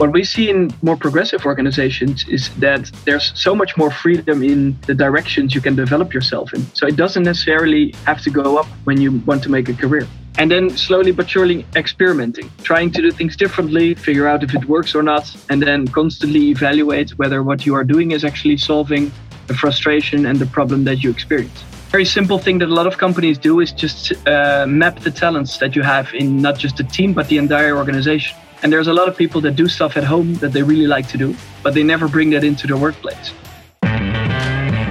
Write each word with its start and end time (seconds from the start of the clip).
What 0.00 0.12
we 0.12 0.24
see 0.24 0.48
in 0.48 0.72
more 0.80 0.96
progressive 0.96 1.44
organizations 1.44 2.26
is 2.26 2.48
that 2.54 2.90
there's 3.04 3.38
so 3.38 3.54
much 3.54 3.76
more 3.76 3.90
freedom 3.90 4.42
in 4.42 4.78
the 4.86 4.94
directions 4.94 5.54
you 5.54 5.60
can 5.60 5.76
develop 5.76 6.14
yourself 6.14 6.54
in. 6.54 6.64
So 6.74 6.86
it 6.86 6.96
doesn't 6.96 7.24
necessarily 7.24 7.92
have 8.06 8.22
to 8.22 8.30
go 8.30 8.56
up 8.56 8.64
when 8.84 8.98
you 8.98 9.18
want 9.26 9.42
to 9.42 9.50
make 9.50 9.68
a 9.68 9.74
career. 9.74 10.08
And 10.38 10.50
then 10.50 10.70
slowly 10.70 11.12
but 11.12 11.28
surely 11.28 11.66
experimenting, 11.76 12.50
trying 12.62 12.90
to 12.92 13.02
do 13.02 13.10
things 13.10 13.36
differently, 13.36 13.92
figure 13.92 14.26
out 14.26 14.42
if 14.42 14.54
it 14.54 14.64
works 14.64 14.94
or 14.94 15.02
not, 15.02 15.30
and 15.50 15.62
then 15.62 15.86
constantly 15.86 16.48
evaluate 16.48 17.10
whether 17.18 17.42
what 17.42 17.66
you 17.66 17.74
are 17.74 17.84
doing 17.84 18.12
is 18.12 18.24
actually 18.24 18.56
solving 18.56 19.12
the 19.48 19.54
frustration 19.54 20.24
and 20.24 20.38
the 20.38 20.46
problem 20.46 20.84
that 20.84 21.02
you 21.04 21.10
experience 21.10 21.62
very 21.90 22.04
simple 22.04 22.38
thing 22.38 22.56
that 22.60 22.68
a 22.68 22.74
lot 22.80 22.86
of 22.86 22.98
companies 22.98 23.36
do 23.36 23.58
is 23.58 23.72
just 23.72 24.12
uh, 24.28 24.64
map 24.64 25.00
the 25.00 25.10
talents 25.10 25.58
that 25.58 25.74
you 25.74 25.82
have 25.82 26.14
in 26.14 26.40
not 26.40 26.56
just 26.56 26.76
the 26.76 26.84
team 26.84 27.12
but 27.12 27.26
the 27.26 27.36
entire 27.36 27.76
organization 27.76 28.36
and 28.62 28.72
there's 28.72 28.88
a 28.88 28.92
lot 28.92 29.08
of 29.08 29.16
people 29.16 29.40
that 29.40 29.56
do 29.56 29.68
stuff 29.68 29.96
at 29.96 30.04
home 30.04 30.34
that 30.36 30.52
they 30.52 30.62
really 30.62 30.86
like 30.86 31.08
to 31.08 31.18
do 31.18 31.34
but 31.62 31.74
they 31.74 31.82
never 31.82 32.08
bring 32.08 32.30
that 32.30 32.44
into 32.44 32.66
their 32.66 32.76
workplace 32.76 33.32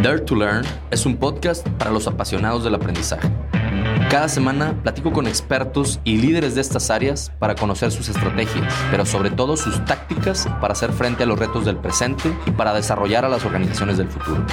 Dare 0.01 0.19
to 0.19 0.33
Learn 0.33 0.63
es 0.91 1.05
un 1.05 1.17
podcast 1.17 1.67
para 1.77 1.91
los 1.91 2.07
apasionados 2.07 2.63
del 2.63 2.73
aprendizaje. 2.73 3.29
Cada 4.09 4.29
semana 4.29 4.73
platico 4.81 5.11
con 5.11 5.27
expertos 5.27 5.99
y 6.05 6.17
líderes 6.17 6.55
de 6.55 6.61
estas 6.61 6.89
áreas 6.89 7.33
para 7.37 7.53
conocer 7.53 7.91
sus 7.91 8.07
estrategias, 8.07 8.73
pero 8.91 9.05
sobre 9.05 9.29
todo 9.29 9.57
sus 9.57 9.83
tácticas 9.83 10.47
para 10.61 10.71
hacer 10.71 10.93
frente 10.93 11.23
a 11.23 11.25
los 11.25 11.37
retos 11.37 11.65
del 11.65 11.75
presente 11.75 12.33
y 12.45 12.51
para 12.51 12.73
desarrollar 12.73 13.25
a 13.25 13.29
las 13.29 13.43
organizaciones 13.43 13.97
del 13.97 14.07
futuro. 14.07 14.45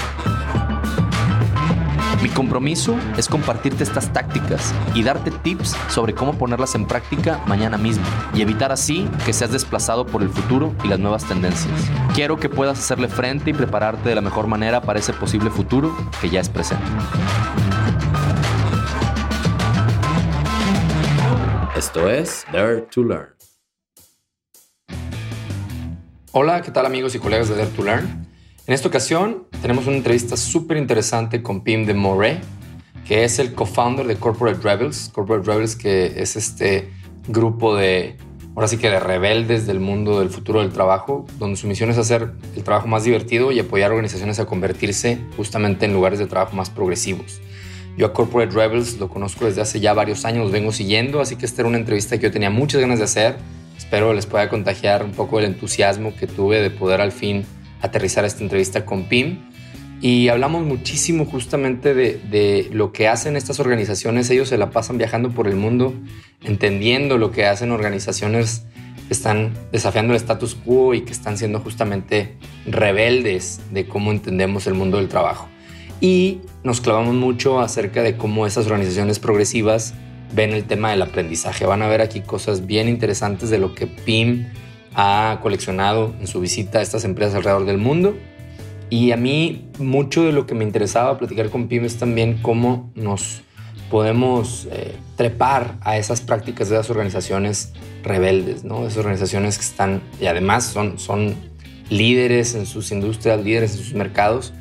Mi 2.27 2.33
compromiso 2.33 2.99
es 3.17 3.29
compartirte 3.29 3.85
estas 3.85 4.13
tácticas 4.13 4.75
y 4.97 5.05
darte 5.05 5.31
tips 5.31 5.77
sobre 5.89 6.13
cómo 6.13 6.37
ponerlas 6.37 6.75
en 6.75 6.85
práctica 6.85 7.41
mañana 7.47 7.79
mismo 7.79 8.05
y 8.35 8.43
evitar 8.43 8.73
así 8.73 9.09
que 9.25 9.33
seas 9.33 9.53
desplazado 9.53 10.05
por 10.05 10.23
el 10.23 10.29
futuro 10.29 10.75
y 10.83 10.89
las 10.89 10.99
nuevas 10.99 11.25
tendencias. 11.25 11.73
Quiero 12.17 12.37
que 12.37 12.49
puedas 12.49 12.81
hacerle 12.81 13.07
frente 13.07 13.51
y 13.51 13.53
prepararte 13.55 14.09
de 14.09 14.17
la 14.17 14.23
mejor 14.23 14.49
manera 14.49 14.81
para 14.81 14.99
ese 14.99 15.13
posible 15.13 15.51
futuro 15.51 15.97
que 16.21 16.29
ya 16.29 16.41
es 16.41 16.49
presente. 16.49 16.85
Esto 21.77 22.11
es 22.11 22.45
Dare 22.53 22.81
to 22.91 23.05
Learn. 23.05 23.29
Hola, 26.33 26.61
¿qué 26.61 26.73
tal 26.73 26.87
amigos 26.87 27.15
y 27.15 27.21
colegas 27.21 27.49
de 27.49 27.55
Dare 27.55 27.71
to 27.71 27.85
Learn? 27.85 28.26
En 28.67 28.75
esta 28.75 28.89
ocasión 28.89 29.45
tenemos 29.63 29.87
una 29.87 29.97
entrevista 29.97 30.37
súper 30.37 30.77
interesante 30.77 31.41
con 31.41 31.61
Pim 31.61 31.87
de 31.87 31.95
Moray, 31.95 32.41
que 33.07 33.23
es 33.23 33.39
el 33.39 33.55
co-founder 33.55 34.09
de 34.09 34.17
Corporate 34.17 34.61
Rebels. 34.61 35.09
Corporate 35.15 35.49
Rebels 35.49 35.77
que 35.77 36.21
es 36.21 36.35
este 36.35 36.91
grupo 37.29 37.77
de, 37.77 38.17
ahora 38.57 38.67
sí 38.67 38.77
que 38.77 38.91
de 38.91 38.99
rebeldes 38.99 39.69
del 39.69 39.79
mundo 39.79 40.19
del 40.19 40.31
futuro 40.31 40.63
del 40.63 40.73
trabajo, 40.73 41.27
donde 41.39 41.57
su 41.57 41.69
misión 41.69 41.91
es 41.91 41.99
hacer 41.99 42.33
el 42.57 42.65
trabajo 42.65 42.89
más 42.89 43.05
divertido 43.05 43.53
y 43.53 43.61
apoyar 43.61 43.93
organizaciones 43.93 44.41
a 44.41 44.47
convertirse 44.47 45.21
justamente 45.37 45.87
en 45.87 45.93
lugares 45.93 46.19
de 46.19 46.27
trabajo 46.27 46.57
más 46.57 46.69
progresivos. 46.69 47.41
Yo 47.97 48.07
a 48.07 48.13
Corporate 48.13 48.53
Rebels 48.53 48.99
lo 48.99 49.09
conozco 49.09 49.45
desde 49.45 49.61
hace 49.61 49.79
ya 49.79 49.95
varios 49.95 50.25
años, 50.25 50.43
los 50.43 50.51
vengo 50.51 50.73
siguiendo, 50.73 51.21
así 51.21 51.37
que 51.37 51.47
esta 51.47 51.63
era 51.63 51.69
una 51.69 51.79
entrevista 51.79 52.19
que 52.19 52.25
yo 52.25 52.33
tenía 52.33 52.51
muchas 52.51 52.81
ganas 52.81 52.99
de 52.99 53.05
hacer. 53.05 53.37
Espero 53.79 54.13
les 54.13 54.27
pueda 54.27 54.49
contagiar 54.49 55.05
un 55.05 55.13
poco 55.13 55.39
el 55.39 55.45
entusiasmo 55.45 56.17
que 56.17 56.27
tuve 56.27 56.61
de 56.61 56.71
poder 56.71 57.01
al 57.01 57.13
fin 57.13 57.47
aterrizar 57.87 58.25
esta 58.25 58.43
entrevista 58.43 58.85
con 58.85 59.05
PIM 59.05 59.39
y 60.01 60.29
hablamos 60.29 60.65
muchísimo 60.65 61.25
justamente 61.25 61.95
de, 61.95 62.69
lo 62.73 62.93
que 62.93 63.09
hacen 63.09 63.37
estas 63.37 63.61
organizaciones. 63.61 64.29
Ellos 64.31 64.49
se 64.49 64.59
la 64.59 64.71
pasan 64.71 64.99
viajando 64.99 65.31
por 65.31 65.49
el 65.49 65.57
mundo, 65.57 65.95
entendiendo 66.45 67.17
lo 67.17 67.31
que 67.31 67.47
hacen 67.47 67.73
organizaciones 67.73 68.65
que 69.09 69.15
están 69.15 69.55
desafiando 69.73 70.13
el 70.13 70.17
status 70.19 70.55
quo 70.55 70.93
y 70.93 71.03
que 71.03 71.13
están 71.13 71.39
siendo 71.39 71.61
justamente 71.61 72.35
rebeldes 72.67 73.61
de 73.71 73.87
cómo 73.87 74.11
entendemos 74.11 74.67
el 74.67 74.75
mundo 74.75 74.99
del 74.99 75.09
trabajo. 75.09 75.49
Y 76.01 76.41
nos 76.63 76.83
clavamos 76.83 77.15
mucho 77.15 77.61
acerca 77.61 78.03
de 78.03 78.19
cómo 78.19 78.47
esas 78.47 78.67
organizaciones 78.67 79.19
progresivas 79.19 79.95
ven 80.35 80.53
el 80.53 80.65
tema 80.65 80.91
del 80.91 81.01
aprendizaje. 81.01 81.65
Van 81.65 81.81
a 81.81 81.89
ver 81.89 82.03
aquí 82.03 82.21
cosas 82.21 82.67
bien 82.67 82.89
interesantes 82.89 83.49
de 83.49 83.59
lo 83.59 83.75
que 83.75 83.87
PIM 83.87 84.47
ha 84.99 85.41
coleccionado 85.43 86.15
en 86.19 86.27
su 86.27 86.41
visita 86.41 86.79
a 86.79 86.83
estas 86.83 87.05
empresas 87.05 87.35
alrededor 87.35 87.67
del 87.67 87.77
mundo. 87.77 88.17
Y 88.89 89.13
a 89.13 89.17
mí 89.17 89.69
mucho 89.79 90.25
de 90.25 90.33
lo 90.33 90.47
que 90.47 90.55
me 90.55 90.65
interesaba 90.65 91.19
platicar 91.19 91.51
con 91.51 91.69
PIM 91.69 91.85
es 91.85 91.99
también 91.99 92.39
cómo 92.41 92.91
nos 92.95 93.43
podemos 93.91 94.67
eh, 94.73 94.97
trepar 95.17 95.77
a 95.83 95.99
esas 95.99 96.23
prácticas 96.23 96.71
de 96.71 96.77
las 96.77 96.89
organizaciones 96.89 97.73
rebeldes, 98.03 98.65
¿no? 98.65 98.87
Esas 98.87 98.99
organizaciones 98.99 99.59
que 99.59 99.65
están 99.65 100.03
y 100.21 100.27
además 100.27 100.65
son, 100.65 100.99
son 100.99 101.35
líderes 101.91 102.55
en 102.55 102.65
sus 102.65 102.91
industrias, 102.91 103.45
líderes 103.45 103.73
en 103.73 103.79
sus 103.79 103.93
mercados. 103.93 104.55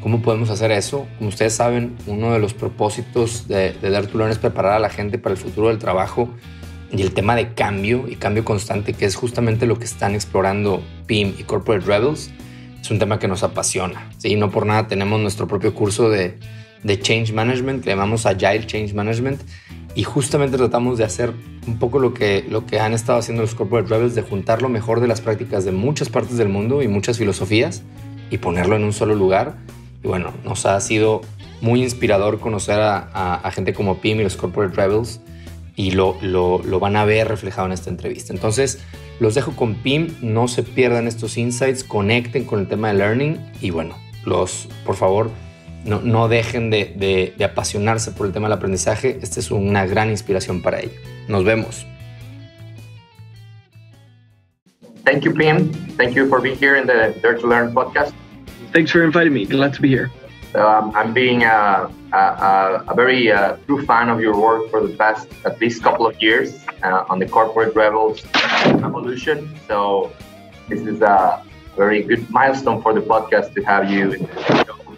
¿Cómo 0.00 0.22
podemos 0.22 0.48
hacer 0.48 0.72
eso? 0.72 1.06
Como 1.18 1.28
ustedes 1.28 1.54
saben, 1.54 1.96
uno 2.06 2.32
de 2.32 2.38
los 2.38 2.54
propósitos 2.54 3.46
de, 3.46 3.72
de 3.72 3.90
Learn 3.90 4.30
es 4.30 4.38
preparar 4.38 4.72
a 4.72 4.78
la 4.78 4.88
gente 4.88 5.18
para 5.18 5.34
el 5.34 5.38
futuro 5.38 5.68
del 5.68 5.78
trabajo 5.78 6.30
y 6.92 7.00
el 7.00 7.12
tema 7.12 7.34
de 7.34 7.54
cambio 7.54 8.06
y 8.06 8.16
cambio 8.16 8.44
constante, 8.44 8.92
que 8.92 9.06
es 9.06 9.16
justamente 9.16 9.66
lo 9.66 9.78
que 9.78 9.84
están 9.84 10.14
explorando 10.14 10.82
PIM 11.06 11.34
y 11.38 11.44
Corporate 11.44 11.86
Rebels, 11.86 12.30
es 12.80 12.90
un 12.90 12.98
tema 12.98 13.18
que 13.18 13.28
nos 13.28 13.42
apasiona. 13.42 14.10
¿sí? 14.18 14.36
No 14.36 14.50
por 14.50 14.66
nada 14.66 14.88
tenemos 14.88 15.18
nuestro 15.20 15.48
propio 15.48 15.74
curso 15.74 16.10
de, 16.10 16.38
de 16.82 17.00
Change 17.00 17.32
Management, 17.32 17.82
que 17.82 17.90
llamamos 17.90 18.26
Agile 18.26 18.66
Change 18.66 18.92
Management, 18.92 19.40
y 19.94 20.04
justamente 20.04 20.58
tratamos 20.58 20.98
de 20.98 21.04
hacer 21.04 21.32
un 21.66 21.78
poco 21.78 21.98
lo 21.98 22.12
que, 22.12 22.44
lo 22.48 22.66
que 22.66 22.78
han 22.80 22.92
estado 22.92 23.18
haciendo 23.18 23.42
los 23.42 23.54
Corporate 23.54 23.88
Rebels, 23.88 24.14
de 24.14 24.22
juntar 24.22 24.60
lo 24.60 24.68
mejor 24.68 25.00
de 25.00 25.06
las 25.06 25.22
prácticas 25.22 25.64
de 25.64 25.72
muchas 25.72 26.10
partes 26.10 26.36
del 26.36 26.50
mundo 26.50 26.82
y 26.82 26.88
muchas 26.88 27.18
filosofías 27.18 27.82
y 28.30 28.38
ponerlo 28.38 28.76
en 28.76 28.84
un 28.84 28.92
solo 28.92 29.14
lugar. 29.14 29.56
Y 30.02 30.08
bueno, 30.08 30.32
nos 30.44 30.66
ha 30.66 30.78
sido 30.80 31.22
muy 31.62 31.82
inspirador 31.82 32.38
conocer 32.40 32.80
a, 32.80 33.08
a, 33.12 33.34
a 33.36 33.50
gente 33.50 33.72
como 33.72 34.00
PIM 34.00 34.20
y 34.20 34.24
los 34.24 34.36
Corporate 34.36 34.74
Rebels 34.74 35.20
y 35.76 35.92
lo, 35.92 36.16
lo, 36.20 36.62
lo, 36.62 36.80
van 36.80 36.96
a 36.96 37.04
ver 37.04 37.28
reflejado 37.28 37.66
en 37.66 37.72
esta 37.72 37.90
entrevista. 37.90 38.32
Entonces, 38.32 38.82
los 39.20 39.34
dejo 39.34 39.54
con 39.56 39.74
PIM, 39.76 40.14
no 40.20 40.48
se 40.48 40.62
pierdan 40.62 41.06
estos 41.06 41.38
insights, 41.38 41.84
conecten 41.84 42.44
con 42.44 42.60
el 42.60 42.68
tema 42.68 42.88
de 42.88 42.94
learning 42.94 43.38
y 43.60 43.70
bueno, 43.70 43.96
los, 44.24 44.68
por 44.84 44.96
favor, 44.96 45.30
no, 45.84 46.00
no 46.00 46.28
dejen 46.28 46.70
de, 46.70 46.92
de, 46.96 47.34
de 47.36 47.44
apasionarse 47.44 48.12
por 48.12 48.26
el 48.26 48.32
tema 48.32 48.48
del 48.48 48.58
aprendizaje. 48.58 49.18
Esta 49.22 49.40
es 49.40 49.50
una 49.50 49.86
gran 49.86 50.10
inspiración 50.10 50.62
para 50.62 50.80
ello. 50.80 50.92
Nos 51.28 51.44
vemos. 51.44 51.86
Thank 55.04 55.24
you, 55.24 55.32
Pim. 55.32 55.72
Thank 55.96 56.14
you 56.14 56.28
for 56.28 56.40
being 56.40 56.56
here 56.56 56.76
in 56.76 56.86
the 56.86 57.14
Dare 57.20 57.36
to 57.38 57.46
Learn 57.46 57.74
podcast. 57.74 58.12
Thanks 58.72 58.92
for 58.92 59.02
inviting 59.02 59.32
me. 59.32 59.44
Glad 59.46 59.74
to 59.74 59.82
be 59.82 59.88
here. 59.88 60.10
Um, 60.54 60.92
I'm 60.94 61.14
being 61.14 61.44
a, 61.44 61.90
a, 62.12 62.84
a 62.86 62.94
very 62.94 63.32
uh, 63.32 63.56
true 63.66 63.86
fan 63.86 64.10
of 64.10 64.20
your 64.20 64.38
work 64.38 64.70
for 64.70 64.86
the 64.86 64.94
past 64.96 65.28
at 65.46 65.58
least 65.60 65.82
couple 65.82 66.06
of 66.06 66.20
years 66.20 66.64
uh, 66.82 67.04
on 67.08 67.18
the 67.18 67.26
Corporate 67.26 67.74
Rebels 67.74 68.22
evolution. 68.66 69.58
So 69.66 70.12
this 70.68 70.82
is 70.82 71.00
a 71.00 71.42
very 71.74 72.02
good 72.02 72.28
milestone 72.28 72.82
for 72.82 72.92
the 72.92 73.00
podcast 73.00 73.54
to 73.54 73.62
have 73.62 73.90
you 73.90 74.12
in 74.12 74.26
the 74.26 74.64
show. 74.64 74.96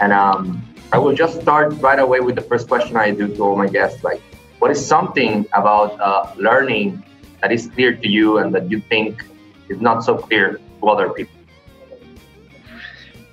And 0.00 0.12
um, 0.12 0.62
I 0.92 0.98
will 0.98 1.14
just 1.14 1.40
start 1.40 1.74
right 1.78 1.98
away 1.98 2.20
with 2.20 2.34
the 2.34 2.42
first 2.42 2.66
question 2.66 2.96
I 2.96 3.12
do 3.12 3.28
to 3.28 3.42
all 3.44 3.56
my 3.56 3.68
guests. 3.68 4.02
Like, 4.02 4.20
what 4.58 4.72
is 4.72 4.84
something 4.84 5.46
about 5.52 6.00
uh, 6.00 6.34
learning 6.36 7.04
that 7.42 7.52
is 7.52 7.68
clear 7.68 7.94
to 7.94 8.08
you 8.08 8.38
and 8.38 8.52
that 8.54 8.70
you 8.70 8.80
think 8.80 9.24
is 9.68 9.80
not 9.80 10.02
so 10.02 10.16
clear 10.16 10.58
to 10.80 10.88
other 10.88 11.10
people? 11.10 11.36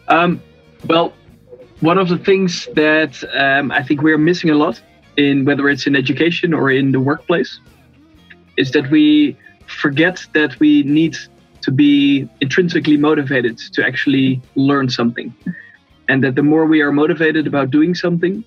Um, 0.07 0.39
well, 0.85 1.13
one 1.81 1.97
of 1.97 2.09
the 2.09 2.17
things 2.17 2.67
that 2.73 3.23
um, 3.35 3.71
I 3.71 3.83
think 3.83 4.01
we're 4.01 4.17
missing 4.17 4.49
a 4.49 4.55
lot 4.55 4.81
in 5.15 5.45
whether 5.45 5.69
it's 5.69 5.85
in 5.85 5.95
education 5.95 6.53
or 6.53 6.71
in 6.71 6.91
the 6.91 6.99
workplace 6.99 7.59
is 8.57 8.71
that 8.71 8.89
we 8.89 9.37
forget 9.67 10.25
that 10.33 10.59
we 10.59 10.83
need 10.83 11.17
to 11.61 11.71
be 11.71 12.27
intrinsically 12.41 12.97
motivated 12.97 13.57
to 13.57 13.85
actually 13.85 14.41
learn 14.55 14.89
something. 14.89 15.33
And 16.07 16.23
that 16.23 16.35
the 16.35 16.43
more 16.43 16.65
we 16.65 16.81
are 16.81 16.91
motivated 16.91 17.45
about 17.45 17.69
doing 17.69 17.93
something, 17.93 18.43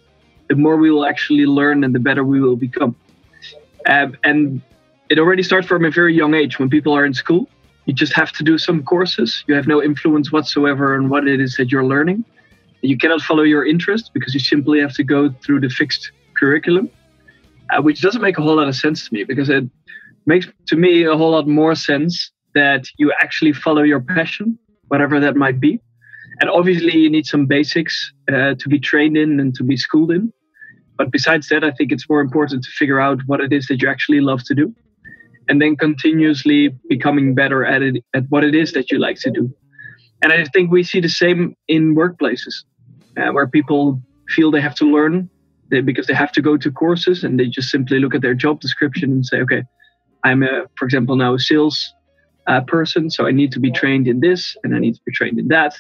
the 0.49 0.57
more 0.57 0.77
we 0.77 0.91
will 0.91 1.05
actually 1.05 1.47
learn 1.47 1.85
and 1.85 1.95
the 1.95 2.01
better 2.01 2.25
we 2.25 2.41
will 2.41 2.57
become. 2.57 2.97
Um, 3.87 4.17
and 4.25 4.63
it 5.09 5.19
already 5.19 5.43
starts 5.43 5.67
from 5.67 5.85
a 5.85 5.91
very 5.91 6.15
young 6.15 6.35
age 6.35 6.59
when 6.59 6.71
people 6.71 6.95
are 6.95 7.05
in 7.05 7.15
school. 7.15 7.49
You 7.85 7.93
just 7.93 8.15
have 8.15 8.33
to 8.33 8.43
do 8.43 8.59
some 8.59 8.83
courses. 8.83 9.45
You 9.47 9.55
have 9.55 9.67
no 9.67 9.83
influence 9.83 10.33
whatsoever 10.33 10.97
on 10.97 11.09
what 11.09 11.29
it 11.29 11.41
is 11.41 11.57
that 11.57 11.71
you're 11.71 11.85
learning 11.85 12.25
you 12.83 12.97
cannot 12.97 13.21
follow 13.21 13.43
your 13.43 13.65
interest 13.67 14.11
because 14.15 14.35
you 14.35 14.41
simply 14.41 14.81
have 14.81 14.95
to 14.95 15.05
go 15.05 15.31
through 15.45 15.61
the 15.61 15.69
fixed 15.69 16.13
curriculum, 16.37 16.89
uh, 17.71 17.83
which 17.83 18.01
doesn't 18.01 18.23
make 18.23 18.39
a 18.39 18.43
whole 18.43 18.57
lot 18.57 18.69
of 18.69 18.75
sense 18.75 19.09
to 19.09 19.15
me 19.15 19.25
because 19.25 19.49
it 19.49 19.65
makes 20.27 20.47
to 20.67 20.77
me 20.77 21.05
a 21.05 21.17
whole 21.17 21.31
lot 21.33 21.47
more 21.47 21.75
sense 21.75 22.31
that 22.55 22.85
you 22.99 23.13
actually 23.21 23.53
follow 23.53 23.83
your 23.83 24.01
passion, 24.01 24.59
whatever 24.89 25.21
that 25.21 25.37
might 25.37 25.61
be. 25.61 25.81
And 26.41 26.49
obviously, 26.49 26.97
you 26.99 27.11
need 27.11 27.27
some 27.27 27.47
basics 27.47 28.13
uh, 28.33 28.55
to 28.59 28.69
be 28.69 28.81
trained 28.81 29.17
in 29.17 29.39
and 29.41 29.55
to 29.57 29.63
be 29.63 29.77
schooled 29.77 30.11
in. 30.11 30.33
But 30.97 31.11
besides 31.11 31.49
that, 31.49 31.63
I 31.65 31.71
think 31.71 31.93
it's 31.93 32.09
more 32.09 32.21
important 32.21 32.65
to 32.65 32.71
figure 32.71 33.01
out 33.01 33.21
what 33.27 33.41
it 33.41 33.53
is 33.53 33.67
that 33.67 33.83
you 33.83 33.89
actually 33.89 34.21
love 34.21 34.43
to 34.45 34.55
do. 34.55 34.75
and 35.51 35.61
then 35.61 35.75
continuously 35.77 36.69
becoming 36.89 37.35
better 37.35 37.67
at 37.67 37.83
it 37.83 38.05
at 38.15 38.25
what 38.29 38.45
it 38.45 38.55
is 38.55 38.73
that 38.73 38.91
you 38.91 38.99
like 38.99 39.19
to 39.19 39.31
do. 39.33 39.53
And 40.23 40.33
I 40.33 40.45
think 40.45 40.71
we 40.71 40.83
see 40.83 41.01
the 41.01 41.09
same 41.09 41.57
in 41.69 41.95
workplaces, 41.95 42.65
uh, 43.17 43.33
where 43.33 43.47
people 43.47 44.01
feel 44.29 44.51
they 44.51 44.61
have 44.61 44.75
to 44.77 44.85
learn 44.85 45.29
because 45.71 46.07
they 46.07 46.15
have 46.15 46.33
to 46.33 46.43
go 46.43 46.57
to 46.57 46.71
courses 46.71 47.23
and 47.23 47.39
they 47.39 47.47
just 47.47 47.71
simply 47.71 48.01
look 48.01 48.15
at 48.15 48.23
their 48.23 48.35
job 48.35 48.61
description 48.61 49.13
and 49.13 49.25
say, 49.25 49.39
okay, 49.39 49.63
I'm 50.25 50.43
a, 50.43 50.65
for 50.77 50.85
example, 50.85 51.17
now 51.17 51.35
a 51.35 51.39
sales 51.39 51.93
uh, 52.47 52.61
person, 52.63 53.09
so 53.11 53.27
I 53.27 53.31
need 53.31 53.53
to 53.53 53.61
be 53.61 53.71
trained 53.71 54.09
in 54.09 54.21
this 54.21 54.57
and 54.65 54.75
I 54.75 54.79
need 54.79 54.95
to 54.95 55.01
be 55.07 55.13
trained 55.13 55.39
in 55.39 55.49
that. 55.49 55.75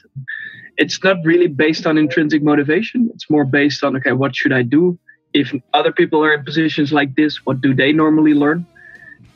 It's 0.76 1.02
not 1.02 1.16
really 1.24 1.48
based 1.48 1.86
on 1.86 1.98
intrinsic 1.98 2.42
motivation. 2.42 3.10
It's 3.12 3.28
more 3.28 3.44
based 3.44 3.82
on, 3.82 3.96
okay, 3.96 4.12
what 4.12 4.36
should 4.36 4.52
I 4.52 4.62
do? 4.62 4.98
If 5.34 5.52
other 5.74 5.92
people 5.92 6.24
are 6.24 6.32
in 6.34 6.44
positions 6.44 6.92
like 6.92 7.16
this, 7.16 7.44
what 7.44 7.60
do 7.60 7.74
they 7.74 7.92
normally 7.92 8.34
learn? 8.34 8.66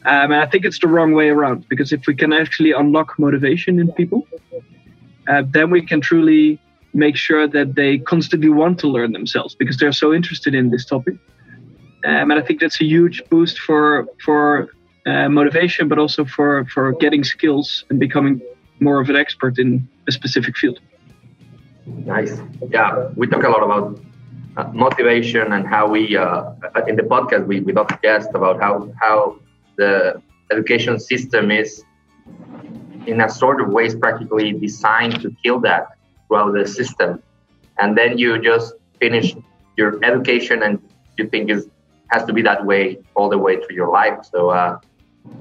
Um, 0.07 0.33
and 0.33 0.37
I 0.37 0.47
think 0.47 0.65
it's 0.65 0.79
the 0.79 0.89
wrong 0.89 1.13
way 1.13 1.29
around 1.31 1.69
because 1.69 1.93
if 1.93 2.07
we 2.07 2.15
can 2.15 2.33
actually 2.33 2.73
unlock 2.73 3.19
motivation 3.19 3.79
in 3.79 3.91
people, 3.93 4.27
uh, 5.29 5.43
then 5.51 5.71
we 5.71 5.83
can 5.83 6.01
truly 6.01 6.61
make 6.93 7.17
sure 7.17 7.49
that 7.49 7.75
they 7.75 7.99
constantly 7.99 8.49
want 8.49 8.79
to 8.79 8.87
learn 8.87 9.13
themselves 9.13 9.55
because 9.55 9.77
they're 9.79 9.93
so 9.93 10.13
interested 10.13 10.55
in 10.55 10.71
this 10.71 10.85
topic. 10.85 11.17
Um, 12.05 12.31
and 12.31 12.35
I 12.35 12.43
think 12.43 12.61
that's 12.61 12.81
a 12.81 12.85
huge 12.85 13.23
boost 13.31 13.59
for 13.59 14.07
for 14.25 14.69
uh, 15.07 15.29
motivation, 15.29 15.89
but 15.89 15.99
also 15.99 16.25
for 16.25 16.65
for 16.67 16.93
getting 16.93 17.25
skills 17.25 17.85
and 17.91 17.99
becoming 17.99 18.41
more 18.81 19.01
of 19.01 19.09
an 19.09 19.17
expert 19.17 19.59
in 19.59 19.89
a 20.07 20.13
specific 20.13 20.57
field. 20.57 20.79
Nice. 21.87 22.39
Yeah, 22.71 23.11
we 23.17 23.27
talk 23.27 23.45
a 23.45 23.49
lot 23.49 23.63
about 23.63 24.01
uh, 24.57 24.71
motivation 24.73 25.53
and 25.53 25.67
how 25.67 25.89
we 25.89 26.17
uh, 26.17 26.53
in 26.87 26.97
the 26.97 27.03
podcast 27.03 27.47
we 27.47 27.61
we 27.61 27.73
talk 27.73 28.01
guest 28.03 28.31
about 28.35 28.61
how 28.61 28.91
how 29.01 29.37
the 29.77 30.21
education 30.51 31.01
system 31.01 31.51
is 31.51 31.85
in 33.07 33.21
a 33.21 33.29
sort 33.29 33.61
of 33.61 33.69
ways 33.69 33.95
practically 33.95 34.53
designed 34.53 35.21
to 35.23 35.35
kill 35.43 35.61
that 35.61 35.97
throughout 36.27 36.53
the 36.53 36.67
system. 36.67 37.23
And 37.79 37.97
then 37.97 38.19
you 38.19 38.39
just 38.39 38.75
finish 39.01 39.35
your 39.77 40.03
education 40.05 40.63
and 40.63 40.81
you 41.19 41.29
think 41.29 41.51
it 41.51 41.65
has 42.09 42.25
to 42.25 42.33
be 42.33 42.43
that 42.43 42.65
way 42.65 42.99
all 43.15 43.29
the 43.29 43.39
way 43.39 43.57
through 43.57 43.75
your 43.75 43.91
life. 43.91 44.19
So 44.33 44.51
uh, 44.51 44.79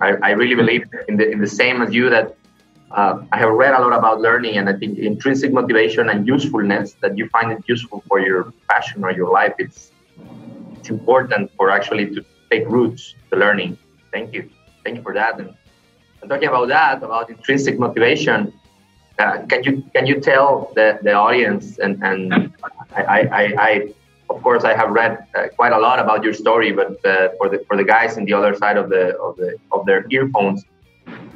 I, 0.01 0.13
I, 0.23 0.29
really 0.31 0.55
believe 0.55 0.83
in 1.07 1.17
the, 1.17 1.29
in 1.29 1.39
the 1.39 1.47
same 1.47 1.81
as 1.81 1.93
you 1.93 2.09
that 2.09 2.35
uh, 2.91 3.23
I 3.31 3.37
have 3.37 3.51
read 3.51 3.73
a 3.73 3.81
lot 3.81 3.93
about 3.93 4.21
learning 4.21 4.57
and 4.57 4.69
I 4.69 4.73
think 4.73 4.97
intrinsic 4.97 5.51
motivation 5.51 6.09
and 6.09 6.27
usefulness 6.27 6.95
that 7.01 7.17
you 7.17 7.27
find 7.29 7.51
it 7.51 7.63
useful 7.67 8.03
for 8.07 8.19
your 8.19 8.53
passion 8.69 9.03
or 9.03 9.11
your 9.11 9.31
life. 9.31 9.53
It's 9.59 9.91
it's 10.77 10.89
important 10.89 11.49
for 11.55 11.69
actually 11.69 12.13
to 12.13 12.25
take 12.51 12.67
roots 12.67 13.15
to 13.31 13.37
learning. 13.37 13.77
Thank 14.11 14.33
you. 14.33 14.49
Thank 14.83 14.97
you 14.97 15.01
for 15.01 15.13
that. 15.13 15.39
And 15.39 15.55
talking 16.27 16.49
about 16.49 16.67
that, 16.69 17.03
about 17.03 17.29
intrinsic 17.29 17.79
motivation, 17.79 18.53
uh, 19.19 19.45
can 19.47 19.63
you 19.63 19.83
can 19.93 20.05
you 20.05 20.19
tell 20.19 20.71
the, 20.75 20.99
the 21.03 21.13
audience 21.13 21.77
and 21.79 22.03
and 22.03 22.53
I, 22.95 23.27
I, 23.41 23.43
I 23.67 23.93
of 24.29 24.41
course 24.41 24.63
I 24.63 24.75
have 24.75 24.89
read 24.91 25.25
uh, 25.35 25.47
quite 25.55 25.73
a 25.73 25.79
lot 25.79 25.99
about 25.99 26.23
your 26.23 26.33
story, 26.33 26.71
but 26.71 27.03
uh, 27.05 27.29
for 27.37 27.49
the 27.49 27.59
for 27.67 27.77
the 27.77 27.83
guys 27.83 28.17
in 28.17 28.25
the 28.25 28.33
other 28.33 28.55
side 28.55 28.77
of 28.77 28.89
the 28.89 29.15
of 29.17 29.37
the 29.37 29.55
of 29.71 29.85
their 29.85 30.05
earphones, 30.09 30.65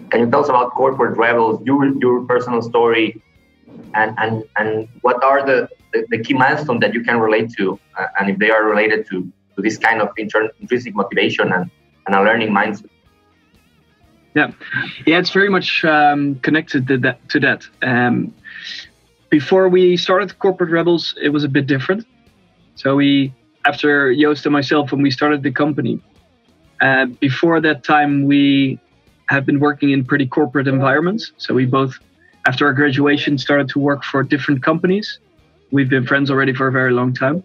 can 0.10 0.22
you 0.22 0.30
tell 0.30 0.42
us 0.42 0.50
about 0.50 0.72
corporate 0.72 1.18
rebels, 1.18 1.62
your 1.66 1.86
your 2.00 2.26
personal 2.26 2.62
story, 2.62 3.22
and 3.94 4.16
and 4.18 4.44
and 4.58 4.88
what 5.02 5.24
are 5.24 5.46
the 5.46 5.70
the, 5.94 6.06
the 6.10 6.20
key 6.24 6.34
milestones 6.34 6.82
that 6.82 6.94
you 6.94 7.04
can 7.04 7.20
relate 7.20 7.52
to, 7.58 7.80
uh, 7.98 8.08
and 8.20 8.30
if 8.30 8.38
they 8.40 8.50
are 8.50 8.66
related 8.66 9.06
to 9.12 9.32
to 9.56 9.62
this 9.62 9.78
kind 9.78 10.02
of 10.02 10.10
intrinsic 10.18 10.96
motivation 10.96 11.54
and 11.54 11.70
and 12.06 12.16
a 12.16 12.24
learning 12.24 12.50
mindset. 12.50 12.90
Yeah, 14.38 14.52
yeah, 15.08 15.18
it's 15.18 15.32
very 15.32 15.50
much 15.50 15.84
um, 15.84 16.36
connected 16.48 16.88
to 16.90 16.98
that. 17.00 17.18
To 17.30 17.40
that. 17.40 17.62
Um, 17.82 18.32
before 19.30 19.68
we 19.68 19.98
started 19.98 20.38
Corporate 20.38 20.70
Rebels, 20.70 21.16
it 21.20 21.30
was 21.30 21.44
a 21.44 21.50
bit 21.50 21.66
different. 21.66 22.06
So 22.76 22.96
we, 22.96 23.34
after 23.66 24.14
Joost 24.14 24.46
and 24.46 24.54
myself, 24.54 24.92
when 24.92 25.02
we 25.02 25.10
started 25.10 25.42
the 25.42 25.52
company, 25.52 26.00
uh, 26.82 27.08
before 27.20 27.60
that 27.62 27.84
time, 27.84 28.26
we 28.26 28.80
have 29.30 29.44
been 29.44 29.60
working 29.60 29.90
in 29.90 30.06
pretty 30.06 30.28
corporate 30.28 30.68
environments. 30.68 31.32
So 31.38 31.56
we 31.56 31.66
both, 31.66 31.98
after 32.46 32.68
our 32.68 32.74
graduation, 32.74 33.40
started 33.40 33.68
to 33.70 33.80
work 33.80 34.04
for 34.04 34.22
different 34.22 34.62
companies. 34.62 35.18
We've 35.72 35.90
been 35.90 36.06
friends 36.06 36.30
already 36.30 36.54
for 36.54 36.68
a 36.68 36.72
very 36.72 36.94
long 36.94 37.12
time. 37.12 37.44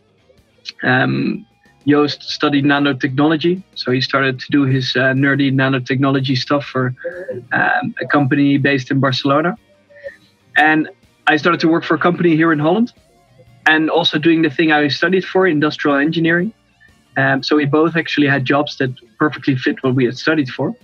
Um, 0.83 1.47
Joost 1.87 2.23
studied 2.23 2.65
nanotechnology, 2.65 3.63
so 3.75 3.91
he 3.91 4.01
started 4.01 4.39
to 4.41 4.47
do 4.51 4.65
his 4.65 4.95
uh, 4.97 5.13
nerdy 5.15 5.53
nanotechnology 5.53 6.37
stuff 6.37 6.65
for 6.65 6.95
um, 7.53 7.95
a 8.01 8.07
company 8.07 8.59
based 8.59 8.91
in 8.91 9.01
Barcelona. 9.01 9.57
And 10.57 10.89
I 11.27 11.37
started 11.37 11.61
to 11.61 11.69
work 11.69 11.85
for 11.85 11.95
a 11.95 11.99
company 11.99 12.37
here 12.37 12.53
in 12.53 12.59
Holland, 12.59 12.93
and 13.67 13.91
also 13.91 14.19
doing 14.19 14.43
the 14.43 14.51
thing 14.51 14.73
I 14.73 14.89
studied 14.89 15.25
for, 15.25 15.47
industrial 15.47 15.97
engineering. 15.97 16.53
Um, 17.17 17.43
so 17.43 17.57
we 17.57 17.67
both 17.67 17.97
actually 17.97 18.27
had 18.27 18.45
jobs 18.45 18.79
that 18.79 18.91
perfectly 19.19 19.57
fit 19.57 19.83
what 19.83 19.95
we 19.95 20.05
had 20.05 20.17
studied 20.17 20.49
for. 20.49 20.75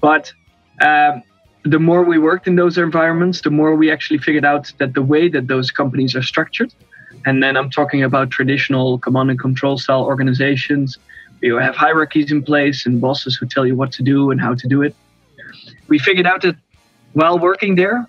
But 0.00 0.32
um, 0.80 1.22
the 1.64 1.78
more 1.78 2.02
we 2.04 2.18
worked 2.18 2.46
in 2.46 2.56
those 2.56 2.76
environments, 2.76 3.40
the 3.40 3.50
more 3.50 3.74
we 3.76 3.90
actually 3.90 4.18
figured 4.18 4.44
out 4.44 4.72
that 4.78 4.94
the 4.94 5.02
way 5.02 5.28
that 5.28 5.46
those 5.46 5.70
companies 5.70 6.14
are 6.16 6.22
structured 6.22 6.74
and 7.24 7.42
then 7.42 7.56
I'm 7.56 7.70
talking 7.70 8.02
about 8.02 8.30
traditional 8.30 8.98
command 8.98 9.30
and 9.30 9.38
control 9.38 9.78
style 9.78 10.04
organizations. 10.04 10.98
You 11.40 11.56
have 11.56 11.74
hierarchies 11.74 12.30
in 12.30 12.42
place 12.42 12.86
and 12.86 13.00
bosses 13.00 13.36
who 13.36 13.46
tell 13.46 13.66
you 13.66 13.74
what 13.74 13.92
to 13.92 14.02
do 14.02 14.30
and 14.30 14.40
how 14.40 14.54
to 14.54 14.68
do 14.68 14.82
it. 14.82 14.94
We 15.88 15.98
figured 15.98 16.26
out 16.26 16.42
that 16.42 16.56
while 17.14 17.38
working 17.38 17.74
there, 17.74 18.06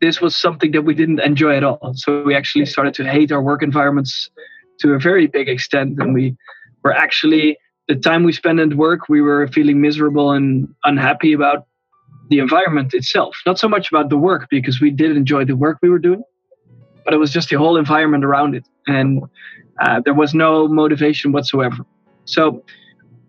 this 0.00 0.20
was 0.20 0.34
something 0.34 0.72
that 0.72 0.82
we 0.82 0.94
didn't 0.94 1.20
enjoy 1.20 1.56
at 1.56 1.64
all. 1.64 1.92
So 1.94 2.22
we 2.22 2.34
actually 2.34 2.64
started 2.66 2.94
to 2.94 3.04
hate 3.04 3.30
our 3.32 3.42
work 3.42 3.62
environments 3.62 4.30
to 4.80 4.94
a 4.94 4.98
very 4.98 5.26
big 5.26 5.48
extent. 5.48 5.98
And 6.00 6.14
we 6.14 6.36
were 6.82 6.92
actually, 6.92 7.58
the 7.86 7.96
time 7.96 8.24
we 8.24 8.32
spent 8.32 8.60
at 8.60 8.74
work, 8.74 9.08
we 9.08 9.20
were 9.20 9.46
feeling 9.48 9.80
miserable 9.80 10.32
and 10.32 10.68
unhappy 10.84 11.34
about 11.34 11.66
the 12.30 12.38
environment 12.38 12.94
itself. 12.94 13.36
Not 13.44 13.58
so 13.58 13.68
much 13.68 13.90
about 13.90 14.08
the 14.08 14.16
work, 14.16 14.48
because 14.48 14.80
we 14.80 14.90
did 14.90 15.16
enjoy 15.16 15.44
the 15.44 15.56
work 15.56 15.78
we 15.82 15.90
were 15.90 15.98
doing, 15.98 16.22
but 17.04 17.14
it 17.14 17.18
was 17.18 17.30
just 17.30 17.48
the 17.48 17.56
whole 17.56 17.76
environment 17.76 18.24
around 18.24 18.54
it, 18.54 18.66
and 18.86 19.22
uh, 19.80 20.00
there 20.04 20.14
was 20.14 20.34
no 20.34 20.68
motivation 20.68 21.32
whatsoever. 21.32 21.84
So 22.24 22.64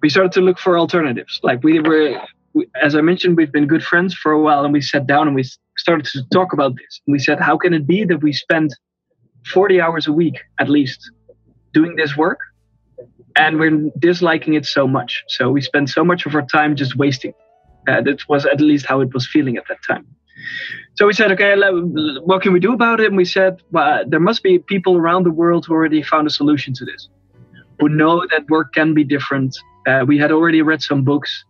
we 0.01 0.09
started 0.09 0.31
to 0.33 0.41
look 0.41 0.59
for 0.59 0.77
alternatives. 0.77 1.39
Like 1.43 1.63
we 1.63 1.79
were, 1.79 2.21
we, 2.53 2.67
as 2.81 2.95
I 2.95 3.01
mentioned, 3.01 3.37
we've 3.37 3.51
been 3.51 3.67
good 3.67 3.83
friends 3.83 4.13
for 4.13 4.31
a 4.31 4.41
while, 4.41 4.63
and 4.63 4.73
we 4.73 4.81
sat 4.81 5.07
down 5.07 5.27
and 5.27 5.35
we 5.35 5.43
started 5.77 6.05
to 6.07 6.23
talk 6.31 6.53
about 6.53 6.75
this. 6.75 7.01
And 7.05 7.13
we 7.13 7.19
said, 7.19 7.39
how 7.39 7.57
can 7.57 7.73
it 7.73 7.87
be 7.87 8.03
that 8.05 8.21
we 8.21 8.33
spend 8.33 8.75
40 9.51 9.81
hours 9.81 10.07
a 10.07 10.11
week 10.11 10.37
at 10.59 10.69
least 10.69 11.11
doing 11.73 11.95
this 11.95 12.17
work, 12.17 12.39
and 13.35 13.59
we're 13.59 13.89
disliking 13.99 14.55
it 14.55 14.65
so 14.65 14.87
much? 14.87 15.23
So 15.27 15.49
we 15.49 15.61
spend 15.61 15.89
so 15.89 16.03
much 16.03 16.25
of 16.25 16.35
our 16.35 16.45
time 16.45 16.75
just 16.75 16.95
wasting. 16.95 17.33
Uh, 17.87 18.01
that 18.01 18.27
was 18.29 18.45
at 18.45 18.61
least 18.61 18.85
how 18.85 19.01
it 19.01 19.11
was 19.13 19.27
feeling 19.27 19.57
at 19.57 19.63
that 19.67 19.79
time. 19.87 20.05
So 20.95 21.07
we 21.07 21.13
said, 21.13 21.31
okay, 21.31 21.55
what 22.23 22.41
can 22.41 22.53
we 22.53 22.59
do 22.59 22.73
about 22.73 22.99
it? 22.99 23.07
And 23.07 23.17
we 23.17 23.25
said, 23.25 23.61
well, 23.71 24.03
there 24.05 24.19
must 24.19 24.43
be 24.43 24.59
people 24.59 24.97
around 24.97 25.23
the 25.23 25.31
world 25.31 25.65
who 25.65 25.73
already 25.73 26.03
found 26.03 26.27
a 26.27 26.29
solution 26.29 26.73
to 26.73 26.85
this, 26.85 27.09
who 27.79 27.87
know 27.89 28.25
that 28.29 28.49
work 28.49 28.73
can 28.73 28.93
be 28.93 29.03
different. 29.03 29.57
Uh, 29.87 30.03
we 30.05 30.17
had 30.17 30.31
already 30.31 30.61
read 30.61 30.81
some 30.81 31.03
books 31.03 31.45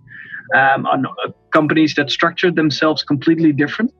um, 0.55 0.85
on 0.85 1.05
uh, 1.05 1.31
companies 1.51 1.95
that 1.95 2.11
structured 2.11 2.55
themselves 2.55 3.03
completely 3.03 3.51
different 3.51 3.91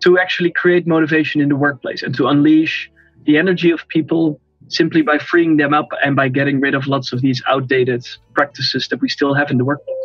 to 0.00 0.18
actually 0.18 0.50
create 0.50 0.86
motivation 0.86 1.40
in 1.40 1.48
the 1.48 1.56
workplace 1.56 2.02
and 2.02 2.14
to 2.14 2.26
unleash 2.26 2.90
the 3.24 3.36
energy 3.36 3.70
of 3.70 3.86
people 3.88 4.40
simply 4.68 5.02
by 5.02 5.18
freeing 5.18 5.56
them 5.56 5.72
up 5.74 5.88
and 6.04 6.16
by 6.16 6.28
getting 6.28 6.60
rid 6.60 6.74
of 6.74 6.86
lots 6.86 7.12
of 7.12 7.20
these 7.20 7.42
outdated 7.48 8.06
practices 8.34 8.88
that 8.88 9.00
we 9.00 9.08
still 9.08 9.34
have 9.34 9.50
in 9.50 9.58
the 9.58 9.64
workplace. 9.64 9.95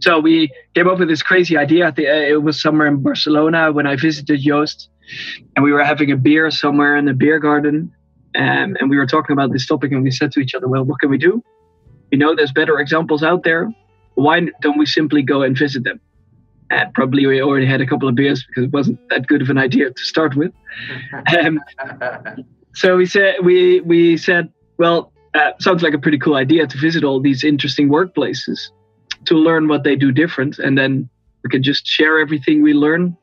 So 0.00 0.18
we 0.18 0.50
came 0.74 0.88
up 0.88 0.98
with 0.98 1.08
this 1.08 1.22
crazy 1.22 1.56
idea. 1.56 1.88
Uh, 1.88 1.92
it 1.96 2.42
was 2.42 2.60
somewhere 2.60 2.86
in 2.86 3.02
Barcelona 3.02 3.72
when 3.72 3.86
I 3.86 3.96
visited 3.96 4.40
Joost, 4.40 4.88
and 5.56 5.64
we 5.64 5.72
were 5.72 5.84
having 5.84 6.10
a 6.10 6.16
beer 6.16 6.50
somewhere 6.50 6.96
in 6.96 7.04
the 7.04 7.14
beer 7.14 7.38
garden, 7.38 7.92
um, 8.36 8.76
and 8.80 8.90
we 8.90 8.96
were 8.96 9.06
talking 9.06 9.32
about 9.32 9.52
this 9.52 9.66
topic, 9.66 9.92
and 9.92 10.02
we 10.02 10.10
said 10.10 10.32
to 10.32 10.40
each 10.40 10.54
other, 10.54 10.68
"Well, 10.68 10.84
what 10.84 11.00
can 11.00 11.10
we 11.10 11.18
do? 11.18 11.42
We 12.10 12.18
know 12.18 12.34
there's 12.34 12.52
better 12.52 12.78
examples 12.78 13.22
out 13.22 13.44
there. 13.44 13.72
Why 14.14 14.48
don't 14.60 14.78
we 14.78 14.86
simply 14.86 15.22
go 15.22 15.42
and 15.42 15.56
visit 15.56 15.84
them?" 15.84 16.00
And 16.70 16.92
probably 16.94 17.26
we 17.26 17.42
already 17.42 17.66
had 17.66 17.80
a 17.80 17.86
couple 17.86 18.08
of 18.08 18.14
beers 18.14 18.44
because 18.46 18.64
it 18.64 18.72
wasn't 18.72 18.98
that 19.10 19.26
good 19.26 19.42
of 19.42 19.50
an 19.50 19.58
idea 19.58 19.90
to 19.90 20.02
start 20.02 20.34
with. 20.36 20.52
Um, 21.38 21.60
so 22.74 22.96
we 22.96 23.06
said 23.06 23.36
we 23.44 23.80
we 23.80 24.16
said, 24.16 24.52
well, 24.78 25.12
uh, 25.34 25.52
sounds 25.60 25.82
like 25.82 25.94
a 25.94 25.98
pretty 25.98 26.18
cool 26.18 26.34
idea 26.34 26.66
to 26.66 26.78
visit 26.78 27.04
all 27.04 27.20
these 27.20 27.44
interesting 27.44 27.88
workplaces 27.88 28.70
to 29.26 29.34
learn 29.34 29.68
what 29.68 29.84
they 29.84 29.96
do 29.96 30.12
different 30.12 30.58
and 30.58 30.76
then 30.76 31.08
we 31.42 31.50
can 31.50 31.62
just 31.62 31.86
share 31.86 32.18
everything 32.18 32.62
we 32.62 32.74
learn 32.74 33.16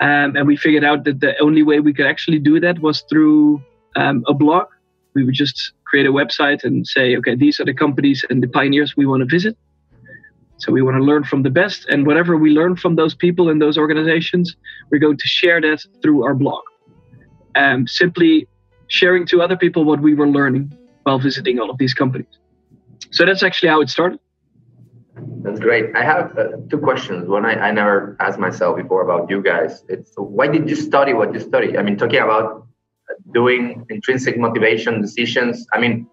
um, 0.00 0.36
and 0.36 0.46
we 0.46 0.56
figured 0.56 0.84
out 0.84 1.04
that 1.04 1.20
the 1.20 1.38
only 1.38 1.62
way 1.62 1.80
we 1.80 1.92
could 1.92 2.06
actually 2.06 2.38
do 2.38 2.60
that 2.60 2.78
was 2.80 3.04
through 3.08 3.62
um, 3.96 4.24
a 4.26 4.34
blog 4.34 4.66
we 5.14 5.24
would 5.24 5.34
just 5.34 5.72
create 5.84 6.06
a 6.06 6.12
website 6.12 6.64
and 6.64 6.86
say 6.86 7.16
okay 7.16 7.34
these 7.34 7.60
are 7.60 7.64
the 7.64 7.74
companies 7.74 8.24
and 8.30 8.42
the 8.42 8.48
pioneers 8.48 8.96
we 8.96 9.06
want 9.06 9.20
to 9.20 9.26
visit 9.26 9.56
So 10.58 10.72
we 10.72 10.82
want 10.82 10.96
to 10.96 11.02
learn 11.02 11.24
from 11.24 11.42
the 11.42 11.50
best, 11.50 11.86
and 11.88 12.06
whatever 12.06 12.36
we 12.36 12.50
learn 12.50 12.76
from 12.76 12.96
those 12.96 13.14
people 13.14 13.50
and 13.50 13.60
those 13.60 13.76
organizations, 13.76 14.56
we're 14.90 14.98
going 14.98 15.18
to 15.18 15.26
share 15.26 15.60
that 15.60 15.84
through 16.00 16.24
our 16.24 16.34
blog. 16.34 16.62
Um, 17.56 17.86
simply 17.86 18.48
sharing 18.86 19.26
to 19.26 19.42
other 19.42 19.56
people 19.56 19.84
what 19.84 20.00
we 20.00 20.14
were 20.14 20.28
learning 20.28 20.72
while 21.02 21.18
visiting 21.18 21.58
all 21.58 21.70
of 21.70 21.78
these 21.78 21.94
companies. 21.94 22.38
So 23.10 23.26
that's 23.26 23.42
actually 23.42 23.68
how 23.68 23.80
it 23.80 23.90
started. 23.90 24.20
That's 25.44 25.60
great. 25.60 25.94
I 25.94 26.02
have 26.02 26.38
uh, 26.38 26.56
two 26.70 26.78
questions. 26.78 27.28
One 27.28 27.44
I, 27.44 27.68
I 27.68 27.70
never 27.70 28.16
asked 28.18 28.38
myself 28.38 28.78
before 28.78 29.02
about 29.02 29.28
you 29.28 29.42
guys. 29.42 29.84
It's 29.90 30.12
why 30.16 30.48
did 30.48 30.70
you 30.70 30.74
study 30.74 31.12
what 31.12 31.34
you 31.34 31.40
study? 31.40 31.76
I 31.76 31.82
mean, 31.82 31.98
talking 31.98 32.20
about 32.20 32.66
doing 33.34 33.84
intrinsic 33.90 34.38
motivation 34.38 35.02
decisions. 35.02 35.66
I 35.74 35.80
mean, 35.80 36.06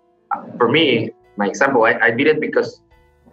for 0.57 0.67
me, 0.69 1.11
my 1.37 1.47
example, 1.47 1.85
I, 1.85 1.93
I 2.07 2.11
did 2.11 2.27
it 2.27 2.41
because 2.41 2.81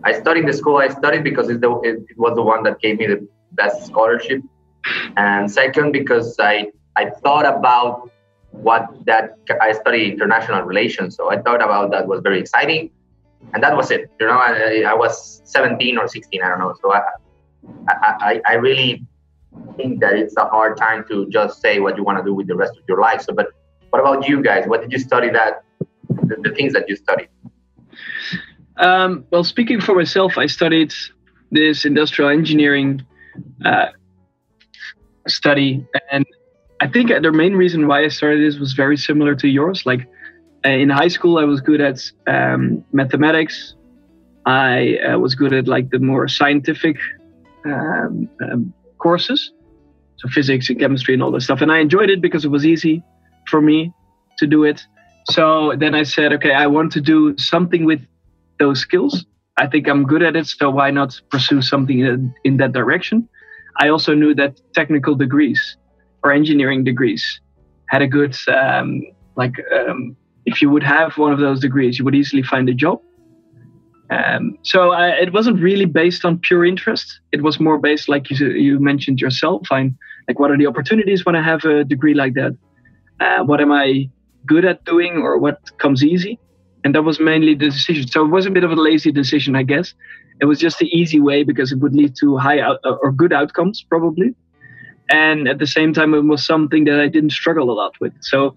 I 0.04 0.12
studied 0.12 0.46
the 0.46 0.52
school 0.52 0.76
I 0.76 0.86
studied 0.86 1.24
because 1.24 1.48
it, 1.48 1.58
it, 1.64 1.96
it 2.12 2.16
was 2.16 2.36
the 2.36 2.42
one 2.42 2.62
that 2.62 2.78
gave 2.78 2.98
me 2.98 3.08
the 3.08 3.26
best 3.52 3.86
scholarship. 3.86 4.40
And 5.16 5.50
second, 5.50 5.90
because 5.90 6.36
I, 6.38 6.70
I 6.96 7.10
thought 7.10 7.44
about 7.44 8.08
what 8.52 8.86
that 9.06 9.36
I 9.60 9.72
studied 9.72 10.12
international 10.12 10.62
relations. 10.62 11.16
So 11.16 11.28
I 11.28 11.42
thought 11.42 11.60
about 11.60 11.90
that 11.90 12.06
was 12.06 12.20
very 12.22 12.38
exciting 12.38 12.92
and 13.54 13.62
that 13.62 13.76
was 13.76 13.90
it. 13.90 14.10
You 14.20 14.26
know, 14.26 14.38
I, 14.38 14.82
I 14.86 14.94
was 14.94 15.42
17 15.44 15.98
or 15.98 16.08
16, 16.08 16.42
I 16.42 16.48
don't 16.48 16.58
know. 16.58 16.74
So 16.82 16.92
I, 16.92 17.02
I, 17.88 18.40
I 18.46 18.54
really 18.54 19.04
think 19.76 20.00
that 20.00 20.14
it's 20.14 20.36
a 20.36 20.44
hard 20.44 20.76
time 20.76 21.04
to 21.08 21.28
just 21.30 21.60
say 21.60 21.80
what 21.80 21.96
you 21.96 22.04
want 22.04 22.18
to 22.18 22.24
do 22.24 22.34
with 22.34 22.46
the 22.46 22.54
rest 22.54 22.76
of 22.76 22.82
your 22.88 23.00
life. 23.00 23.22
So, 23.22 23.32
but 23.32 23.48
what 23.90 24.00
about 24.00 24.28
you 24.28 24.42
guys? 24.42 24.66
What 24.66 24.82
did 24.82 24.92
you 24.92 24.98
study 24.98 25.30
that, 25.30 25.64
the, 26.08 26.36
the 26.42 26.54
things 26.54 26.72
that 26.74 26.88
you 26.88 26.96
studied? 26.96 27.28
Um, 28.76 29.24
well, 29.30 29.44
speaking 29.44 29.80
for 29.80 29.94
myself, 29.94 30.38
I 30.38 30.46
studied 30.46 30.92
this 31.50 31.84
industrial 31.84 32.30
engineering 32.30 33.04
uh, 33.64 33.86
study, 35.26 35.84
and 36.10 36.24
I 36.80 36.86
think 36.86 37.08
the 37.08 37.32
main 37.32 37.54
reason 37.54 37.88
why 37.88 38.04
I 38.04 38.08
started 38.08 38.40
this 38.40 38.58
was 38.58 38.74
very 38.74 38.96
similar 38.96 39.34
to 39.36 39.48
yours. 39.48 39.84
Like 39.84 40.08
in 40.64 40.90
high 40.90 41.08
school, 41.08 41.38
I 41.38 41.44
was 41.44 41.60
good 41.60 41.80
at 41.80 42.00
um, 42.26 42.84
mathematics. 42.92 43.74
I 44.46 44.98
uh, 44.98 45.18
was 45.18 45.34
good 45.34 45.52
at 45.52 45.68
like 45.68 45.90
the 45.90 45.98
more 45.98 46.26
scientific 46.28 46.96
um, 47.64 48.28
um, 48.42 48.72
courses, 48.98 49.52
so 50.16 50.28
physics 50.28 50.68
and 50.70 50.78
chemistry 50.78 51.14
and 51.14 51.22
all 51.22 51.30
that 51.32 51.42
stuff. 51.42 51.60
And 51.60 51.70
I 51.70 51.78
enjoyed 51.78 52.10
it 52.10 52.20
because 52.20 52.44
it 52.44 52.48
was 52.48 52.64
easy 52.64 53.02
for 53.48 53.60
me 53.60 53.92
to 54.38 54.46
do 54.46 54.64
it. 54.64 54.84
So 55.30 55.74
then 55.76 55.94
I 55.94 56.04
said, 56.04 56.32
okay, 56.34 56.52
I 56.52 56.66
want 56.66 56.92
to 56.92 57.00
do 57.00 57.36
something 57.36 57.84
with 57.84 58.00
those 58.58 58.80
skills. 58.80 59.26
I 59.58 59.66
think 59.66 59.88
I'm 59.88 60.04
good 60.04 60.22
at 60.22 60.36
it, 60.36 60.46
so 60.46 60.70
why 60.70 60.90
not 60.90 61.20
pursue 61.30 61.60
something 61.60 62.00
in, 62.00 62.34
in 62.44 62.56
that 62.58 62.72
direction? 62.72 63.28
I 63.80 63.88
also 63.88 64.14
knew 64.14 64.34
that 64.34 64.60
technical 64.72 65.14
degrees 65.14 65.76
or 66.22 66.32
engineering 66.32 66.84
degrees 66.84 67.40
had 67.88 68.02
a 68.02 68.06
good 68.06 68.36
um, 68.48 69.02
like 69.36 69.54
um, 69.72 70.16
if 70.50 70.54
you 70.62 70.68
would 70.72 70.86
have 70.96 71.10
one 71.24 71.32
of 71.36 71.40
those 71.46 71.60
degrees, 71.60 71.92
you 71.98 72.04
would 72.06 72.18
easily 72.22 72.44
find 72.52 72.66
a 72.68 72.76
job. 72.84 72.98
Um, 74.10 74.44
so 74.62 74.80
I, 75.02 75.08
it 75.24 75.30
wasn't 75.38 75.58
really 75.68 75.88
based 76.02 76.24
on 76.24 76.38
pure 76.48 76.64
interest. 76.72 77.06
It 77.36 77.42
was 77.42 77.60
more 77.60 77.78
based, 77.88 78.08
like 78.08 78.24
you, 78.30 78.36
you 78.66 78.80
mentioned 78.90 79.20
yourself, 79.20 79.62
on 79.70 79.84
like 80.26 80.38
what 80.40 80.50
are 80.50 80.58
the 80.62 80.66
opportunities 80.66 81.20
when 81.26 81.36
I 81.40 81.42
have 81.50 81.62
a 81.64 81.84
degree 81.84 82.14
like 82.22 82.34
that? 82.40 82.52
Uh, 83.20 83.40
what 83.44 83.60
am 83.60 83.72
I 83.72 84.08
good 84.46 84.64
at 84.64 84.78
doing, 84.92 85.14
or 85.26 85.32
what 85.38 85.58
comes 85.78 86.02
easy? 86.02 86.38
And 86.84 86.94
that 86.94 87.02
was 87.02 87.18
mainly 87.20 87.54
the 87.54 87.70
decision. 87.70 88.08
So 88.08 88.24
it 88.24 88.32
was 88.36 88.46
a 88.46 88.50
bit 88.50 88.64
of 88.64 88.70
a 88.70 88.80
lazy 88.88 89.12
decision, 89.12 89.52
I 89.62 89.64
guess. 89.72 89.94
It 90.40 90.46
was 90.46 90.58
just 90.58 90.78
the 90.78 90.88
easy 91.00 91.20
way 91.20 91.42
because 91.50 91.72
it 91.72 91.78
would 91.82 91.94
lead 92.00 92.14
to 92.20 92.36
high 92.46 92.60
out, 92.60 92.78
or 93.02 93.10
good 93.22 93.32
outcomes, 93.40 93.84
probably. 93.92 94.34
And 95.10 95.48
at 95.52 95.58
the 95.58 95.66
same 95.66 95.92
time, 95.92 96.14
it 96.14 96.24
was 96.32 96.46
something 96.46 96.84
that 96.84 97.00
I 97.00 97.08
didn't 97.08 97.34
struggle 97.40 97.70
a 97.70 97.76
lot 97.82 97.94
with. 98.00 98.14
So 98.20 98.54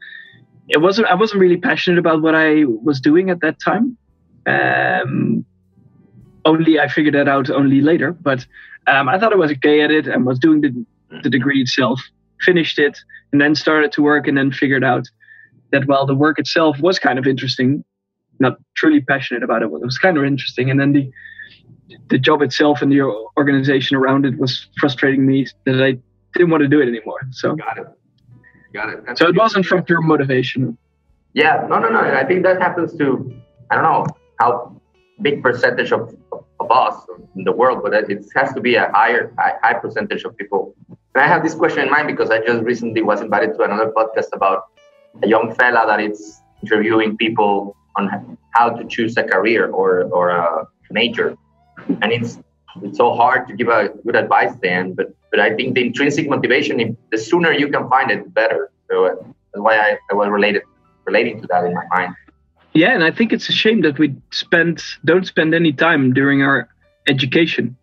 it 0.69 0.79
wasn't 0.79 1.07
I 1.07 1.15
wasn't 1.15 1.41
really 1.41 1.57
passionate 1.57 1.99
about 1.99 2.21
what 2.21 2.35
I 2.35 2.63
was 2.65 2.99
doing 2.99 3.29
at 3.29 3.41
that 3.41 3.57
time. 3.59 3.97
Um, 4.45 5.45
only 6.45 6.79
I 6.79 6.87
figured 6.87 7.13
that 7.13 7.27
out 7.27 7.49
only 7.49 7.81
later, 7.81 8.11
but 8.13 8.45
um, 8.87 9.09
I 9.09 9.19
thought 9.19 9.33
I 9.33 9.35
was 9.35 9.51
okay 9.51 9.81
at 9.81 9.91
it 9.91 10.07
and 10.07 10.25
was 10.25 10.39
doing 10.39 10.61
the, 10.61 10.85
the 11.23 11.29
degree 11.29 11.61
itself. 11.61 12.01
Finished 12.41 12.79
it 12.79 12.97
and 13.31 13.39
then 13.39 13.53
started 13.53 13.91
to 13.93 14.01
work 14.01 14.27
and 14.27 14.37
then 14.37 14.51
figured 14.51 14.83
out 14.83 15.07
that 15.71 15.87
while 15.87 16.05
the 16.07 16.15
work 16.15 16.39
itself 16.39 16.79
was 16.79 16.97
kind 16.97 17.19
of 17.19 17.27
interesting, 17.27 17.83
not 18.39 18.57
truly 18.75 18.99
passionate 19.01 19.43
about 19.43 19.61
it, 19.61 19.65
it 19.65 19.71
was 19.71 19.99
kind 19.99 20.17
of 20.17 20.23
interesting. 20.23 20.69
And 20.69 20.79
then 20.79 20.93
the 20.93 21.11
the 22.09 22.17
job 22.17 22.41
itself 22.41 22.81
and 22.81 22.91
the 22.91 23.01
organization 23.37 23.97
around 23.97 24.25
it 24.25 24.37
was 24.37 24.67
frustrating 24.79 25.25
me 25.25 25.45
that 25.65 25.83
I 25.83 25.97
didn't 26.33 26.49
want 26.49 26.61
to 26.61 26.67
do 26.67 26.79
it 26.79 26.87
anymore. 26.87 27.19
So 27.31 27.55
got 27.55 27.77
it. 27.77 27.87
Got 28.73 28.89
it. 28.89 29.05
That's 29.05 29.19
so 29.19 29.27
it 29.27 29.35
wasn't 29.35 29.65
from 29.65 29.83
pure 29.83 30.01
motivation. 30.01 30.77
Yeah, 31.33 31.65
no, 31.69 31.79
no, 31.79 31.89
no. 31.89 31.99
I 31.99 32.25
think 32.25 32.43
that 32.43 32.61
happens 32.61 32.95
to 32.97 33.33
I 33.69 33.75
don't 33.75 33.83
know 33.83 34.05
how 34.39 34.81
big 35.21 35.43
percentage 35.43 35.91
of, 35.91 36.15
of 36.59 36.71
us 36.71 37.05
in 37.35 37.43
the 37.43 37.51
world, 37.51 37.81
but 37.83 37.93
it 37.93 38.25
has 38.35 38.53
to 38.53 38.61
be 38.61 38.75
a 38.75 38.89
higher 38.91 39.33
high, 39.37 39.55
high 39.61 39.73
percentage 39.73 40.23
of 40.23 40.35
people. 40.37 40.75
And 41.13 41.23
I 41.23 41.27
have 41.27 41.43
this 41.43 41.53
question 41.53 41.83
in 41.83 41.89
mind 41.89 42.07
because 42.07 42.29
I 42.29 42.39
just 42.39 42.63
recently 42.63 43.01
was 43.01 43.21
invited 43.21 43.55
to 43.57 43.63
another 43.63 43.91
podcast 43.91 44.29
about 44.33 44.65
a 45.23 45.27
young 45.27 45.53
fella 45.55 45.85
that 45.87 45.99
is 45.99 46.41
interviewing 46.63 47.17
people 47.17 47.75
on 47.97 48.37
how 48.51 48.69
to 48.69 48.85
choose 48.85 49.17
a 49.17 49.23
career 49.23 49.69
or 49.69 50.03
or 50.03 50.29
a 50.29 50.67
major, 50.91 51.37
and 52.01 52.11
it's 52.11 52.39
it's 52.81 52.97
so 52.97 53.13
hard 53.13 53.47
to 53.47 53.53
give 53.53 53.67
a 53.67 53.89
good 54.05 54.15
advice 54.15 54.53
then, 54.61 54.93
but 54.93 55.13
but 55.31 55.39
I 55.39 55.55
think 55.55 55.75
the 55.75 55.87
intrinsic 55.87 56.29
motivation, 56.29 56.97
the 57.09 57.17
sooner 57.17 57.51
you 57.53 57.69
can 57.69 57.89
find 57.89 58.11
it, 58.11 58.23
the 58.23 58.29
better. 58.29 58.69
So 58.89 59.05
uh, 59.05 59.15
that's 59.15 59.63
why 59.63 59.77
I, 59.77 59.97
I 60.11 60.13
was 60.13 60.29
related 60.29 60.63
relating 61.05 61.41
to 61.41 61.47
that 61.47 61.63
in 61.63 61.73
my 61.73 61.85
mind. 61.89 62.13
Yeah, 62.73 62.93
and 62.93 63.03
I 63.03 63.11
think 63.11 63.33
it's 63.33 63.49
a 63.49 63.53
shame 63.53 63.81
that 63.81 63.97
we 63.97 64.15
spend 64.31 64.83
don't 65.03 65.25
spend 65.25 65.55
any 65.55 65.73
time 65.73 66.13
during 66.13 66.43
our 66.43 66.69
education 67.07 67.75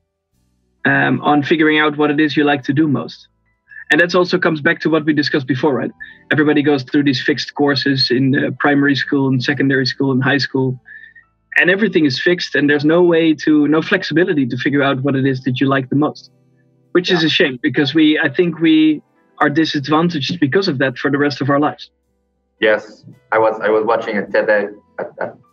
um, 0.85 1.21
on 1.23 1.43
figuring 1.43 1.79
out 1.79 1.97
what 1.97 2.11
it 2.11 2.21
is 2.21 2.37
you 2.37 2.45
like 2.45 2.63
to 2.65 2.73
do 2.73 2.87
most. 2.87 3.29
And 3.91 4.01
that 4.03 4.15
also 4.15 4.39
comes 4.39 4.61
back 4.61 4.81
to 4.81 4.91
what 4.91 5.07
we 5.07 5.15
discussed 5.15 5.47
before, 5.47 5.75
right? 5.75 5.91
Everybody 6.31 6.63
goes 6.63 6.83
through 6.83 7.05
these 7.05 7.23
fixed 7.23 7.55
courses 7.55 8.11
in 8.11 8.37
uh, 8.37 8.51
primary 8.61 8.95
school 8.95 9.29
and 9.29 9.43
secondary 9.43 9.87
school 9.87 10.13
and 10.13 10.23
high 10.23 10.39
school, 10.39 10.79
and 11.57 11.71
everything 11.71 12.05
is 12.05 12.21
fixed, 12.21 12.55
and 12.55 12.69
there's 12.69 12.85
no 12.85 13.03
way 13.03 13.35
to, 13.35 13.67
no 13.67 13.81
flexibility 13.81 14.47
to 14.47 14.57
figure 14.59 14.83
out 14.83 15.03
what 15.03 15.17
it 15.17 15.27
is 15.27 15.43
that 15.45 15.59
you 15.59 15.67
like 15.67 15.89
the 15.89 15.97
most 15.97 16.31
which 16.93 17.11
yeah. 17.11 17.17
is 17.17 17.25
a 17.25 17.29
shame 17.29 17.59
because 17.63 17.95
we 17.95 18.19
I 18.19 18.29
think 18.29 18.61
we 18.61 19.03
are 19.39 19.51
disadvantaged 19.51 20.41
because 20.41 20.69
of 20.69 20.79
that 20.79 20.99
for 20.99 21.11
the 21.11 21.19
rest 21.19 21.41
of 21.41 21.51
our 21.51 21.61
lives. 21.61 21.91
Yes, 22.61 23.05
I 23.33 23.39
was 23.39 23.59
I 23.61 23.69
was 23.69 23.85
watching 23.85 24.19
a 24.19 24.23
TEDx 24.23 24.75
a, 24.99 25.05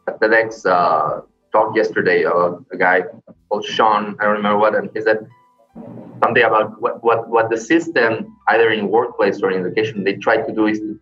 a 0.08 0.12
TEDx 0.20 0.66
uh, 0.66 1.22
talk 1.52 1.76
yesterday 1.76 2.24
of 2.24 2.66
a 2.72 2.78
guy 2.78 3.04
called 3.50 3.66
Sean. 3.66 4.16
I 4.20 4.26
don't 4.26 4.38
remember 4.38 4.60
what, 4.60 4.76
and 4.76 4.90
he 4.94 5.02
said 5.02 5.20
something 6.24 6.44
about 6.44 6.82
what 6.82 7.04
what 7.04 7.30
what 7.30 7.50
the 7.50 7.58
system 7.58 8.36
either 8.48 8.70
in 8.72 8.90
workplace 8.90 9.42
or 9.42 9.52
in 9.52 9.66
education 9.66 10.04
they 10.04 10.16
try 10.16 10.38
to 10.38 10.52
do 10.54 10.68
is 10.68 10.80
to, 10.80 11.00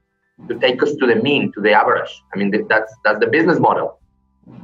to 0.49 0.59
take 0.59 0.81
us 0.83 0.93
to 0.95 1.05
the 1.07 1.15
mean 1.15 1.51
to 1.53 1.61
the 1.61 1.71
average. 1.71 2.11
I 2.33 2.37
mean 2.37 2.49
that's 2.67 2.93
that's 3.03 3.19
the 3.19 3.27
business 3.27 3.59
model. 3.59 3.99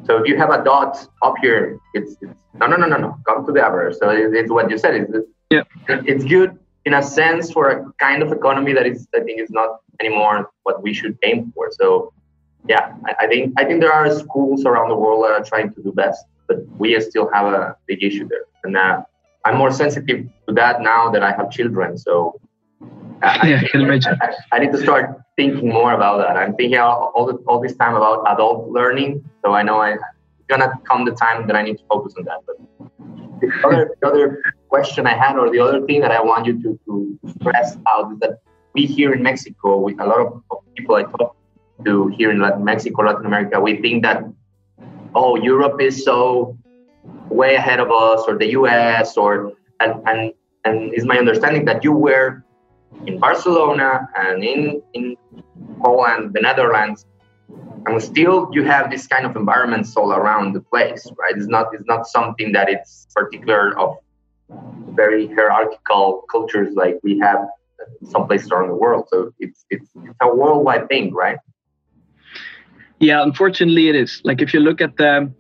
So 0.05 0.17
if 0.17 0.27
you 0.27 0.35
have 0.38 0.49
a 0.49 0.61
dot 0.63 1.07
up 1.21 1.35
here, 1.41 1.79
it's, 1.93 2.17
it's 2.21 2.33
no 2.59 2.67
no 2.67 2.75
no 2.75 2.88
no 2.88 2.97
no 2.97 3.17
come 3.27 3.45
to 3.45 3.51
the 3.51 3.61
average. 3.61 3.95
So 3.97 4.09
it, 4.09 4.33
it's 4.33 4.51
what 4.51 4.69
you 4.69 4.77
said. 4.77 4.95
It's 4.95 5.11
yeah. 5.50 5.63
It's 5.88 6.24
good 6.24 6.58
in 6.86 6.94
a 6.94 7.03
sense 7.03 7.51
for 7.51 7.70
a 7.70 7.91
kind 7.94 8.22
of 8.24 8.32
economy 8.32 8.74
that 8.74 8.86
is, 8.86 9.08
I 9.15 9.22
think, 9.22 9.41
is 9.41 9.50
not 9.50 9.79
anymore 10.00 10.50
what 10.63 10.82
we 10.82 10.94
should 10.94 11.18
aim 11.24 11.51
for. 11.56 11.70
So, 11.72 12.13
yeah, 12.68 12.96
I, 13.06 13.25
I 13.25 13.27
think 13.27 13.53
I 13.60 13.65
think 13.65 13.82
there 13.82 13.94
are 13.94 14.10
schools 14.18 14.65
around 14.65 14.89
the 14.89 14.96
world 14.96 15.25
that 15.25 15.32
are 15.32 15.44
trying 15.44 15.74
to 15.74 15.82
do 15.82 15.91
best, 15.91 16.24
but 16.48 16.58
we 16.77 17.00
still 17.01 17.29
have 17.34 17.48
a 17.48 17.75
big 17.88 18.03
issue 18.03 18.27
there. 18.27 18.46
And 18.63 18.77
uh, 18.77 19.03
I'm 19.46 19.58
more 19.58 19.72
sensitive 19.72 20.27
to 20.48 20.53
that 20.53 20.82
now 20.82 21.10
that 21.10 21.24
I 21.24 21.32
have 21.32 21.50
children. 21.50 21.98
So, 21.98 22.39
yeah, 23.22 23.62
I, 23.63 23.68
can 23.68 23.82
imagine. 23.82 24.18
I, 24.22 24.34
I, 24.51 24.60
need 24.60 24.72
to 24.72 24.82
start 24.82 25.22
thinking 25.36 25.70
more 25.70 25.94
about 25.94 26.18
that. 26.20 26.38
I'm 26.38 26.56
thinking 26.56 26.79
all, 26.79 27.12
all, 27.15 27.25
the, 27.25 27.34
all 27.48 27.60
this 27.60 27.75
time 27.75 27.96
about 27.96 28.24
adult 28.32 28.70
learning. 28.70 29.24
So 29.44 29.53
I 29.53 29.63
know 29.63 29.79
I, 29.79 29.94
it's 29.94 30.48
gonna 30.48 30.72
come 30.89 31.06
the 31.06 31.12
time 31.12 31.48
that 31.48 31.56
I 31.56 31.62
need 31.62 31.77
to 31.77 31.84
focus 31.89 32.13
on 32.18 32.25
that. 32.25 32.39
But 32.46 32.58
the 33.41 33.68
other, 33.68 33.96
the 34.01 34.08
other 34.08 34.41
question 34.69 35.07
I 35.07 35.15
had, 35.15 35.38
or 35.38 35.49
the 35.51 35.59
other 35.59 35.85
thing 35.85 36.01
that 36.01 36.11
I 36.11 36.21
want 36.21 36.45
you 36.45 36.61
to, 36.63 36.79
to 36.85 37.19
stress 37.39 37.77
out, 37.91 38.11
is 38.13 38.19
that 38.19 38.39
we 38.73 38.85
here 38.85 39.13
in 39.13 39.21
Mexico, 39.23 39.77
with 39.79 39.99
a 39.99 40.05
lot 40.05 40.19
of, 40.19 40.43
of 40.51 40.57
people 40.75 40.95
I 40.95 41.03
talk 41.03 41.35
to 41.85 42.07
here 42.07 42.31
in 42.31 42.39
Latin 42.39 42.63
Mexico, 42.63 43.01
Latin 43.03 43.25
America, 43.25 43.59
we 43.59 43.81
think 43.81 44.03
that, 44.03 44.23
oh, 45.15 45.35
Europe 45.35 45.81
is 45.81 46.03
so 46.03 46.57
way 47.29 47.55
ahead 47.55 47.79
of 47.79 47.91
us, 47.91 48.23
or 48.27 48.38
the 48.38 48.49
US, 48.59 49.17
or 49.17 49.53
and 49.79 49.93
and 50.07 50.33
and 50.65 50.93
it's 50.93 51.05
my 51.05 51.17
understanding 51.17 51.65
that 51.65 51.83
you 51.83 51.93
were 51.93 52.43
in 53.05 53.19
Barcelona 53.19 54.07
and 54.15 54.43
in 54.43 54.81
in 54.93 55.15
Poland, 55.81 56.33
the 56.33 56.41
Netherlands, 56.41 57.05
and 57.85 58.01
still 58.01 58.49
you 58.51 58.63
have 58.63 58.91
this 58.91 59.07
kind 59.07 59.25
of 59.25 59.35
environments 59.35 59.95
all 59.95 60.11
around 60.11 60.53
the 60.53 60.61
place, 60.61 61.07
right? 61.17 61.35
It's 61.35 61.47
not 61.47 61.67
it's 61.73 61.88
not 61.88 62.07
something 62.07 62.51
that 62.51 62.69
it's 62.69 63.07
particular 63.15 63.77
of 63.79 63.97
very 64.94 65.27
hierarchical 65.27 66.25
cultures 66.32 66.74
like 66.75 67.00
we 67.03 67.20
have 67.20 67.48
some 68.10 68.27
places 68.27 68.51
around 68.51 68.70
the 68.70 68.75
world. 68.75 69.08
So 69.12 69.32
it's 69.39 69.65
it's 69.70 69.89
it's 69.96 70.18
a 70.22 70.34
worldwide 70.36 70.88
thing, 70.89 71.13
right? 71.13 71.38
Yeah, 73.00 73.24
unfortunately, 73.24 73.88
it 73.88 73.96
is. 73.96 74.22
Like 74.24 74.41
if 74.41 74.53
you 74.53 74.60
look 74.60 74.82
at 74.82 74.98
the 74.98 75.32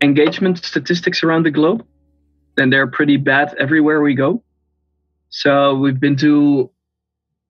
engagement 0.00 0.64
statistics 0.64 1.22
around 1.22 1.44
the 1.44 1.50
globe, 1.50 1.84
then 2.56 2.70
they're 2.70 2.86
pretty 2.86 3.16
bad 3.16 3.54
everywhere 3.58 4.00
we 4.00 4.14
go. 4.14 4.42
So 5.30 5.74
we've 5.74 5.98
been 5.98 6.16
to 6.16 6.70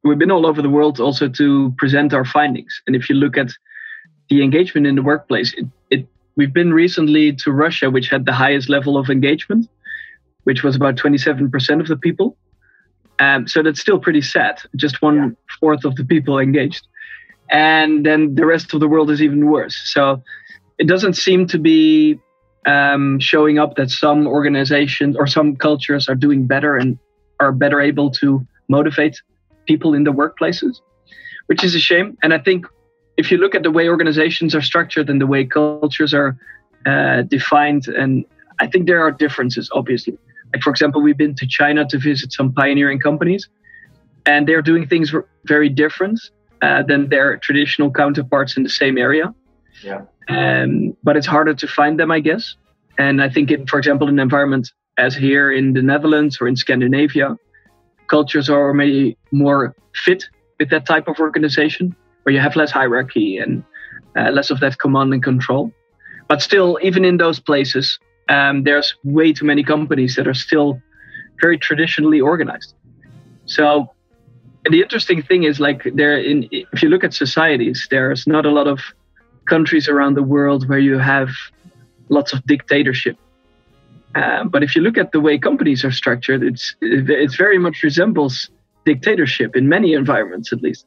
we've 0.04 0.18
been 0.18 0.30
all 0.30 0.46
over 0.46 0.62
the 0.62 0.70
world 0.70 1.00
also 1.00 1.28
to 1.28 1.74
present 1.76 2.14
our 2.14 2.24
findings. 2.24 2.80
And 2.86 2.96
if 2.96 3.08
you 3.08 3.16
look 3.16 3.36
at 3.36 3.50
the 4.28 4.42
engagement 4.42 4.86
in 4.86 4.94
the 4.94 5.02
workplace, 5.02 5.54
it, 5.54 5.66
it 5.90 6.06
we've 6.36 6.52
been 6.52 6.72
recently 6.72 7.32
to 7.34 7.52
Russia, 7.52 7.90
which 7.90 8.08
had 8.08 8.24
the 8.24 8.32
highest 8.32 8.68
level 8.68 8.96
of 8.96 9.10
engagement, 9.10 9.68
which 10.50 10.62
was 10.62 10.74
about 10.74 10.96
27% 10.96 11.80
of 11.80 11.86
the 11.86 11.96
people. 11.96 12.36
Um, 13.20 13.46
so 13.46 13.62
that's 13.62 13.80
still 13.80 14.00
pretty 14.00 14.22
sad. 14.22 14.60
Just 14.74 15.00
one 15.00 15.16
yeah. 15.16 15.28
fourth 15.60 15.84
of 15.84 15.94
the 15.94 16.04
people 16.04 16.38
engaged 16.38 16.84
and 17.50 18.06
then 18.06 18.34
the 18.34 18.46
rest 18.46 18.72
of 18.74 18.80
the 18.80 18.88
world 18.88 19.10
is 19.10 19.20
even 19.20 19.46
worse. 19.46 19.76
So 19.92 20.22
it 20.78 20.86
doesn't 20.86 21.14
seem 21.14 21.46
to 21.48 21.58
be 21.58 22.18
um, 22.66 23.18
showing 23.18 23.58
up 23.58 23.76
that 23.76 23.90
some 23.90 24.26
organizations 24.26 25.16
or 25.16 25.26
some 25.26 25.56
cultures 25.56 26.08
are 26.08 26.14
doing 26.14 26.46
better 26.46 26.76
and 26.76 26.98
are 27.40 27.52
better 27.52 27.80
able 27.80 28.10
to 28.12 28.46
motivate 28.68 29.20
people 29.66 29.94
in 29.94 30.04
the 30.04 30.12
workplaces, 30.12 30.80
which 31.46 31.64
is 31.64 31.74
a 31.74 31.80
shame. 31.80 32.16
And 32.22 32.32
I 32.32 32.38
think 32.38 32.66
if 33.16 33.30
you 33.30 33.38
look 33.38 33.54
at 33.54 33.62
the 33.62 33.70
way 33.70 33.88
organizations 33.88 34.54
are 34.54 34.62
structured 34.62 35.10
and 35.10 35.20
the 35.20 35.26
way 35.26 35.44
cultures 35.44 36.14
are 36.14 36.36
uh, 36.86 37.22
defined, 37.22 37.88
and 37.88 38.24
I 38.60 38.68
think 38.68 38.86
there 38.86 39.02
are 39.02 39.10
differences, 39.10 39.68
obviously. 39.72 40.16
Like, 40.52 40.62
for 40.62 40.70
example, 40.70 41.00
we've 41.02 41.16
been 41.16 41.34
to 41.36 41.46
China 41.46 41.86
to 41.86 41.98
visit 41.98 42.32
some 42.32 42.52
pioneering 42.52 42.98
companies, 42.98 43.48
and 44.26 44.46
they're 44.46 44.62
doing 44.62 44.86
things 44.86 45.14
very 45.44 45.68
different 45.68 46.20
uh, 46.62 46.82
than 46.82 47.08
their 47.08 47.36
traditional 47.38 47.90
counterparts 47.90 48.56
in 48.56 48.62
the 48.62 48.68
same 48.68 48.98
area. 48.98 49.34
Yeah. 49.82 50.02
Um, 50.28 50.96
but 51.02 51.16
it's 51.16 51.26
harder 51.26 51.54
to 51.54 51.66
find 51.66 51.98
them, 51.98 52.10
I 52.10 52.20
guess. 52.20 52.56
And 52.98 53.22
I 53.22 53.28
think, 53.28 53.50
in, 53.50 53.66
for 53.66 53.78
example, 53.78 54.08
in 54.08 54.14
an 54.14 54.20
environment 54.20 54.70
as 54.98 55.14
here 55.14 55.50
in 55.50 55.72
the 55.72 55.82
Netherlands 55.82 56.38
or 56.40 56.48
in 56.48 56.56
Scandinavia, 56.56 57.36
cultures 58.08 58.50
are 58.50 58.74
maybe 58.74 59.16
more 59.30 59.74
fit 59.94 60.24
with 60.58 60.68
that 60.70 60.84
type 60.86 61.08
of 61.08 61.18
organization 61.18 61.96
where 62.22 62.34
you 62.34 62.40
have 62.40 62.56
less 62.56 62.70
hierarchy 62.70 63.38
and 63.38 63.64
uh, 64.16 64.30
less 64.30 64.50
of 64.50 64.60
that 64.60 64.78
command 64.78 65.12
and 65.14 65.22
control. 65.22 65.72
But 66.28 66.42
still, 66.42 66.78
even 66.82 67.04
in 67.04 67.16
those 67.16 67.40
places, 67.40 67.98
um, 68.30 68.62
there's 68.62 68.94
way 69.04 69.32
too 69.32 69.44
many 69.44 69.62
companies 69.62 70.16
that 70.16 70.26
are 70.26 70.34
still 70.34 70.80
very 71.40 71.58
traditionally 71.58 72.20
organized. 72.20 72.74
So 73.46 73.90
the 74.68 74.80
interesting 74.82 75.22
thing 75.22 75.44
is 75.44 75.58
like 75.58 75.82
there 75.94 76.18
in 76.18 76.48
if 76.50 76.82
you 76.82 76.88
look 76.88 77.02
at 77.02 77.14
societies 77.14 77.86
there's 77.90 78.26
not 78.26 78.44
a 78.44 78.50
lot 78.50 78.66
of 78.66 78.80
countries 79.46 79.88
around 79.88 80.14
the 80.14 80.22
world 80.22 80.68
where 80.68 80.78
you 80.78 80.98
have 80.98 81.30
lots 82.10 82.32
of 82.32 82.44
dictatorship 82.44 83.16
um, 84.16 84.48
but 84.48 84.62
if 84.62 84.76
you 84.76 84.82
look 84.82 84.98
at 84.98 85.12
the 85.12 85.20
way 85.20 85.38
companies 85.38 85.82
are 85.84 85.90
structured 85.90 86.42
it's 86.42 86.76
it's 86.82 87.36
very 87.36 87.58
much 87.58 87.82
resembles 87.82 88.50
dictatorship 88.84 89.56
in 89.56 89.68
many 89.68 89.94
environments 89.94 90.52
at 90.52 90.60
least 90.60 90.84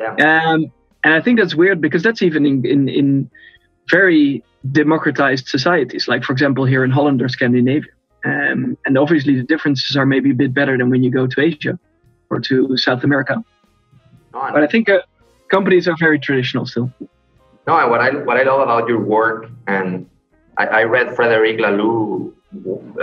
yeah. 0.00 0.14
um, 0.16 0.66
and 1.04 1.14
i 1.14 1.20
think 1.20 1.38
that's 1.38 1.54
weird 1.54 1.80
because 1.80 2.02
that's 2.02 2.20
even 2.20 2.44
in, 2.44 2.66
in, 2.66 2.88
in 2.88 3.30
very 3.90 4.42
democratized 4.70 5.48
societies 5.48 6.06
like 6.06 6.22
for 6.22 6.32
example 6.32 6.64
here 6.64 6.84
in 6.84 6.90
holland 6.90 7.20
or 7.20 7.28
scandinavia 7.28 7.90
um, 8.24 8.76
and 8.86 8.96
obviously 8.96 9.34
the 9.34 9.42
differences 9.42 9.96
are 9.96 10.06
maybe 10.06 10.30
a 10.30 10.34
bit 10.34 10.54
better 10.54 10.78
than 10.78 10.88
when 10.90 11.02
you 11.02 11.10
go 11.10 11.26
to 11.26 11.40
asia 11.40 11.78
or 12.32 12.40
to 12.40 12.76
South 12.76 13.04
America. 13.04 13.44
But 14.32 14.62
I 14.64 14.66
think 14.66 14.88
uh, 14.88 15.02
companies 15.50 15.86
are 15.86 15.96
very 15.98 16.18
traditional 16.18 16.64
still. 16.66 16.90
No, 17.66 17.74
what 17.88 18.00
I 18.00 18.10
what 18.28 18.36
I 18.38 18.42
love 18.42 18.60
about 18.60 18.88
your 18.88 19.00
work, 19.00 19.50
and 19.68 20.08
I, 20.56 20.64
I 20.80 20.82
read 20.84 21.14
Frederic 21.14 21.58
Laloux 21.58 22.32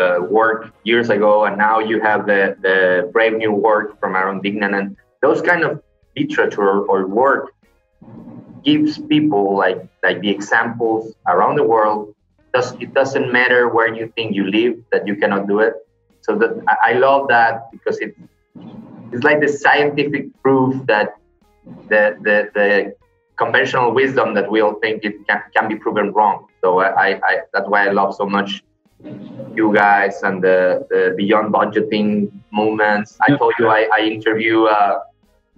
uh, 0.04 0.22
work 0.24 0.74
years 0.84 1.10
ago, 1.10 1.46
and 1.46 1.58
now 1.58 1.80
you 1.80 2.02
have 2.02 2.26
the 2.26 2.58
the 2.66 3.10
brave 3.14 3.38
new 3.38 3.54
work 3.54 4.00
from 4.00 4.16
Aaron 4.16 4.42
Dignan, 4.42 4.74
and 4.78 4.98
those 5.22 5.42
kind 5.42 5.64
of 5.64 5.82
literature 6.18 6.82
or 6.92 7.08
work 7.08 7.54
gives 8.64 8.98
people 8.98 9.56
like 9.56 9.82
like 10.04 10.22
the 10.22 10.30
examples 10.30 11.16
around 11.28 11.56
the 11.56 11.64
world. 11.64 12.16
Does 12.54 12.74
it 12.80 12.94
doesn't 12.94 13.32
matter 13.32 13.70
where 13.70 13.94
you 13.94 14.12
think 14.16 14.36
you 14.36 14.46
live 14.50 14.82
that 14.92 15.06
you 15.06 15.16
cannot 15.16 15.48
do 15.48 15.60
it. 15.60 15.74
So 16.22 16.36
that 16.38 16.52
I 16.84 16.94
love 16.94 17.28
that 17.30 17.72
because 17.72 18.00
it 18.00 18.16
it's 19.12 19.24
like 19.24 19.40
the 19.40 19.48
scientific 19.48 20.26
proof 20.42 20.86
that 20.86 21.16
the, 21.88 22.18
the, 22.22 22.50
the 22.54 22.96
conventional 23.38 23.92
wisdom 23.92 24.34
that 24.36 24.50
we 24.50 24.62
all 24.62 24.76
think 24.76 25.04
it 25.04 25.16
can, 25.28 25.42
can 25.56 25.68
be 25.68 25.76
proven 25.76 26.12
wrong. 26.14 26.48
So 26.62 26.80
I, 26.80 27.20
I, 27.24 27.38
that's 27.54 27.68
why 27.68 27.88
I 27.88 27.92
love 27.92 28.16
so 28.16 28.26
much 28.26 28.64
you 29.56 29.74
guys 29.74 30.22
and 30.24 30.44
the, 30.44 30.86
the 30.90 31.14
beyond 31.18 31.54
budgeting 31.54 32.32
movements. 32.52 33.18
I 33.22 33.36
told 33.36 33.54
you 33.58 33.70
I, 33.70 33.88
I 33.94 34.02
interview 34.02 34.66
uh, 34.66 35.00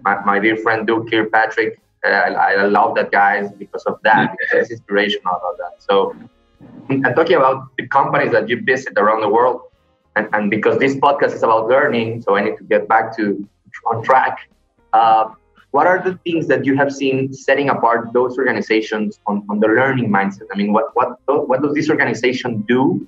my, 0.04 0.24
my 0.24 0.40
dear 0.40 0.58
friend 0.58 0.86
Doug 0.86 1.10
Kirkpatrick. 1.10 1.80
I, 2.04 2.34
I 2.34 2.66
love 2.66 2.96
that 2.96 3.12
guys 3.12 3.52
because 3.52 3.84
of 3.84 4.00
that. 4.04 4.32
Because 4.32 4.64
it's 4.64 4.72
inspirational 4.72 5.36
about 5.36 5.58
that. 5.58 5.84
So 5.84 6.16
I'm 6.90 7.16
talking 7.16 7.38
about 7.38 7.68
the 7.78 7.88
companies 7.88 8.32
that 8.32 8.50
you 8.50 8.62
visit 8.62 8.94
around 8.98 9.22
the 9.22 9.30
world 9.30 9.62
and, 10.16 10.28
and 10.34 10.50
because 10.50 10.78
this 10.78 10.96
podcast 10.96 11.34
is 11.34 11.44
about 11.44 11.68
learning, 11.68 12.22
so 12.22 12.36
I 12.36 12.44
need 12.44 12.58
to 12.58 12.64
get 12.64 12.88
back 12.88 13.16
to 13.18 13.48
on 13.86 14.04
track. 14.04 14.50
Uh, 14.94 15.30
what 15.72 15.88
are 15.88 16.04
the 16.04 16.20
things 16.26 16.48
that 16.48 16.66
you 16.66 16.76
have 16.76 16.94
seen 16.94 17.34
setting 17.34 17.70
apart 17.70 18.12
those 18.12 18.38
organizations 18.38 19.20
on, 19.26 19.46
on 19.50 19.60
the 19.60 19.68
learning 19.68 20.10
mindset? 20.10 20.48
I 20.54 20.58
mean, 20.58 20.74
what 20.74 20.94
what 20.96 21.18
what 21.28 21.62
does 21.62 21.74
this 21.74 21.90
organization 21.90 22.62
do, 22.68 23.08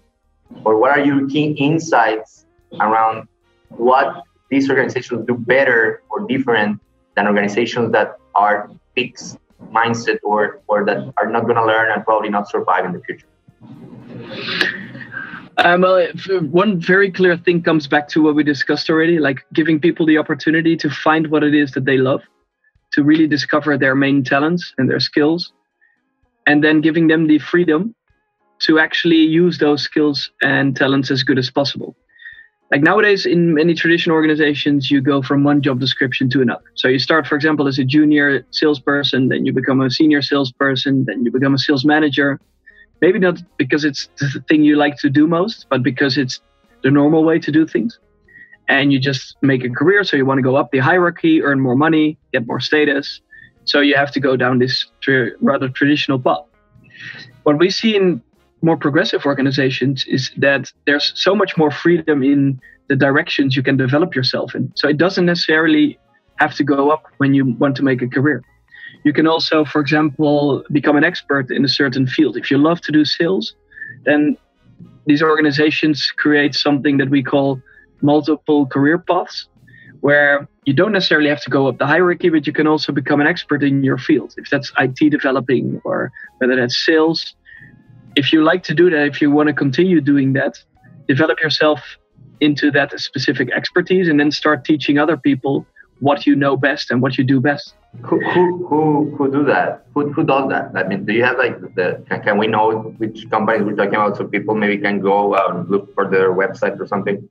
or 0.64 0.78
what 0.78 0.92
are 0.92 1.04
your 1.04 1.28
key 1.28 1.52
insights 1.52 2.46
around 2.80 3.28
what 3.70 4.24
these 4.50 4.70
organizations 4.70 5.26
do 5.28 5.36
better 5.36 6.02
or 6.10 6.26
different 6.28 6.80
than 7.16 7.28
organizations 7.28 7.92
that 7.92 8.18
are 8.34 8.70
fixed 8.96 9.38
mindset 9.72 10.20
or 10.24 10.62
or 10.68 10.86
that 10.86 11.14
are 11.18 11.30
not 11.30 11.44
going 11.44 11.56
to 11.56 11.66
learn 11.66 11.92
and 11.92 12.04
probably 12.04 12.30
not 12.30 12.50
survive 12.50 12.86
in 12.86 12.94
the 12.94 13.02
future? 13.02 13.28
Um, 15.58 15.82
well, 15.82 16.08
one 16.50 16.80
very 16.80 17.12
clear 17.12 17.38
thing 17.38 17.62
comes 17.62 17.88
back 17.88 18.08
to 18.10 18.24
what 18.24 18.36
we 18.36 18.44
discussed 18.44 18.90
already, 18.90 19.20
like 19.20 19.46
giving 19.54 19.80
people 19.80 20.06
the 20.06 20.18
opportunity 20.18 20.76
to 20.78 20.90
find 20.90 21.28
what 21.28 21.44
it 21.44 21.54
is 21.54 21.72
that 21.72 21.86
they 21.86 21.98
love, 21.98 22.22
to 22.94 23.04
really 23.04 23.28
discover 23.28 23.78
their 23.78 23.96
main 23.96 24.24
talents 24.24 24.74
and 24.78 24.90
their 24.90 25.00
skills, 25.00 25.54
and 26.48 26.64
then 26.64 26.82
giving 26.82 27.08
them 27.08 27.28
the 27.28 27.38
freedom 27.40 27.94
to 28.60 28.80
actually 28.80 29.18
use 29.18 29.58
those 29.60 29.84
skills 29.84 30.32
and 30.42 30.76
talents 30.76 31.12
as 31.12 31.24
good 31.24 31.38
as 31.38 31.52
possible. 31.52 31.96
Like 32.74 32.82
nowadays, 32.82 33.28
in 33.28 33.54
many 33.54 33.76
traditional 33.76 34.16
organizations, 34.16 34.90
you 34.90 35.00
go 35.00 35.22
from 35.22 35.44
one 35.44 35.62
job 35.62 35.80
description 35.80 36.28
to 36.32 36.42
another. 36.42 36.64
So 36.74 36.88
you 36.88 36.98
start, 36.98 37.28
for 37.28 37.36
example, 37.36 37.68
as 37.68 37.78
a 37.78 37.84
junior 37.84 38.48
salesperson, 38.50 39.28
then 39.30 39.46
you 39.46 39.54
become 39.54 39.80
a 39.80 39.92
senior 39.92 40.24
salesperson, 40.24 41.06
then 41.06 41.24
you 41.24 41.32
become 41.32 41.54
a 41.54 41.60
sales 41.60 41.86
manager, 41.86 42.40
maybe 43.00 43.20
not 43.20 43.38
because 43.58 43.86
it's 43.86 44.10
the 44.20 44.44
thing 44.50 44.64
you 44.64 44.76
like 44.76 44.98
to 44.98 45.10
do 45.12 45.28
most, 45.28 45.68
but 45.70 45.84
because 45.84 46.18
it's 46.18 46.42
the 46.82 46.90
normal 46.90 47.24
way 47.24 47.38
to 47.38 47.52
do 47.52 47.68
things. 47.68 48.00
And 48.68 48.92
you 48.92 48.98
just 48.98 49.38
make 49.44 49.64
a 49.64 49.70
career, 49.70 50.04
so 50.04 50.18
you 50.18 50.26
want 50.26 50.40
to 50.40 50.42
go 50.42 50.56
up 50.56 50.72
the 50.72 50.80
hierarchy, 50.80 51.44
earn 51.44 51.60
more 51.60 51.76
money, 51.76 52.18
get 52.32 52.48
more 52.48 52.60
status. 52.60 53.22
So 53.66 53.82
you 53.82 53.96
have 53.96 54.10
to 54.14 54.20
go 54.20 54.36
down 54.36 54.58
this 54.58 54.88
rather 55.42 55.70
traditional 55.70 56.18
path. 56.18 56.46
What 57.44 57.60
we 57.60 57.70
see 57.70 57.96
in 57.96 58.24
more 58.64 58.78
progressive 58.78 59.26
organizations 59.26 60.06
is 60.08 60.32
that 60.38 60.72
there's 60.88 61.12
so 61.16 61.36
much 61.36 61.58
more 61.58 61.70
freedom 61.70 62.24
in 62.24 62.60
the 62.88 62.96
directions 62.96 63.56
you 63.58 63.62
can 63.62 63.78
develop 63.78 64.16
yourself 64.16 64.56
in. 64.56 64.72
So 64.76 64.88
it 64.88 64.98
doesn't 64.98 65.26
necessarily 65.26 66.00
have 66.38 66.56
to 66.56 66.64
go 66.64 66.90
up 66.90 67.04
when 67.18 67.34
you 67.34 67.46
want 67.60 67.76
to 67.78 67.84
make 67.84 68.02
a 68.02 68.08
career. 68.08 68.42
You 69.04 69.12
can 69.12 69.28
also, 69.28 69.66
for 69.66 69.82
example, 69.82 70.64
become 70.72 70.96
an 70.96 71.04
expert 71.04 71.52
in 71.52 71.66
a 71.66 71.68
certain 71.68 72.08
field. 72.08 72.38
If 72.38 72.50
you 72.50 72.58
love 72.58 72.80
to 72.82 72.92
do 72.92 73.04
sales, 73.04 73.54
then 74.06 74.38
these 75.06 75.22
organizations 75.22 76.10
create 76.12 76.56
something 76.56 76.98
that 76.98 77.10
we 77.10 77.22
call 77.22 77.62
multiple 78.02 78.66
career 78.66 78.98
paths, 78.98 79.48
where 80.00 80.48
you 80.66 80.74
don't 80.74 80.94
necessarily 80.94 81.30
have 81.30 81.42
to 81.42 81.50
go 81.50 81.68
up 81.68 81.78
the 81.80 81.88
hierarchy, 81.88 82.30
but 82.30 82.48
you 82.48 82.54
can 82.54 82.68
also 82.68 82.94
become 82.94 83.20
an 83.20 83.28
expert 83.28 83.62
in 83.62 83.84
your 83.84 83.98
field. 83.98 84.34
If 84.38 84.50
that's 84.50 84.72
IT 84.80 85.10
developing 85.10 85.82
or 85.84 86.12
whether 86.38 86.56
that's 86.56 86.86
sales, 86.86 87.36
if 88.16 88.32
you 88.32 88.44
like 88.44 88.64
to 88.64 88.74
do 88.74 88.90
that, 88.90 89.08
if 89.08 89.22
you 89.22 89.32
want 89.32 89.48
to 89.48 89.54
continue 89.54 90.02
doing 90.02 90.34
that, 90.34 90.62
develop 91.08 91.42
yourself 91.42 91.80
into 92.40 92.72
that 92.72 93.00
specific 93.00 93.52
expertise 93.52 94.08
and 94.08 94.20
then 94.20 94.32
start 94.32 94.66
teaching 94.66 94.98
other 94.98 95.18
people 95.18 95.66
what 96.00 96.26
you 96.28 96.36
know 96.36 96.58
best 96.58 96.92
and 96.92 97.02
what 97.02 97.18
you 97.18 97.24
do 97.24 97.40
best. 97.40 97.76
Who, 98.02 98.20
who, 98.20 98.68
who, 98.68 99.16
who 99.16 99.32
do 99.32 99.46
that? 99.46 99.86
Who, 99.94 100.12
who 100.12 100.24
does 100.24 100.50
that? 100.50 100.72
I 100.76 100.84
mean, 100.84 101.06
do 101.06 101.14
you 101.14 101.24
have 101.24 101.38
like 101.38 101.60
the, 101.76 102.04
can, 102.10 102.22
can 102.24 102.38
we 102.38 102.48
know 102.48 102.94
which 102.98 103.30
companies 103.30 103.64
we're 103.64 103.76
talking 103.76 103.96
about 103.96 104.18
so 104.18 104.26
people 104.26 104.56
maybe 104.56 104.80
can 104.80 105.00
go 105.00 105.36
and 105.36 105.70
look 105.70 105.94
for 105.94 106.10
their 106.10 106.34
website 106.34 106.80
or 106.80 106.88
something? 106.88 107.30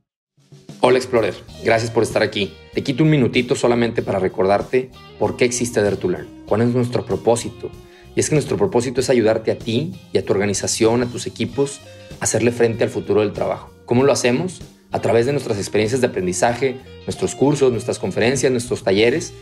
Hola 0.81 0.97
Explorer, 0.97 1.33
gracias 1.63 1.91
por 1.91 2.03
estar 2.03 2.23
aquí. 2.23 2.53
Te 2.73 2.83
quito 2.83 3.03
un 3.03 3.09
minutito 3.09 3.55
solamente 3.55 4.01
para 4.01 4.19
recordarte 4.19 4.89
por 5.17 5.37
qué 5.37 5.45
existe 5.45 5.81
Dare 5.81 5.95
to 5.95 6.09
Learn, 6.09 6.27
cuál 6.45 6.61
es 6.61 6.73
nuestro 6.73 7.05
propósito. 7.05 7.69
Y 8.15 8.19
es 8.19 8.29
que 8.29 8.35
nuestro 8.35 8.57
propósito 8.57 9.01
es 9.01 9.09
ayudarte 9.09 9.51
a 9.51 9.57
ti 9.57 9.93
y 10.11 10.17
a 10.17 10.25
tu 10.25 10.33
organización, 10.33 11.01
a 11.01 11.07
tus 11.07 11.27
equipos, 11.27 11.81
a 12.19 12.25
hacerle 12.25 12.51
frente 12.51 12.83
al 12.83 12.89
futuro 12.89 13.21
del 13.21 13.33
trabajo. 13.33 13.71
¿Cómo 13.85 14.03
lo 14.03 14.11
hacemos? 14.11 14.61
A 14.91 15.01
través 15.01 15.25
de 15.25 15.31
nuestras 15.31 15.57
experiencias 15.57 16.01
de 16.01 16.07
aprendizaje, 16.07 16.77
nuestros 17.07 17.35
cursos, 17.35 17.71
nuestras 17.71 17.99
conferencias, 17.99 18.51
nuestros 18.51 18.83
talleres, 18.83 19.33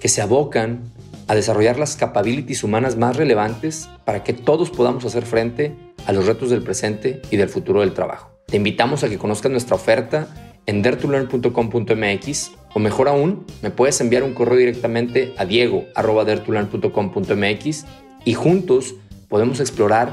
que 0.00 0.08
se 0.08 0.22
abocan 0.22 0.80
a 1.28 1.34
desarrollar 1.34 1.78
las 1.78 1.96
capabilities 1.96 2.64
humanas 2.64 2.96
más 2.96 3.16
relevantes 3.16 3.88
para 4.04 4.22
que 4.22 4.32
todos 4.32 4.70
podamos 4.70 5.04
hacer 5.04 5.24
frente 5.24 5.74
a 6.06 6.12
los 6.12 6.26
retos 6.26 6.50
del 6.50 6.62
presente 6.62 7.20
y 7.30 7.36
del 7.36 7.48
futuro 7.48 7.80
del 7.80 7.94
trabajo. 7.94 8.30
Te 8.46 8.56
invitamos 8.56 9.02
a 9.02 9.08
que 9.08 9.18
conozcas 9.18 9.50
nuestra 9.50 9.74
oferta 9.76 10.28
en 10.66 10.82
dertulearn.com.mx 10.82 12.52
o 12.74 12.78
mejor 12.78 13.08
aún, 13.08 13.46
me 13.62 13.70
puedes 13.70 13.98
enviar 14.00 14.22
un 14.22 14.34
correo 14.34 14.58
directamente 14.58 15.32
a 15.38 15.46
diego.dertulearn.com.mx 15.46 17.84
y 18.26 18.34
juntos 18.34 18.94
podemos 19.28 19.60
explorar 19.60 20.10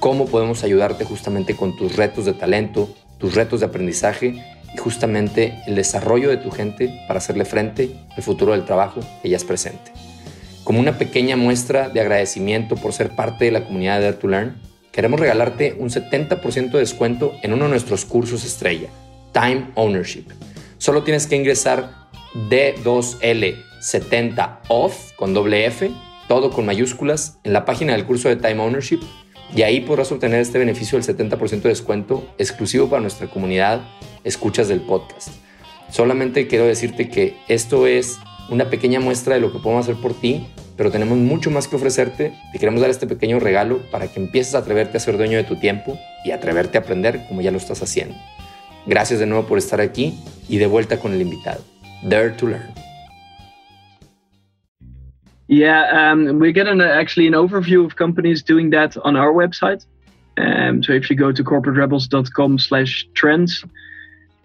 cómo 0.00 0.26
podemos 0.26 0.62
ayudarte 0.64 1.06
justamente 1.06 1.56
con 1.56 1.74
tus 1.76 1.96
retos 1.96 2.26
de 2.26 2.34
talento, 2.34 2.90
tus 3.18 3.34
retos 3.34 3.60
de 3.60 3.66
aprendizaje 3.66 4.44
y 4.74 4.76
justamente 4.76 5.54
el 5.66 5.76
desarrollo 5.76 6.28
de 6.28 6.36
tu 6.36 6.50
gente 6.50 6.92
para 7.06 7.18
hacerle 7.18 7.46
frente 7.46 7.96
al 8.14 8.22
futuro 8.22 8.52
del 8.52 8.64
trabajo 8.64 9.00
que 9.22 9.30
ya 9.30 9.36
es 9.36 9.44
presente. 9.44 9.92
Como 10.64 10.80
una 10.80 10.98
pequeña 10.98 11.36
muestra 11.36 11.88
de 11.88 12.00
agradecimiento 12.00 12.74
por 12.74 12.92
ser 12.92 13.14
parte 13.14 13.46
de 13.46 13.52
la 13.52 13.64
comunidad 13.64 13.98
de 13.98 14.04
Dare 14.06 14.16
to 14.16 14.28
Learn, 14.28 14.60
queremos 14.90 15.20
regalarte 15.20 15.76
un 15.78 15.90
70% 15.90 16.72
de 16.72 16.80
descuento 16.80 17.34
en 17.42 17.52
uno 17.52 17.64
de 17.64 17.70
nuestros 17.70 18.04
cursos 18.04 18.44
estrella, 18.44 18.88
Time 19.32 19.68
Ownership. 19.76 20.24
Solo 20.78 21.04
tienes 21.04 21.28
que 21.28 21.36
ingresar 21.36 22.08
D2L70 22.50 24.58
OFF 24.68 25.12
con 25.12 25.34
doble 25.34 25.66
F, 25.66 25.92
todo 26.28 26.50
con 26.50 26.66
mayúsculas, 26.66 27.38
en 27.44 27.52
la 27.52 27.64
página 27.64 27.92
del 27.92 28.04
curso 28.04 28.28
de 28.28 28.36
Time 28.36 28.60
Ownership 28.60 29.00
y 29.54 29.62
ahí 29.62 29.80
podrás 29.80 30.10
obtener 30.10 30.40
este 30.40 30.58
beneficio 30.58 30.98
del 30.98 31.06
70% 31.06 31.62
de 31.62 31.68
descuento 31.68 32.26
exclusivo 32.38 32.88
para 32.88 33.02
nuestra 33.02 33.28
comunidad 33.28 33.82
escuchas 34.24 34.68
del 34.68 34.80
podcast. 34.80 35.28
Solamente 35.90 36.46
quiero 36.48 36.64
decirte 36.64 37.08
que 37.08 37.36
esto 37.48 37.86
es 37.86 38.18
una 38.50 38.70
pequeña 38.70 39.00
muestra 39.00 39.34
de 39.34 39.40
lo 39.40 39.52
que 39.52 39.58
podemos 39.58 39.84
hacer 39.86 40.00
por 40.00 40.14
ti, 40.14 40.46
pero 40.76 40.90
tenemos 40.90 41.18
mucho 41.18 41.50
más 41.50 41.68
que 41.68 41.76
ofrecerte. 41.76 42.32
Te 42.52 42.58
queremos 42.58 42.80
dar 42.80 42.90
este 42.90 43.06
pequeño 43.06 43.38
regalo 43.38 43.78
para 43.90 44.08
que 44.08 44.18
empieces 44.18 44.54
a 44.54 44.58
atreverte 44.58 44.96
a 44.96 45.00
ser 45.00 45.16
dueño 45.16 45.36
de 45.36 45.44
tu 45.44 45.56
tiempo 45.56 45.98
y 46.24 46.32
atreverte 46.32 46.78
a 46.78 46.80
aprender 46.80 47.26
como 47.28 47.42
ya 47.42 47.52
lo 47.52 47.58
estás 47.58 47.82
haciendo. 47.82 48.16
Gracias 48.86 49.20
de 49.20 49.26
nuevo 49.26 49.46
por 49.46 49.58
estar 49.58 49.80
aquí 49.80 50.18
y 50.48 50.58
de 50.58 50.66
vuelta 50.66 50.98
con 50.98 51.12
el 51.12 51.22
invitado. 51.22 51.62
Dare 52.02 52.30
to 52.30 52.48
Learn. 52.48 52.83
Yeah, 55.48 56.10
um, 56.10 56.38
we 56.38 56.52
get 56.52 56.68
an, 56.68 56.80
actually 56.80 57.26
an 57.26 57.34
overview 57.34 57.84
of 57.84 57.96
companies 57.96 58.42
doing 58.42 58.70
that 58.70 58.96
on 58.96 59.16
our 59.16 59.32
website. 59.32 59.84
Um, 60.38 60.82
so 60.82 60.92
if 60.92 61.10
you 61.10 61.16
go 61.16 61.32
to 61.32 61.44
corporaterebels.com 61.44 62.58
slash 62.58 63.06
trends, 63.14 63.64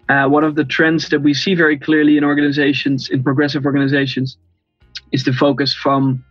uh, 0.08 0.28
one 0.28 0.44
of 0.44 0.56
the 0.56 0.64
trends 0.64 1.08
that 1.08 1.20
we 1.20 1.32
see 1.32 1.54
very 1.54 1.78
clearly 1.78 2.16
in 2.16 2.24
organizations, 2.24 3.08
in 3.08 3.22
progressive 3.22 3.64
organizations, 3.64 4.36
is 5.12 5.24
the 5.24 5.32
focus 5.32 5.74
from 5.74 6.22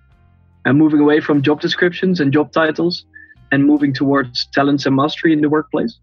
uh, 0.65 0.73
moving 0.73 0.99
away 0.99 1.19
from 1.19 1.41
job 1.41 1.61
descriptions 1.61 2.19
and 2.19 2.31
job 2.31 2.51
titles 2.51 3.05
and 3.51 3.65
moving 3.65 3.93
towards 3.93 4.45
talents 4.53 4.85
and 4.85 4.95
mastery 4.95 5.33
in 5.33 5.41
the 5.41 5.49
workplace. 5.49 5.97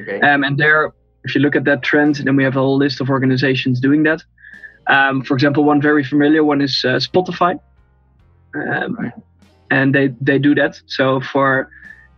Okay. 0.00 0.20
Um, 0.20 0.42
and 0.42 0.58
there, 0.58 0.92
if 1.24 1.34
you 1.34 1.40
look 1.40 1.54
at 1.54 1.64
that 1.64 1.82
trend, 1.82 2.16
then 2.16 2.34
we 2.34 2.42
have 2.42 2.56
a 2.56 2.60
whole 2.60 2.76
list 2.76 3.00
of 3.00 3.08
organizations 3.08 3.80
doing 3.80 4.02
that. 4.02 4.22
Um, 4.88 5.22
for 5.22 5.34
example, 5.34 5.62
one 5.62 5.80
very 5.80 6.02
familiar 6.02 6.42
one 6.42 6.60
is 6.60 6.84
uh, 6.84 6.96
Spotify 6.96 7.60
um, 8.54 8.94
right. 8.96 9.12
and 9.70 9.94
they 9.94 10.08
they 10.20 10.38
do 10.38 10.54
that. 10.54 10.80
So 10.86 11.20
for 11.20 11.70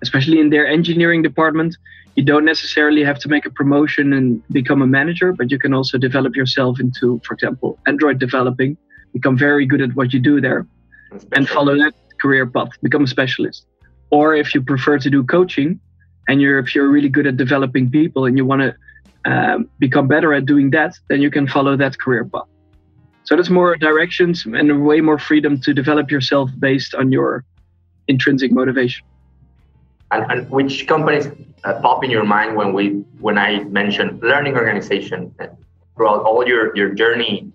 especially 0.03 0.40
in 0.40 0.51
their 0.51 0.66
engineering 0.66 1.23
department, 1.23 1.77
you 2.16 2.25
don't 2.25 2.45
necessarily 2.45 3.05
have 3.05 3.18
to 3.21 3.29
make 3.29 3.47
a 3.47 3.51
promotion 3.51 4.12
and 4.12 4.42
become 4.49 4.83
a 4.83 4.87
manager, 4.87 5.33
but 5.33 5.51
you 5.51 5.59
can 5.59 5.73
also 5.73 5.97
develop 5.97 6.37
yourself 6.37 6.81
into, 6.81 7.21
for 7.25 7.35
example, 7.35 7.79
Android 7.87 8.18
developing, 8.18 8.77
become 9.12 9.37
very 9.38 9.64
good 9.64 9.81
at 9.81 9.95
what 9.95 10.12
you 10.12 10.21
do 10.21 10.40
there, 10.40 10.66
and 11.33 11.49
follow 11.49 11.77
that 11.77 11.95
career 12.21 12.47
path, 12.47 12.71
become 12.83 13.05
a 13.05 13.07
specialist. 13.07 13.66
Or 14.11 14.35
if 14.35 14.55
you 14.55 14.61
prefer 14.61 14.99
to 14.99 15.09
do 15.09 15.25
coaching, 15.25 15.81
and 16.29 16.40
you're 16.40 16.59
if 16.59 16.75
you're 16.75 16.88
really 16.88 17.09
good 17.09 17.27
at 17.27 17.37
developing 17.37 17.90
people 17.90 18.27
and 18.27 18.37
you 18.37 18.45
want 18.45 18.62
to 18.62 18.75
um, 19.31 19.68
become 19.79 20.07
better 20.09 20.35
at 20.35 20.47
doing 20.47 20.71
that, 20.71 20.95
then 21.09 21.21
you 21.23 21.31
can 21.31 21.47
follow 21.49 21.77
that 21.77 21.99
career 21.99 22.25
path. 22.25 22.49
So 23.24 23.37
there's 23.37 23.50
more 23.50 23.76
directions 23.76 24.44
and 24.46 24.85
way 24.85 25.00
more 25.00 25.18
freedom 25.18 25.61
to 25.61 25.72
develop 25.72 26.11
yourself 26.11 26.50
based 26.58 26.94
on 26.94 27.12
your 27.12 27.44
intrinsic 28.08 28.52
motivation. 28.52 29.06
And, 30.11 30.30
and 30.30 30.50
which 30.50 30.87
companies 30.87 31.28
uh, 31.64 31.80
pop 31.80 32.04
in 32.04 32.11
your 32.11 32.24
mind 32.24 32.56
when 32.56 32.72
we 32.72 33.04
when 33.20 33.38
I 33.38 33.64
mentioned 33.64 34.20
learning 34.22 34.56
organization 34.56 35.35
throughout 35.96 36.22
all 36.22 36.46
your, 36.46 36.76
your 36.76 36.90
journey? 36.94 37.52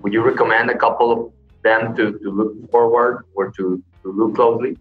Would 0.00 0.12
you 0.12 0.22
recommend 0.22 0.70
a 0.70 0.76
couple 0.76 1.12
of 1.12 1.32
them 1.62 1.94
to, 1.96 2.18
to 2.18 2.30
look 2.30 2.70
forward 2.70 3.24
or 3.34 3.50
to, 3.52 3.82
to 4.02 4.12
look 4.12 4.34
closely? 4.34 4.76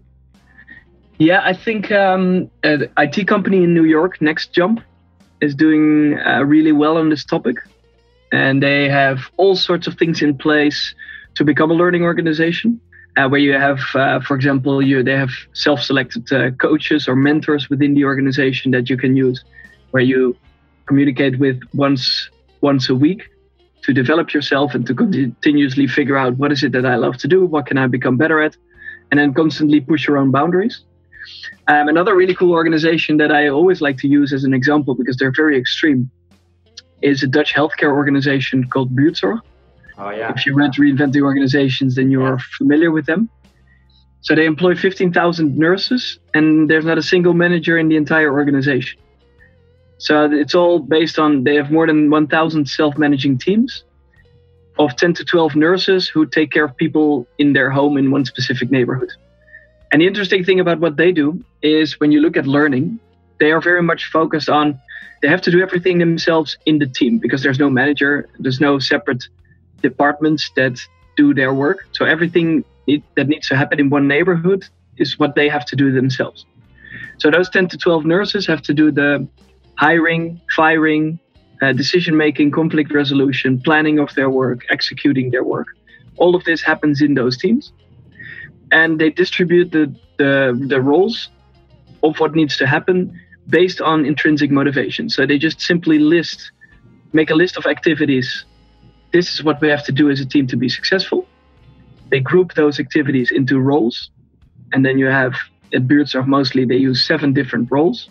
Yeah, 1.20 1.42
I 1.44 1.54
think 1.54 1.92
um, 1.92 2.50
an 2.64 2.90
IT 2.98 3.28
company 3.28 3.64
in 3.64 3.76
New 3.76 3.84
York, 3.84 4.20
Next 4.22 4.54
Jump, 4.54 4.82
is 5.42 5.54
doing 5.54 6.18
uh, 6.18 6.44
really 6.44 6.72
well 6.72 6.98
on 6.98 7.10
this 7.10 7.24
topic 7.24 7.58
and 8.32 8.62
they 8.62 8.90
have 8.90 9.30
all 9.38 9.56
sorts 9.56 9.88
of 9.88 9.96
things 9.96 10.22
in 10.22 10.38
place 10.38 10.96
to 11.36 11.44
become 11.44 11.72
a 11.72 11.74
learning 11.74 12.04
organization. 12.04 12.80
Uh, 13.18 13.28
where 13.28 13.42
you 13.42 13.52
have, 13.52 13.82
uh, 13.94 14.22
for 14.22 14.36
example, 14.38 14.82
you 14.82 15.04
they 15.04 15.18
have 15.18 15.32
self-selected 15.52 16.32
uh, 16.32 16.50
coaches 16.52 17.10
or 17.10 17.16
mentors 17.16 17.70
within 17.70 17.94
the 17.94 18.06
organization 18.06 18.72
that 18.72 18.90
you 18.90 18.96
can 18.96 19.18
use, 19.18 19.44
where 19.92 20.02
you 20.02 20.34
communicate 20.86 21.38
with 21.38 21.60
once 21.74 22.30
once 22.62 22.90
a 22.90 22.96
week 22.96 23.30
to 23.84 23.94
develop 23.94 24.34
yourself 24.34 24.74
and 24.76 24.86
to 24.88 24.94
continuously 24.94 25.88
figure 25.88 26.18
out 26.18 26.38
what 26.38 26.52
is 26.52 26.64
it 26.64 26.72
that 26.72 26.86
I 26.86 26.96
love 26.96 27.18
to 27.18 27.28
do, 27.28 27.46
what 27.46 27.66
can 27.66 27.78
I 27.78 27.88
become 27.88 28.16
better 28.16 28.42
at, 28.42 28.56
and 29.10 29.20
then 29.20 29.34
constantly 29.34 29.82
push 29.82 30.08
your 30.08 30.18
own 30.18 30.32
boundaries. 30.32 30.86
Um, 31.68 31.90
another 31.90 32.16
really 32.16 32.36
cool 32.36 32.54
organization 32.54 33.18
that 33.18 33.32
I 33.32 33.50
always 33.50 33.82
like 33.82 33.98
to 33.98 34.08
use 34.08 34.32
as 34.34 34.44
an 34.44 34.54
example 34.54 34.96
because 34.96 35.18
they're 35.18 35.34
very 35.36 35.58
extreme 35.58 36.10
is 37.02 37.24
a 37.24 37.28
Dutch 37.28 37.54
healthcare 37.54 37.92
organization 37.92 38.68
called 38.68 38.96
Buurtzorg. 38.96 39.40
Oh, 39.98 40.10
yeah. 40.10 40.34
If 40.36 40.46
you 40.46 40.54
read 40.56 40.72
Reinvent 40.74 41.14
the 41.14 41.22
Organizations, 41.22 41.96
then 41.96 42.10
you're 42.10 42.38
yeah. 42.38 42.58
familiar 42.58 42.92
with 42.92 43.06
them. 43.06 43.30
So 44.22 44.36
they 44.36 44.46
employ 44.46 44.76
15,000 44.76 45.58
nurses, 45.58 46.20
and 46.34 46.70
there's 46.70 46.86
not 46.86 46.98
a 46.98 47.04
single 47.04 47.34
manager 47.34 47.78
in 47.78 47.90
the 47.90 47.96
entire 47.96 48.32
organization. 48.32 49.00
So 49.98 50.32
it's 50.32 50.56
all 50.56 50.80
based 50.80 51.20
on 51.20 51.44
they 51.44 51.56
have 51.56 51.72
more 51.72 51.86
than 51.86 52.10
1,000 52.10 52.68
self 52.68 52.98
managing 52.98 53.38
teams 53.38 53.84
of 54.80 54.96
10 54.96 55.14
to 55.16 55.26
12 55.26 55.56
nurses 55.56 56.08
who 56.08 56.26
take 56.26 56.52
care 56.52 56.66
of 56.66 56.76
people 56.76 57.28
in 57.38 57.54
their 57.54 57.70
home 57.70 57.98
in 57.98 58.10
one 58.10 58.26
specific 58.26 58.72
neighborhood. 58.72 59.12
And 59.92 60.02
the 60.02 60.08
interesting 60.08 60.44
thing 60.44 60.60
about 60.60 60.80
what 60.80 60.98
they 60.98 61.12
do 61.12 61.44
is 61.62 62.00
when 62.00 62.12
you 62.12 62.22
look 62.22 62.38
at 62.38 62.48
learning, 62.48 63.00
they 63.40 63.52
are 63.52 63.62
very 63.62 63.84
much 63.84 64.06
focused 64.06 64.50
on 64.50 64.80
they 65.22 65.28
have 65.28 65.42
to 65.42 65.52
do 65.52 65.62
everything 65.62 66.00
themselves 66.00 66.58
in 66.66 66.80
the 66.80 66.88
team 66.88 67.20
because 67.20 67.44
there's 67.44 67.60
no 67.60 67.70
manager, 67.70 68.30
there's 68.40 68.60
no 68.60 68.80
separate 68.80 69.24
departments 69.82 70.50
that 70.56 70.80
do 71.16 71.34
their 71.34 71.54
work. 71.54 71.88
So 71.92 72.06
everything 72.06 72.64
that 73.16 73.28
needs 73.28 73.48
to 73.50 73.56
happen 73.56 73.80
in 73.80 73.90
one 73.90 74.08
neighborhood 74.08 74.66
is 74.98 75.20
what 75.20 75.36
they 75.36 75.48
have 75.50 75.66
to 75.66 75.76
do 75.76 75.92
themselves. 75.92 76.46
So 77.20 77.30
those 77.30 77.50
10 77.50 77.68
to 77.70 77.78
12 77.78 78.06
nurses 78.06 78.48
have 78.48 78.62
to 78.64 78.74
do 78.74 78.92
the 78.92 79.28
hiring, 79.76 80.42
firing, 80.56 81.20
uh, 81.62 81.74
decision 81.74 82.18
making, 82.18 82.52
conflict 82.52 82.92
resolution, 82.92 83.62
planning 83.62 84.00
of 84.00 84.14
their 84.16 84.30
work, 84.30 84.62
executing 84.70 85.32
their 85.32 85.44
work. 85.44 85.68
All 86.18 86.36
of 86.36 86.44
this 86.44 86.62
happens 86.62 87.02
in 87.02 87.14
those 87.14 87.38
teams. 87.38 87.72
And 88.72 89.00
they 89.00 89.10
distribute 89.10 89.72
the, 89.72 89.94
the, 90.18 90.60
the 90.68 90.82
roles 90.82 91.30
of 92.04 92.20
what 92.20 92.34
needs 92.34 92.58
to 92.58 92.66
happen 92.66 93.20
based 93.50 93.82
on 93.82 94.06
intrinsic 94.06 94.52
motivation. 94.52 95.10
So 95.10 95.26
they 95.26 95.38
just 95.38 95.62
simply 95.62 96.00
list, 96.00 96.52
make 97.14 97.30
a 97.30 97.36
list 97.36 97.58
of 97.58 97.66
activities. 97.66 98.46
This 99.12 99.34
is 99.34 99.44
what 99.44 99.60
we 99.62 99.70
have 99.70 99.84
to 99.86 99.92
do 99.92 100.10
as 100.10 100.20
a 100.20 100.26
team 100.26 100.48
to 100.48 100.58
be 100.58 100.70
successful. 100.70 101.28
They 102.10 102.20
group 102.20 102.54
those 102.54 102.80
activities 102.80 103.32
into 103.32 103.60
roles. 103.60 104.12
And 104.74 104.86
then 104.86 104.98
you 104.98 105.08
have, 105.08 105.34
at 105.74 105.88
Buurtzorg 105.88 106.28
mostly, 106.28 106.66
they 106.66 106.78
use 106.78 107.06
seven 107.06 107.34
different 107.34 107.70
roles. 107.72 108.10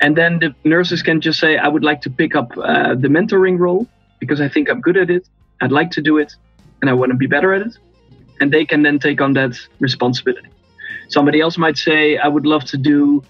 And 0.00 0.16
then 0.16 0.38
the 0.38 0.54
nurses 0.64 1.02
can 1.02 1.20
just 1.20 1.38
say, 1.38 1.58
I 1.58 1.68
would 1.68 1.84
like 1.84 2.00
to 2.02 2.10
pick 2.10 2.34
up 2.34 2.50
uh, 2.56 2.94
the 2.94 3.08
mentoring 3.08 3.58
role 3.58 3.86
because 4.18 4.40
I 4.40 4.48
think 4.48 4.70
I'm 4.70 4.80
good 4.80 4.96
at 4.96 5.10
it. 5.10 5.28
I'd 5.60 5.72
like 5.72 5.90
to 5.92 6.02
do 6.02 6.16
it 6.18 6.34
and 6.80 6.88
I 6.88 6.94
want 6.94 7.12
to 7.12 7.16
be 7.16 7.26
better 7.26 7.52
at 7.52 7.62
it. 7.62 7.76
and 8.40 8.50
they 8.50 8.64
can 8.64 8.82
then 8.82 8.98
take 8.98 9.20
on 9.20 9.34
that 9.34 9.56
responsibility. 9.78 10.48
Somebody 11.08 11.40
else 11.40 11.58
might 11.58 11.76
say, 11.76 12.16
I 12.16 12.28
would 12.28 12.46
love 12.46 12.64
to 12.66 12.78
do 12.78 13.22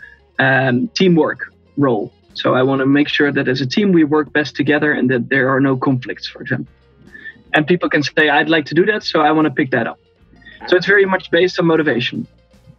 um, 0.44 0.88
teamwork 0.98 1.40
role. 1.76 2.06
So 2.34 2.46
I 2.60 2.62
want 2.68 2.80
to 2.80 2.86
make 2.86 3.08
sure 3.08 3.30
that 3.36 3.46
as 3.48 3.60
a 3.60 3.68
team 3.76 3.92
we 3.92 4.04
work 4.16 4.32
best 4.32 4.52
together 4.56 4.90
and 4.98 5.06
that 5.12 5.22
there 5.28 5.46
are 5.52 5.60
no 5.60 5.76
conflicts, 5.76 6.26
for 6.32 6.40
example. 6.44 6.72
And 7.54 7.66
people 7.66 7.88
can 7.94 8.02
say, 8.02 8.24
I'd 8.36 8.48
like 8.56 8.66
to 8.66 8.74
do 8.80 8.84
that, 8.90 9.02
so 9.02 9.16
I 9.28 9.30
want 9.36 9.46
to 9.50 9.54
pick 9.60 9.70
that 9.76 9.86
up. 9.86 9.98
So 10.68 10.76
it's 10.76 10.86
very 10.86 11.06
much 11.14 11.30
based 11.30 11.58
on 11.60 11.66
motivation. 11.66 12.26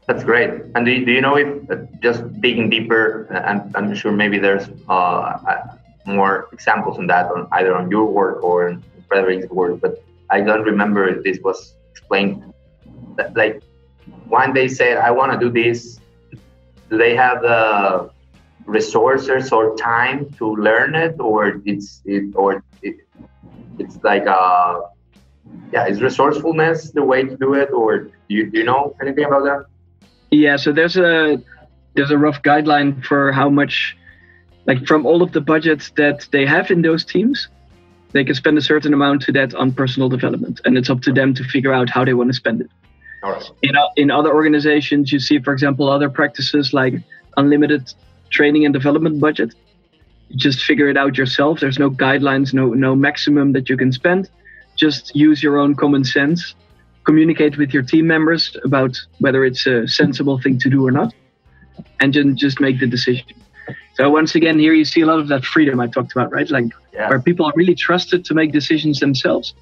That's 0.08 0.24
great. 0.24 0.50
And 0.74 0.86
do 0.86 0.92
you, 0.92 1.06
do 1.06 1.12
you 1.12 1.22
know 1.22 1.36
if, 1.36 1.70
uh, 1.70 1.76
just 2.02 2.22
digging 2.42 2.70
deeper, 2.70 3.28
uh, 3.34 3.40
I'm, 3.50 3.60
I'm 3.76 3.96
sure 3.96 4.12
maybe 4.12 4.38
there's 4.40 4.68
uh, 4.90 4.94
uh, 4.94 5.78
more 6.06 6.48
examples 6.52 6.98
on 6.98 7.08
that, 7.08 7.26
on 7.32 7.48
either 7.58 7.76
on 7.76 7.92
your 7.92 8.06
work 8.06 8.44
or 8.44 8.70
in 8.70 8.84
Frederick's 9.08 9.50
work, 9.52 9.80
but 9.82 9.94
I 10.30 10.42
don't 10.42 10.64
remember 10.64 11.08
if 11.08 11.24
this 11.24 11.38
was 11.44 11.76
explained. 11.92 12.54
Like, 13.36 13.62
one 14.28 14.54
they 14.54 14.68
said, 14.68 14.98
I 14.98 15.12
want 15.12 15.30
to 15.34 15.40
do 15.46 15.50
this, 15.52 16.00
do 16.92 16.98
they 16.98 17.16
have 17.16 17.42
the 17.42 18.12
resources 18.66 19.52
or 19.52 19.76
time 19.78 20.30
to 20.38 20.56
learn 20.56 20.94
it, 20.94 21.20
or 21.20 21.62
it's 21.66 22.02
it, 22.06 22.36
or 22.36 22.64
it, 22.84 22.98
it's 23.80 23.98
like 24.04 24.28
uh 24.28 24.82
yeah, 25.72 25.88
is 25.88 26.02
resourcefulness 26.02 26.92
the 26.92 27.04
way 27.04 27.24
to 27.24 27.38
do 27.38 27.54
it, 27.54 27.72
or 27.72 28.00
do 28.00 28.12
you, 28.28 28.52
do 28.52 28.60
you 28.60 28.66
know 28.66 28.96
anything 29.02 29.24
about 29.24 29.44
that? 29.44 29.66
Yeah, 30.30 30.58
so 30.58 30.72
there's 30.72 30.98
a 30.98 31.42
there's 31.96 32.12
a 32.12 32.18
rough 32.18 32.42
guideline 32.44 33.04
for 33.04 33.32
how 33.32 33.50
much, 33.50 33.98
like 34.66 34.86
from 34.86 35.06
all 35.06 35.22
of 35.24 35.32
the 35.32 35.42
budgets 35.42 35.92
that 35.96 36.28
they 36.32 36.46
have 36.46 36.72
in 36.72 36.82
those 36.82 37.04
teams, 37.04 37.48
they 38.12 38.24
can 38.24 38.36
spend 38.36 38.58
a 38.58 38.62
certain 38.62 38.94
amount 38.94 39.22
to 39.24 39.32
that 39.32 39.56
on 39.56 39.72
personal 39.72 40.10
development, 40.10 40.60
and 40.66 40.78
it's 40.78 40.90
up 40.90 41.02
to 41.02 41.14
them 41.14 41.34
to 41.36 41.44
figure 41.44 41.74
out 41.74 41.90
how 41.90 42.04
they 42.06 42.14
want 42.14 42.30
to 42.30 42.34
spend 42.34 42.62
it. 42.62 42.70
All 43.24 43.32
right. 43.32 43.50
In 43.62 43.76
in 43.98 44.12
other 44.12 44.34
organizations, 44.34 45.12
you 45.12 45.20
see, 45.20 45.40
for 45.40 45.54
example, 45.54 45.90
other 45.90 46.10
practices 46.10 46.74
like 46.74 46.96
unlimited 47.38 47.94
training 48.30 48.66
and 48.66 48.74
development 48.74 49.20
budget. 49.20 49.54
You 50.30 50.38
just 50.38 50.64
figure 50.64 50.88
it 50.88 50.98
out 50.98 51.18
yourself. 51.18 51.60
There's 51.60 51.80
no 51.80 51.90
guidelines, 51.90 52.54
no 52.54 52.74
no 52.74 52.96
maximum 52.96 53.54
that 53.54 53.70
you 53.70 53.78
can 53.78 53.92
spend. 53.92 54.30
Just 54.76 55.16
use 55.16 55.44
your 55.44 55.58
own 55.58 55.76
common 55.76 56.04
sense 56.04 56.56
communicate 57.04 57.58
with 57.58 57.74
your 57.74 57.84
team 57.84 58.08
members 58.08 58.56
about 58.64 58.98
whether 59.20 59.46
it's 59.46 59.66
a 59.66 59.88
sensible 59.88 60.40
thing 60.40 60.58
to 60.60 60.70
do 60.70 60.86
or 60.86 60.92
not, 60.92 61.14
and 62.00 62.14
then 62.14 62.38
just 62.38 62.60
make 62.60 62.80
the 62.80 62.88
decision. 62.88 63.26
So 63.96 64.10
once 64.10 64.36
again, 64.36 64.60
here 64.60 64.74
you 64.74 64.86
see 64.86 65.02
a 65.02 65.06
lot 65.06 65.20
of 65.20 65.28
that 65.30 65.44
freedom 65.44 65.80
I 65.80 65.88
talked 65.88 66.12
about, 66.12 66.32
right? 66.32 66.50
Like 66.50 66.66
yeah. 66.94 67.10
where 67.10 67.22
people 67.22 67.46
are 67.46 67.54
really 67.56 67.76
trusted 67.76 68.26
to 68.26 68.34
make 68.34 68.52
decisions 68.52 69.00
themselves, 69.00 69.54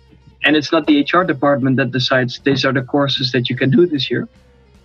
and 0.44 0.56
it's 0.56 0.72
not 0.72 0.88
the 0.88 1.02
HR 1.02 1.24
department 1.24 1.78
that 1.78 1.92
decides 1.92 2.40
these 2.40 2.66
are 2.66 2.74
the 2.74 2.82
courses 2.82 3.32
that 3.32 3.50
you 3.50 3.56
can 3.56 3.70
do 3.70 3.86
this 3.86 4.10
year, 4.10 4.28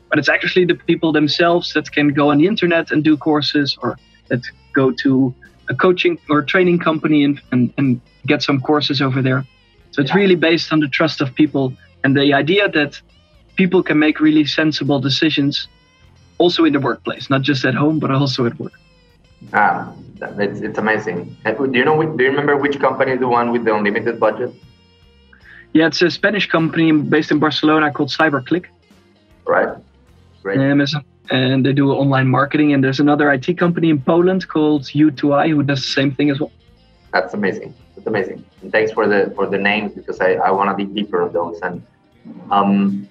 but 0.08 0.18
it's 0.18 0.28
actually 0.28 0.64
the 0.64 0.74
people 0.74 1.12
themselves 1.12 1.72
that 1.74 1.90
can 1.92 2.08
go 2.08 2.30
on 2.30 2.38
the 2.38 2.46
internet 2.46 2.90
and 2.90 3.04
do 3.04 3.16
courses, 3.16 3.76
or 3.82 3.96
that 4.28 4.42
go 4.72 4.90
to 4.90 5.34
a 5.68 5.74
coaching 5.74 6.18
or 6.28 6.42
training 6.42 6.78
company 6.78 7.24
and, 7.24 7.40
and, 7.52 7.72
and 7.78 8.00
get 8.26 8.42
some 8.42 8.60
courses 8.60 9.00
over 9.00 9.22
there. 9.22 9.46
So 9.92 10.02
it's 10.02 10.10
yeah. 10.10 10.16
really 10.16 10.34
based 10.34 10.72
on 10.72 10.80
the 10.80 10.88
trust 10.88 11.20
of 11.20 11.34
people 11.34 11.72
and 12.02 12.16
the 12.16 12.34
idea 12.34 12.68
that 12.68 13.00
people 13.56 13.82
can 13.82 13.98
make 13.98 14.20
really 14.20 14.44
sensible 14.44 15.00
decisions 15.00 15.68
also 16.38 16.64
in 16.64 16.72
the 16.72 16.80
workplace, 16.80 17.30
not 17.30 17.42
just 17.42 17.64
at 17.64 17.74
home, 17.74 17.98
but 17.98 18.10
also 18.10 18.44
at 18.44 18.58
work. 18.58 18.72
Ah, 19.52 19.92
it's, 20.38 20.60
it's 20.60 20.78
amazing. 20.78 21.36
Do 21.44 21.70
you 21.72 21.84
know? 21.84 22.02
Do 22.02 22.24
you 22.24 22.30
remember 22.30 22.56
which 22.56 22.80
company 22.80 23.12
is 23.12 23.20
the 23.20 23.28
one 23.28 23.52
with 23.52 23.64
the 23.64 23.74
unlimited 23.74 24.18
budget? 24.18 24.52
Yeah, 25.74 25.88
it's 25.88 26.00
a 26.02 26.10
Spanish 26.10 26.48
company 26.48 26.92
based 26.92 27.32
in 27.32 27.40
Barcelona 27.40 27.92
called 27.92 28.08
CyberClick. 28.08 28.66
Right. 29.44 29.76
Great. 30.42 30.58
Um, 30.60 31.04
and 31.30 31.66
they 31.66 31.72
do 31.72 31.90
online 31.90 32.28
marketing. 32.28 32.72
And 32.72 32.82
there's 32.82 33.00
another 33.00 33.32
IT 33.32 33.58
company 33.58 33.90
in 33.90 34.00
Poland 34.00 34.46
called 34.46 34.82
U2I 34.84 35.50
who 35.50 35.64
does 35.64 35.80
the 35.80 35.92
same 35.92 36.14
thing 36.14 36.30
as 36.30 36.38
well. 36.38 36.52
That's 37.12 37.34
amazing. 37.34 37.74
That's 37.96 38.06
amazing. 38.06 38.44
And 38.62 38.70
thanks 38.70 38.92
for 38.92 39.08
the 39.08 39.32
for 39.34 39.46
the 39.46 39.58
names 39.58 39.92
because 39.94 40.20
I, 40.20 40.34
I 40.34 40.50
want 40.52 40.76
to 40.76 40.84
dig 40.84 40.94
deeper 40.94 41.22
on 41.22 41.32
those. 41.32 41.58
And 41.62 41.82
um, 42.52 43.08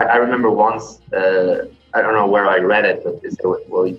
I, 0.00 0.04
I, 0.04 0.16
remember 0.16 0.50
once, 0.50 1.00
uh, 1.12 1.66
I 1.94 2.00
don't 2.02 2.14
know 2.14 2.26
where 2.26 2.46
I 2.46 2.58
read 2.58 2.84
it, 2.84 3.04
but 3.04 3.20
it's, 3.22 3.36
well, 3.42 3.94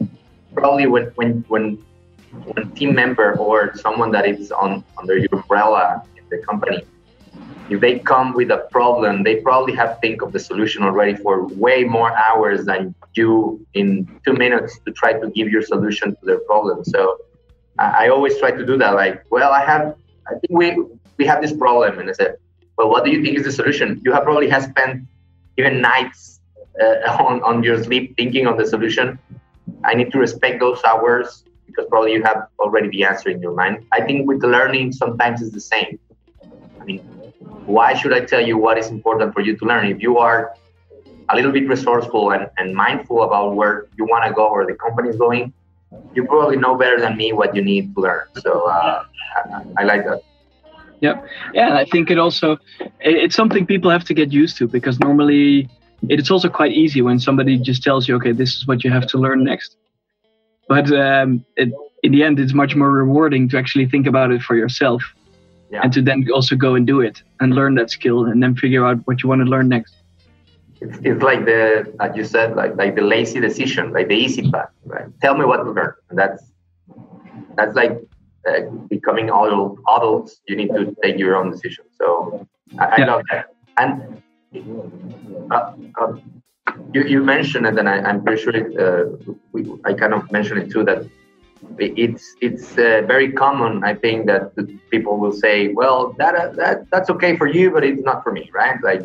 probably 0.54 0.88
when, 0.88 1.06
when, 1.15 1.45
when, 1.48 1.84
when 2.45 2.72
team 2.72 2.93
member 2.95 3.38
or 3.38 3.76
someone 3.76 4.12
that 4.12 4.28
is 4.28 4.52
on 4.52 4.84
under 4.98 5.17
your 5.17 5.30
umbrella 5.32 6.04
in 6.17 6.24
the 6.30 6.43
company, 6.45 6.84
if 7.69 7.80
they 7.82 7.99
come 7.99 8.34
with 8.34 8.49
a 8.52 8.67
problem, 8.71 9.23
they 9.23 9.38
probably 9.38 9.75
have 9.75 9.99
think 10.02 10.21
of 10.21 10.32
the 10.32 10.39
solution 10.39 10.84
already 10.84 11.15
for 11.15 11.47
way 11.49 11.84
more 11.84 12.12
hours 12.17 12.65
than 12.65 12.95
you 13.13 13.65
in 13.73 14.19
two 14.25 14.34
minutes 14.34 14.80
to 14.86 14.91
try 14.91 15.13
to 15.13 15.30
give 15.30 15.49
your 15.49 15.62
solution 15.62 16.12
to 16.12 16.25
their 16.25 16.39
problem. 16.39 16.84
So 16.84 17.17
I, 17.78 18.10
always 18.10 18.38
try 18.39 18.52
to 18.52 18.65
do 18.65 18.78
that. 18.78 18.95
Like, 18.95 19.23
well, 19.30 19.52
I 19.52 19.63
have, 19.63 19.95
I 20.28 20.34
think 20.39 20.52
we 20.52 20.78
we 21.17 21.25
have 21.25 21.41
this 21.41 21.54
problem, 21.54 21.99
and 21.99 22.10
I 22.10 22.13
said, 22.13 22.38
well, 22.78 22.89
what 22.89 23.04
do 23.04 23.12
you 23.12 23.21
think 23.23 23.38
is 23.38 23.43
the 23.43 23.52
solution? 23.52 24.02
You 24.04 24.13
have 24.13 24.23
probably 24.23 24.49
has 24.49 24.63
spent 24.65 25.06
even 25.58 25.82
nights 25.82 26.39
uh, 26.82 27.12
on, 27.23 27.43
on 27.43 27.63
your 27.63 27.84
sleep 27.84 28.15
thinking 28.17 28.47
of 28.47 28.58
the 28.58 28.65
solution. 28.65 29.19
I 29.84 29.93
need 29.93 30.12
to 30.12 30.17
respect 30.17 30.60
those 30.60 30.82
hours 30.84 31.43
because 31.67 31.86
probably 31.89 32.13
you 32.13 32.23
have 32.23 32.47
already 32.58 32.89
the 32.89 33.04
answer 33.04 33.30
in 33.30 33.41
your 33.41 33.54
mind. 33.54 33.86
I 33.91 34.02
think 34.02 34.28
with 34.28 34.43
learning, 34.43 34.93
sometimes 34.93 35.41
it's 35.41 35.54
the 35.54 35.62
same. 35.62 35.99
I 36.82 36.86
mean, 36.86 37.18
why 37.69 37.93
should 37.93 38.13
I 38.13 38.21
tell 38.21 38.43
you 38.45 38.58
what 38.58 38.77
is 38.77 38.88
important 38.88 39.34
for 39.34 39.41
you 39.41 39.55
to 39.58 39.65
learn? 39.65 39.86
If 39.86 40.01
you 40.01 40.17
are 40.17 40.53
a 41.29 41.36
little 41.36 41.51
bit 41.51 41.69
resourceful 41.69 42.32
and, 42.32 42.49
and 42.58 42.73
mindful 42.73 43.23
about 43.23 43.55
where 43.55 43.88
you 43.97 44.05
want 44.05 44.25
to 44.25 44.34
go 44.34 44.47
or 44.47 44.65
the 44.65 44.73
company 44.73 45.10
is 45.10 45.15
going, 45.15 45.53
you 46.15 46.25
probably 46.25 46.58
know 46.58 46.75
better 46.75 46.99
than 46.99 47.15
me 47.15 47.32
what 47.32 47.55
you 47.55 47.62
need 47.62 47.93
to 47.93 48.01
learn. 48.01 48.25
So 48.38 48.67
uh, 48.67 49.03
I, 49.36 49.63
I 49.77 49.84
like 49.84 50.03
that. 50.05 50.21
Yeah, 50.99 51.21
yeah. 51.53 51.75
I 51.75 51.86
think 51.86 52.10
it 52.12 52.17
also 52.17 52.58
it's 52.99 53.36
something 53.36 53.65
people 53.65 53.89
have 53.89 54.03
to 54.05 54.13
get 54.13 54.34
used 54.34 54.58
to 54.58 54.67
because 54.67 54.99
normally 54.99 55.69
it's 56.10 56.32
also 56.32 56.49
quite 56.49 56.73
easy 56.73 57.01
when 57.01 57.19
somebody 57.19 57.58
just 57.58 57.84
tells 57.84 58.08
you, 58.08 58.15
okay, 58.15 58.32
this 58.32 58.55
is 58.55 58.67
what 58.67 58.84
you 58.84 58.91
have 58.91 59.05
to 59.08 59.17
learn 59.17 59.43
next. 59.43 59.77
But 60.67 60.91
um, 60.91 61.45
it, 61.55 61.69
in 62.03 62.12
the 62.12 62.23
end, 62.23 62.39
it's 62.39 62.53
much 62.53 62.75
more 62.75 62.91
rewarding 62.91 63.47
to 63.49 63.58
actually 63.58 63.88
think 63.88 64.08
about 64.08 64.32
it 64.32 64.41
for 64.41 64.55
yourself, 64.55 65.01
yeah. 65.71 65.82
and 65.84 65.93
to 65.93 66.01
then 66.01 66.27
also 66.34 66.55
go 66.55 66.75
and 66.75 66.86
do 66.88 67.01
it 67.01 67.21
and 67.39 67.53
learn 67.53 67.75
that 67.75 67.89
skill, 67.89 68.25
and 68.25 68.41
then 68.41 68.55
figure 68.55 68.86
out 68.86 68.97
what 69.05 69.23
you 69.23 69.29
want 69.29 69.41
to 69.41 69.45
learn 69.45 69.69
next. 69.69 69.95
It's, 70.82 70.97
it's 71.03 71.21
like 71.21 71.45
the 71.45 71.93
as 71.99 72.15
you 72.15 72.23
said, 72.23 72.55
like 72.55 72.75
like 72.75 72.95
the 72.95 73.01
lazy 73.01 73.39
decision, 73.39 73.91
like 73.91 74.08
the 74.08 74.15
easy 74.15 74.49
path. 74.49 74.69
Right? 74.86 75.08
Tell 75.21 75.36
me 75.38 75.45
what 75.45 75.58
to 75.58 75.71
learn, 75.71 75.93
and 76.10 76.17
that's 76.17 76.43
that's 77.55 77.75
like 77.75 78.01
uh, 78.47 78.62
becoming 78.89 79.25
adult, 79.25 79.79
adults, 79.97 80.41
you 80.47 80.55
need 80.55 80.69
to 80.69 80.95
take 81.03 81.17
your 81.17 81.36
own 81.36 81.51
decision. 81.51 81.86
So 81.99 82.47
I, 82.79 82.95
yeah. 82.97 83.05
Love 83.05 83.23
that. 83.32 83.53
And 83.77 84.21
uh, 85.51 85.73
uh, 85.99 86.13
you, 86.93 87.03
you 87.03 87.23
mentioned 87.23 87.65
it, 87.65 87.77
and 87.77 87.89
I, 87.89 88.10
am 88.10 88.23
pretty 88.23 88.41
sure 88.41 88.55
it, 88.55 88.77
uh, 88.79 89.34
we, 89.51 89.69
I 89.86 89.93
kind 89.93 90.13
of 90.13 90.32
mentioned 90.32 90.62
it 90.62 90.71
too 90.71 90.84
that 90.86 91.05
it's 91.78 92.36
it's 92.41 92.72
uh, 92.74 93.04
very 93.06 93.32
common. 93.32 93.84
I 93.84 93.93
think 93.95 94.28
that 94.28 94.54
people 94.89 95.17
will 95.17 95.32
say, 95.32 95.69
"Well, 95.69 96.15
that 96.17 96.36
uh, 96.36 96.50
that 96.54 96.89
that's 96.91 97.10
okay 97.10 97.38
for 97.38 97.48
you, 97.48 97.72
but 97.72 97.84
it's 97.84 98.04
not 98.04 98.24
for 98.24 98.32
me," 98.32 98.50
right? 98.54 98.78
Like 98.84 99.04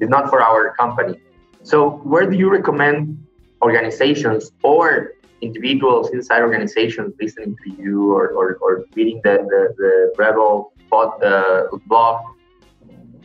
it's 0.00 0.10
not 0.10 0.28
for 0.28 0.42
our 0.42 0.74
company. 0.76 1.20
So, 1.62 1.90
where 2.04 2.28
do 2.30 2.36
you 2.36 2.50
recommend 2.50 3.24
organizations 3.62 4.52
or 4.62 5.12
individuals 5.40 6.10
inside 6.10 6.42
organizations 6.42 7.14
listening 7.20 7.56
to 7.64 7.70
you 7.82 8.12
or, 8.12 8.28
or, 8.30 8.58
or 8.60 8.84
reading 8.94 9.20
the, 9.24 9.34
the, 9.50 9.74
the 9.78 10.14
Rebel 10.18 10.72
pod, 10.90 11.22
uh, 11.22 11.68
blog, 11.86 12.24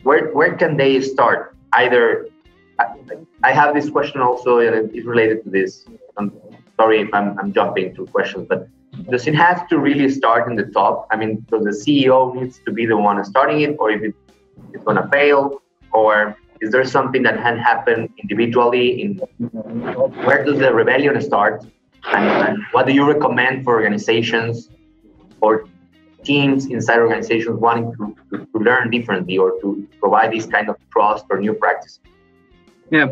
where, 0.02 0.32
where 0.32 0.54
can 0.54 0.76
they 0.76 1.00
start? 1.00 1.56
Either, 1.72 2.28
I, 2.78 2.86
I 3.42 3.52
have 3.52 3.74
this 3.74 3.90
question 3.90 4.20
also, 4.20 4.58
and 4.58 4.94
it's 4.94 5.06
related 5.06 5.44
to 5.44 5.50
this. 5.50 5.86
I'm 6.16 6.32
sorry 6.80 6.98
if 7.06 7.10
I'm, 7.18 7.28
I'm 7.38 7.50
jumping 7.58 7.94
to 7.96 8.06
questions, 8.16 8.46
but 8.52 8.60
does 9.12 9.24
it 9.30 9.36
have 9.46 9.60
to 9.70 9.74
really 9.78 10.08
start 10.20 10.42
in 10.50 10.54
the 10.60 10.68
top? 10.78 10.94
I 11.12 11.14
mean, 11.20 11.30
does 11.50 11.64
the 11.68 11.76
CEO 11.82 12.18
needs 12.36 12.54
to 12.66 12.70
be 12.78 12.84
the 12.92 12.98
one 13.08 13.22
starting 13.32 13.60
it, 13.66 13.72
or 13.80 13.90
if 13.96 14.02
it, 14.08 14.14
it's 14.72 14.84
going 14.88 15.00
to 15.02 15.08
fail, 15.16 15.42
or 15.92 16.12
is 16.62 16.68
there 16.74 16.84
something 16.96 17.22
that 17.26 17.36
can 17.44 17.56
happen 17.70 17.98
individually? 18.22 18.86
In 19.02 19.10
where 20.26 20.40
does 20.48 20.58
the 20.64 20.72
rebellion 20.82 21.20
start? 21.30 21.54
And, 22.14 22.26
and 22.46 22.56
what 22.72 22.86
do 22.86 22.92
you 22.98 23.04
recommend 23.14 23.64
for 23.64 23.72
organizations 23.74 24.70
or 25.42 25.52
teams 26.24 26.66
inside 26.74 26.98
organizations 27.06 27.56
wanting 27.66 27.92
to, 27.96 28.04
to, 28.30 28.36
to, 28.52 28.58
learn 28.68 28.90
differently 28.90 29.36
or 29.36 29.50
to 29.60 29.86
provide 30.00 30.32
this 30.32 30.46
kind 30.46 30.68
of 30.70 30.76
trust 30.92 31.24
or 31.30 31.36
new 31.40 31.54
practice? 31.54 32.00
Yeah. 32.90 33.08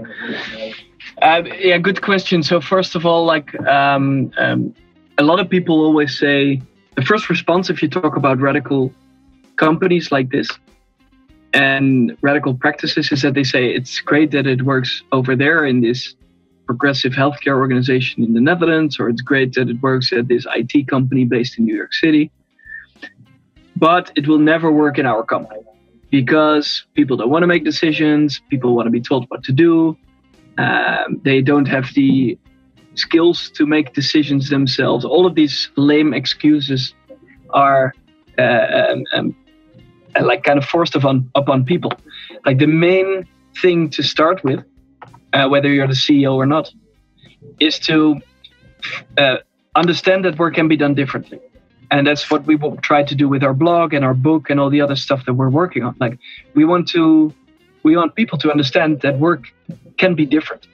Uh, 1.23 1.42
yeah, 1.59 1.79
good 1.79 2.03
question. 2.03 2.42
So 2.42 2.61
first 2.61 2.94
of 2.94 3.05
all, 3.07 3.25
like 3.25 3.59
um, 3.66 4.33
um, 4.38 4.75
a 5.18 5.23
lot 5.23 5.40
of 5.40 5.49
people 5.49 5.81
always 5.81 6.18
say, 6.18 6.61
the 6.97 7.03
first 7.03 7.29
response 7.31 7.71
if 7.71 7.83
you 7.83 7.88
talk 7.88 8.16
about 8.16 8.40
radical 8.40 8.92
companies 9.57 10.11
like 10.11 10.31
this 10.31 10.49
and 11.55 12.16
radical 12.23 12.55
practices 12.55 13.11
is 13.11 13.23
that 13.23 13.35
they 13.35 13.44
say 13.44 13.71
it's 13.71 14.01
great 14.01 14.31
that 14.33 14.47
it 14.47 14.62
works 14.62 15.03
over 15.12 15.35
there 15.35 15.64
in 15.64 15.81
this 15.81 16.14
progressive 16.66 17.12
healthcare 17.12 17.57
organization 17.57 18.23
in 18.23 18.35
the 18.35 18.40
Netherlands, 18.40 19.01
or 19.01 19.09
it's 19.09 19.23
great 19.23 19.55
that 19.55 19.68
it 19.68 19.81
works 19.83 20.12
at 20.12 20.29
this 20.29 20.47
IT 20.55 20.87
company 20.87 21.25
based 21.25 21.59
in 21.59 21.64
New 21.64 21.75
York 21.75 21.94
City. 21.94 22.31
But 23.77 24.12
it 24.16 24.29
will 24.29 24.38
never 24.38 24.71
work 24.71 24.99
in 24.99 25.07
our 25.07 25.25
company 25.25 25.62
because 26.11 26.85
people 26.94 27.16
don't 27.16 27.31
want 27.31 27.42
to 27.42 27.47
make 27.47 27.64
decisions, 27.64 28.40
people 28.51 28.77
want 28.77 28.87
to 28.87 28.90
be 28.90 29.01
told 29.01 29.25
what 29.29 29.42
to 29.44 29.53
do, 29.53 29.97
um, 30.59 31.21
they 31.25 31.40
don't 31.40 31.66
have 31.66 31.94
the 31.94 32.37
skills 32.94 33.51
to 33.51 33.64
make 33.64 33.94
decisions 33.94 34.51
themselves. 34.51 35.05
All 35.05 35.25
of 35.25 35.35
these 35.35 35.71
lame 35.77 36.12
excuses 36.12 36.94
are 37.51 37.94
uh, 38.38 38.42
um, 38.42 39.05
um, 39.14 39.37
like 40.21 40.42
kind 40.42 40.59
of 40.59 40.64
forced 40.64 40.97
upon 40.97 41.31
upon 41.35 41.64
people. 41.64 41.92
Like 42.44 42.59
the 42.59 42.66
main 42.66 43.27
thing 43.62 43.88
to 43.90 44.03
start 44.03 44.44
with, 44.44 44.64
uh, 45.33 45.49
whether 45.49 45.68
you're 45.68 45.87
the 45.87 45.94
CEO 45.94 46.35
or 46.35 46.47
not, 46.47 46.73
is 47.61 47.79
to 47.81 48.21
uh, 49.16 49.37
understand 49.77 50.25
that 50.25 50.38
work 50.38 50.55
can 50.55 50.68
be 50.68 50.77
done 50.77 50.94
differently. 50.94 51.40
And 51.90 52.07
that's 52.07 52.31
what 52.31 52.44
we 52.44 52.57
will 52.57 52.77
try 52.77 53.03
to 53.03 53.14
do 53.14 53.29
with 53.29 53.42
our 53.42 53.55
blog 53.55 53.94
and 53.94 54.05
our 54.05 54.12
book 54.12 54.51
and 54.51 54.61
all 54.61 54.68
the 54.68 54.81
other 54.81 54.97
stuff 54.97 55.25
that 55.25 55.35
we're 55.35 55.49
working 55.49 55.85
on. 55.85 55.97
Like 55.99 56.18
we 56.55 56.64
want 56.64 56.88
to, 56.88 57.33
we 57.83 57.97
want 57.97 58.14
people 58.14 58.37
to 58.38 58.51
understand 58.51 59.01
that 59.01 59.18
work 59.18 59.44
can 59.99 60.15
be 60.15 60.27
different. 60.27 60.67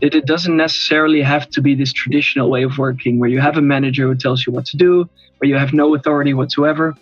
That 0.00 0.14
it 0.14 0.26
doesn't 0.26 0.56
necessarily 0.56 1.22
have 1.22 1.48
to 1.50 1.60
be 1.62 1.74
this 1.74 1.92
traditional 1.92 2.50
way 2.50 2.64
of 2.64 2.78
working 2.78 3.18
where 3.20 3.30
you 3.30 3.40
have 3.40 3.56
a 3.56 3.62
manager 3.62 4.08
who 4.08 4.16
tells 4.16 4.46
you 4.46 4.52
what 4.52 4.66
to 4.66 4.76
do, 4.76 5.08
where 5.38 5.48
you 5.48 5.56
have 5.56 5.72
no 5.72 5.94
authority 5.94 6.34
whatsoever. 6.34 6.94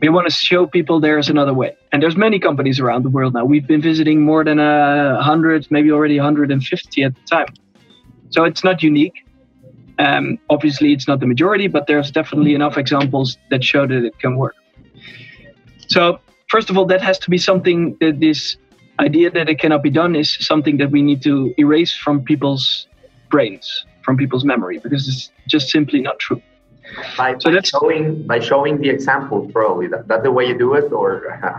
We 0.00 0.08
want 0.08 0.26
to 0.28 0.32
show 0.32 0.66
people 0.66 1.00
there's 1.00 1.28
another 1.28 1.54
way. 1.54 1.76
And 1.92 2.02
there's 2.02 2.16
many 2.16 2.38
companies 2.38 2.80
around 2.80 3.04
the 3.04 3.08
world 3.08 3.34
now. 3.34 3.44
We've 3.44 3.66
been 3.66 3.80
visiting 3.80 4.20
more 4.22 4.44
than 4.44 4.58
a 4.58 5.22
hundred 5.22 5.66
maybe 5.70 5.90
already 5.90 6.16
150 6.16 7.02
at 7.02 7.14
the 7.14 7.20
time. 7.30 7.54
So 8.30 8.44
it's 8.44 8.62
not 8.62 8.82
unique. 8.82 9.24
Um, 9.98 10.38
obviously 10.50 10.92
it's 10.92 11.08
not 11.08 11.20
the 11.20 11.26
majority 11.26 11.68
but 11.68 11.86
there's 11.86 12.10
definitely 12.10 12.54
enough 12.54 12.76
examples 12.76 13.38
that 13.50 13.64
show 13.64 13.86
that 13.86 14.04
it 14.04 14.18
can 14.18 14.36
work. 14.36 14.54
So 15.88 16.20
first 16.48 16.68
of 16.68 16.76
all 16.76 16.84
that 16.86 17.00
has 17.00 17.18
to 17.20 17.30
be 17.30 17.38
something 17.38 17.96
that 18.00 18.20
this 18.20 18.58
idea 19.00 19.30
that 19.30 19.48
it 19.48 19.58
cannot 19.58 19.82
be 19.82 19.90
done 19.90 20.16
is 20.16 20.36
something 20.40 20.78
that 20.78 20.90
we 20.90 21.02
need 21.02 21.22
to 21.22 21.54
erase 21.58 21.94
from 21.94 22.24
people's 22.24 22.86
brains 23.30 23.84
from 24.06 24.16
people's 24.16 24.44
memory 24.44 24.78
because 24.78 25.08
it's 25.08 25.30
just 25.48 25.68
simply 25.68 26.00
not 26.00 26.18
true. 26.18 26.40
By, 27.16 27.36
so 27.38 27.48
by 27.48 27.54
that's 27.54 27.70
showing 27.70 28.22
by 28.22 28.38
showing 28.38 28.80
the 28.80 28.88
examples 28.88 29.50
probably. 29.52 29.88
That, 29.88 30.06
that 30.06 30.22
the 30.22 30.30
way 30.30 30.46
you 30.46 30.56
do 30.56 30.74
it 30.74 30.92
or 30.92 31.08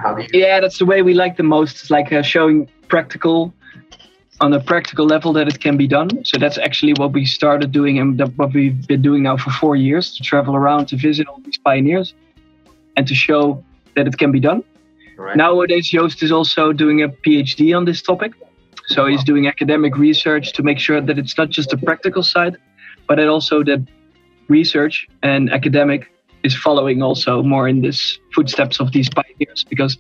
how 0.04 0.14
do 0.16 0.22
you? 0.24 0.30
Yeah 0.34 0.62
that's 0.62 0.80
the 0.80 0.86
way 0.86 1.02
we 1.02 1.14
like 1.14 1.36
the 1.36 1.44
most. 1.44 1.72
It's 1.82 1.92
like 1.92 2.14
uh, 2.14 2.22
showing 2.22 2.70
practical 2.88 3.54
on 4.40 4.54
a 4.54 4.62
practical 4.72 5.06
level 5.06 5.34
that 5.34 5.48
it 5.50 5.60
can 5.60 5.76
be 5.76 5.88
done. 5.88 6.10
So 6.24 6.38
that's 6.38 6.58
actually 6.58 6.94
what 6.94 7.12
we 7.12 7.26
started 7.26 7.72
doing 7.72 8.00
and 8.00 8.10
what 8.38 8.54
we've 8.54 8.88
been 8.88 9.02
doing 9.02 9.24
now 9.24 9.36
for 9.36 9.52
four 9.52 9.76
years 9.76 10.16
to 10.16 10.24
travel 10.24 10.56
around 10.56 10.86
to 10.88 10.96
visit 10.96 11.28
all 11.28 11.42
these 11.44 11.58
pioneers 11.58 12.14
and 12.96 13.06
to 13.08 13.16
show 13.16 13.64
that 13.96 14.08
it 14.08 14.18
can 14.18 14.32
be 14.32 14.40
done 14.40 14.64
right. 15.18 15.36
nowadays 15.36 15.90
joost 15.90 16.24
is 16.24 16.32
also 16.32 16.72
doing 16.72 17.04
a 17.04 17.10
phd 17.10 17.76
on 17.76 17.86
this 17.86 18.02
topic 18.02 18.34
so 18.88 19.06
he's 19.06 19.24
doing 19.24 19.48
academic 19.48 19.98
research 19.98 20.54
to 20.54 20.64
make 20.64 20.80
sure 20.80 21.02
that 21.02 21.20
it's 21.20 21.38
not 21.38 21.50
just 21.50 21.70
the 21.70 21.78
practical 21.78 22.24
side 22.24 22.58
but 23.08 23.20
it 23.20 23.28
also 23.28 23.64
that 23.64 23.86
research 24.48 25.08
and 25.24 25.52
academic 25.52 26.10
is 26.44 26.56
following 26.56 27.02
also 27.02 27.44
more 27.44 27.68
in 27.68 27.82
this 27.82 28.20
footsteps 28.34 28.80
of 28.80 28.92
these 28.92 29.10
pioneers 29.10 29.66
because 29.70 29.98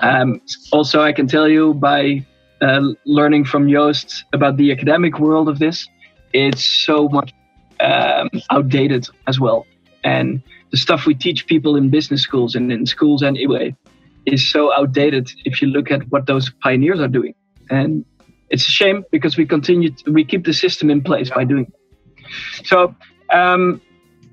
um, 0.00 0.40
also 0.72 1.00
I 1.02 1.12
can 1.12 1.26
tell 1.26 1.48
you 1.48 1.74
by 1.74 2.24
uh, 2.60 2.82
learning 3.04 3.44
from 3.44 3.68
Joost 3.68 4.24
about 4.32 4.56
the 4.56 4.72
academic 4.72 5.18
world 5.18 5.48
of 5.48 5.58
this, 5.58 5.86
it's 6.32 6.64
so 6.64 7.08
much 7.08 7.32
um, 7.80 8.30
outdated 8.50 9.08
as 9.26 9.38
well. 9.38 9.66
And 10.02 10.42
the 10.70 10.76
stuff 10.76 11.06
we 11.06 11.14
teach 11.14 11.46
people 11.46 11.76
in 11.76 11.90
business 11.90 12.22
schools 12.22 12.54
and 12.54 12.72
in 12.72 12.86
schools 12.86 13.22
anyway 13.22 13.76
is 14.26 14.48
so 14.48 14.72
outdated 14.74 15.30
if 15.44 15.60
you 15.60 15.68
look 15.68 15.90
at 15.90 16.08
what 16.10 16.26
those 16.26 16.50
pioneers 16.62 17.00
are 17.00 17.08
doing. 17.08 17.34
And 17.70 18.04
it's 18.50 18.66
a 18.68 18.70
shame 18.70 19.04
because 19.10 19.36
we 19.36 19.46
continue, 19.46 19.90
to, 19.90 20.10
we 20.10 20.24
keep 20.24 20.44
the 20.44 20.52
system 20.52 20.90
in 20.90 21.02
place 21.02 21.30
by 21.30 21.44
doing. 21.44 21.66
It. 21.66 22.66
So 22.66 22.94
um, 23.30 23.80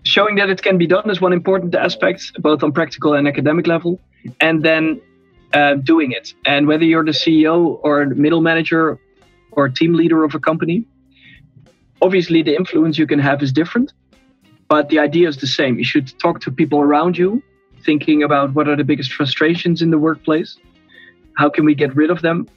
showing 0.04 0.36
that 0.36 0.50
it 0.50 0.62
can 0.62 0.78
be 0.78 0.88
done 0.88 1.10
is 1.10 1.22
one 1.22 1.34
important 1.34 1.76
aspect, 1.76 2.32
both 2.40 2.64
on 2.64 2.72
practical 2.72 3.14
and 3.14 3.28
academic 3.28 3.68
level, 3.68 4.00
and 4.40 4.64
then 4.64 5.02
uh, 5.54 5.76
doing 5.76 6.12
it. 6.12 6.34
And 6.46 6.68
whether 6.68 6.84
you're 6.84 7.06
the 7.06 7.12
CEO 7.12 7.80
or 7.84 8.06
middle 8.06 8.42
manager 8.42 9.00
or 9.52 9.70
team 9.70 9.94
leader 9.94 10.24
of 10.24 10.36
a 10.36 10.40
company, 10.40 10.86
obviously 12.02 12.42
the 12.42 12.56
influence 12.56 12.98
you 12.98 13.08
can 13.08 13.20
have 13.20 13.42
is 13.44 13.52
different, 13.52 13.94
but 14.68 14.90
the 14.90 15.00
idea 15.00 15.28
is 15.28 15.38
the 15.38 15.48
same. 15.48 15.78
You 15.78 15.84
should 15.84 16.18
talk 16.20 16.42
to 16.42 16.52
people 16.52 16.80
around 16.80 17.18
you, 17.18 17.44
thinking 17.84 18.24
about 18.24 18.54
what 18.54 18.68
are 18.68 18.76
the 18.76 18.84
biggest 18.84 19.14
frustrations 19.14 19.82
in 19.82 19.92
the 19.92 19.98
workplace, 19.98 20.58
how 21.38 21.50
can 21.50 21.66
we 21.66 21.76
get 21.76 21.96
rid 21.96 22.10
of 22.10 22.22
them, 22.22 22.48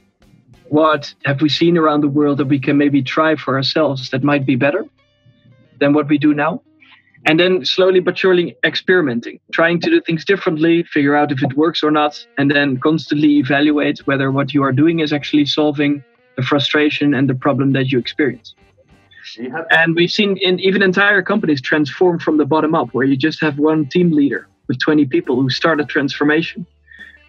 what 0.69 1.15
have 1.25 1.41
we 1.41 1.49
seen 1.49 1.77
around 1.77 2.01
the 2.01 2.09
world 2.09 2.39
that 2.39 2.47
we 2.47 2.59
can 2.59 2.77
maybe 2.77 3.03
try 3.03 3.37
for 3.37 3.57
ourselves 3.57 4.11
that 4.11 4.23
might 4.25 4.47
be 4.47 4.57
better 4.57 4.85
than 5.81 5.93
what 5.93 6.09
we 6.09 6.19
do 6.19 6.35
now? 6.35 6.63
And 7.27 7.41
then 7.41 7.65
slowly 7.65 8.01
but 8.01 8.19
surely 8.19 8.55
experimenting, 8.65 9.41
trying 9.53 9.81
to 9.81 9.91
do 9.91 10.01
things 10.03 10.25
differently, 10.25 10.83
figure 10.83 11.17
out 11.17 11.33
if 11.33 11.43
it 11.43 11.57
works 11.57 11.83
or 11.83 11.91
not, 11.91 12.27
and 12.37 12.51
then 12.51 12.79
constantly 12.79 13.39
evaluate 13.39 14.07
whether 14.07 14.31
what 14.31 14.53
you 14.53 14.63
are 14.63 14.73
doing 14.73 15.01
is 15.01 15.13
actually 15.13 15.47
solving 15.47 16.05
the 16.37 16.43
frustration 16.43 17.15
and 17.15 17.31
the 17.31 17.35
problem 17.35 17.73
that 17.73 17.91
you 17.91 17.99
experience. 17.99 18.55
And 19.71 19.95
we've 19.95 20.11
seen 20.11 20.37
in 20.37 20.61
even 20.61 20.83
entire 20.83 21.23
companies 21.23 21.63
transform 21.63 22.19
from 22.19 22.37
the 22.37 22.45
bottom 22.45 22.75
up, 22.75 22.93
where 22.93 23.07
you 23.07 23.17
just 23.17 23.41
have 23.41 23.59
one 23.59 23.87
team 23.87 24.11
leader 24.11 24.47
with 24.69 24.79
20 24.81 25.07
people 25.07 25.37
who 25.37 25.51
start 25.51 25.81
a 25.81 25.85
transformation, 25.85 26.67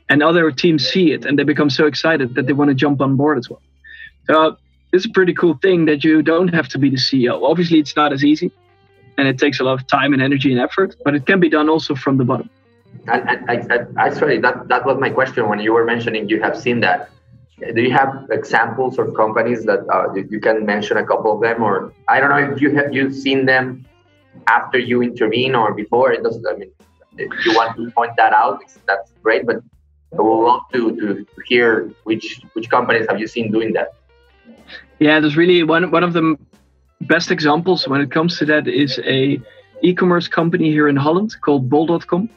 and 0.09 0.21
other 0.21 0.51
teams 0.51 0.87
see 0.87 1.11
it 1.11 1.25
and 1.25 1.37
they 1.39 1.43
become 1.43 1.69
so 1.69 1.85
excited 1.87 2.35
that 2.35 2.45
they 2.45 2.53
want 2.53 2.69
to 2.69 2.75
jump 2.75 3.01
on 3.01 3.15
board 3.15 3.37
as 3.37 3.49
well. 3.49 3.61
So 4.27 4.57
it's 4.93 5.05
a 5.05 5.09
pretty 5.09 5.33
cool 5.33 5.55
thing 5.55 5.85
that 5.85 6.03
you 6.03 6.21
don't 6.21 6.49
have 6.49 6.67
to 6.69 6.77
be 6.77 6.89
the 6.89 6.97
CEO. 6.97 7.43
Obviously, 7.43 7.79
it's 7.79 7.95
not 7.95 8.13
as 8.13 8.23
easy 8.23 8.51
and 9.17 9.27
it 9.27 9.37
takes 9.37 9.59
a 9.59 9.63
lot 9.63 9.79
of 9.79 9.87
time 9.87 10.13
and 10.13 10.21
energy 10.21 10.51
and 10.51 10.61
effort, 10.61 10.95
but 11.03 11.15
it 11.15 11.25
can 11.25 11.39
be 11.39 11.49
done 11.49 11.69
also 11.69 11.95
from 11.95 12.17
the 12.17 12.25
bottom. 12.25 12.49
And, 13.07 13.49
actually, 13.97 14.39
that, 14.39 14.67
that 14.67 14.85
was 14.85 14.97
my 14.99 15.09
question 15.09 15.47
when 15.47 15.59
you 15.59 15.73
were 15.73 15.85
mentioning 15.85 16.29
you 16.29 16.41
have 16.41 16.57
seen 16.57 16.79
that. 16.81 17.09
Do 17.73 17.81
you 17.81 17.91
have 17.91 18.27
examples 18.31 18.99
of 18.99 19.13
companies 19.15 19.63
that 19.65 19.85
uh, 19.89 20.13
you 20.13 20.41
can 20.41 20.65
mention 20.65 20.97
a 20.97 21.05
couple 21.05 21.33
of 21.33 21.41
them, 21.41 21.63
or 21.63 21.93
I 22.09 22.19
don't 22.19 22.29
know 22.29 22.53
if 22.53 22.61
you 22.61 22.75
have 22.75 22.93
you 22.93 23.13
seen 23.13 23.45
them 23.45 23.85
after 24.47 24.77
you 24.77 25.01
intervene 25.01 25.55
or 25.55 25.73
before? 25.73 26.11
It 26.11 26.21
doesn't. 26.21 26.45
I 26.45 26.57
mean, 26.57 26.71
if 27.17 27.45
you 27.45 27.53
want 27.53 27.75
to 27.77 27.91
point 27.91 28.11
that 28.17 28.33
out, 28.33 28.59
that's 28.87 29.11
great. 29.23 29.45
But 29.45 29.57
I 30.17 30.21
would 30.21 30.45
love 30.45 30.61
to, 30.73 30.95
to 30.95 31.25
hear 31.45 31.91
which 32.03 32.41
which 32.53 32.69
companies 32.69 33.05
have 33.09 33.19
you 33.19 33.27
seen 33.27 33.51
doing 33.51 33.73
that. 33.73 33.93
Yeah, 34.99 35.19
there's 35.19 35.37
really 35.37 35.63
one 35.63 35.91
one 35.91 36.03
of 36.03 36.13
the 36.13 36.37
best 37.01 37.31
examples 37.31 37.87
when 37.87 38.01
it 38.01 38.11
comes 38.11 38.37
to 38.39 38.45
that 38.45 38.67
is 38.67 38.99
a 39.03 39.39
e-commerce 39.81 40.27
company 40.27 40.71
here 40.71 40.87
in 40.87 40.95
Holland 40.95 41.35
called 41.41 41.69
Bol.com, 41.69 42.29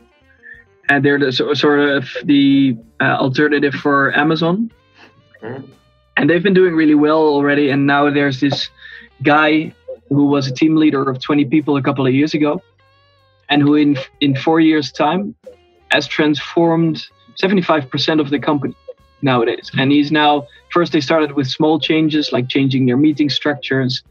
and 0.88 1.04
they're 1.04 1.18
the, 1.18 1.32
sort 1.32 1.80
of 1.80 2.08
the 2.24 2.76
uh, 3.00 3.16
alternative 3.16 3.74
for 3.74 4.16
Amazon. 4.16 4.70
Mm-hmm. 5.42 5.72
And 6.16 6.28
they've 6.28 6.42
been 6.42 6.54
doing 6.54 6.74
really 6.74 6.96
well 6.96 7.20
already. 7.20 7.70
And 7.70 7.86
now 7.86 8.10
there's 8.10 8.40
this 8.40 8.70
guy 9.22 9.72
who 10.08 10.26
was 10.26 10.48
a 10.48 10.52
team 10.52 10.74
leader 10.74 11.08
of 11.08 11.22
20 11.22 11.44
people 11.44 11.76
a 11.76 11.82
couple 11.82 12.06
of 12.06 12.12
years 12.12 12.34
ago, 12.34 12.60
and 13.50 13.62
who 13.62 13.74
in 13.74 13.96
in 14.20 14.36
four 14.36 14.60
years' 14.60 14.92
time 14.92 15.34
has 15.90 16.06
transformed 16.06 17.06
75% 17.42 18.20
of 18.20 18.30
the 18.30 18.38
company 18.38 18.74
nowadays. 19.22 19.70
And 19.78 19.90
he's 19.90 20.12
now 20.12 20.46
first 20.70 20.92
they 20.92 21.00
started 21.00 21.32
with 21.32 21.46
small 21.48 21.80
changes 21.80 22.32
like 22.32 22.48
changing 22.48 22.86
their 22.86 22.96
meeting 22.96 23.30
structures 23.30 24.02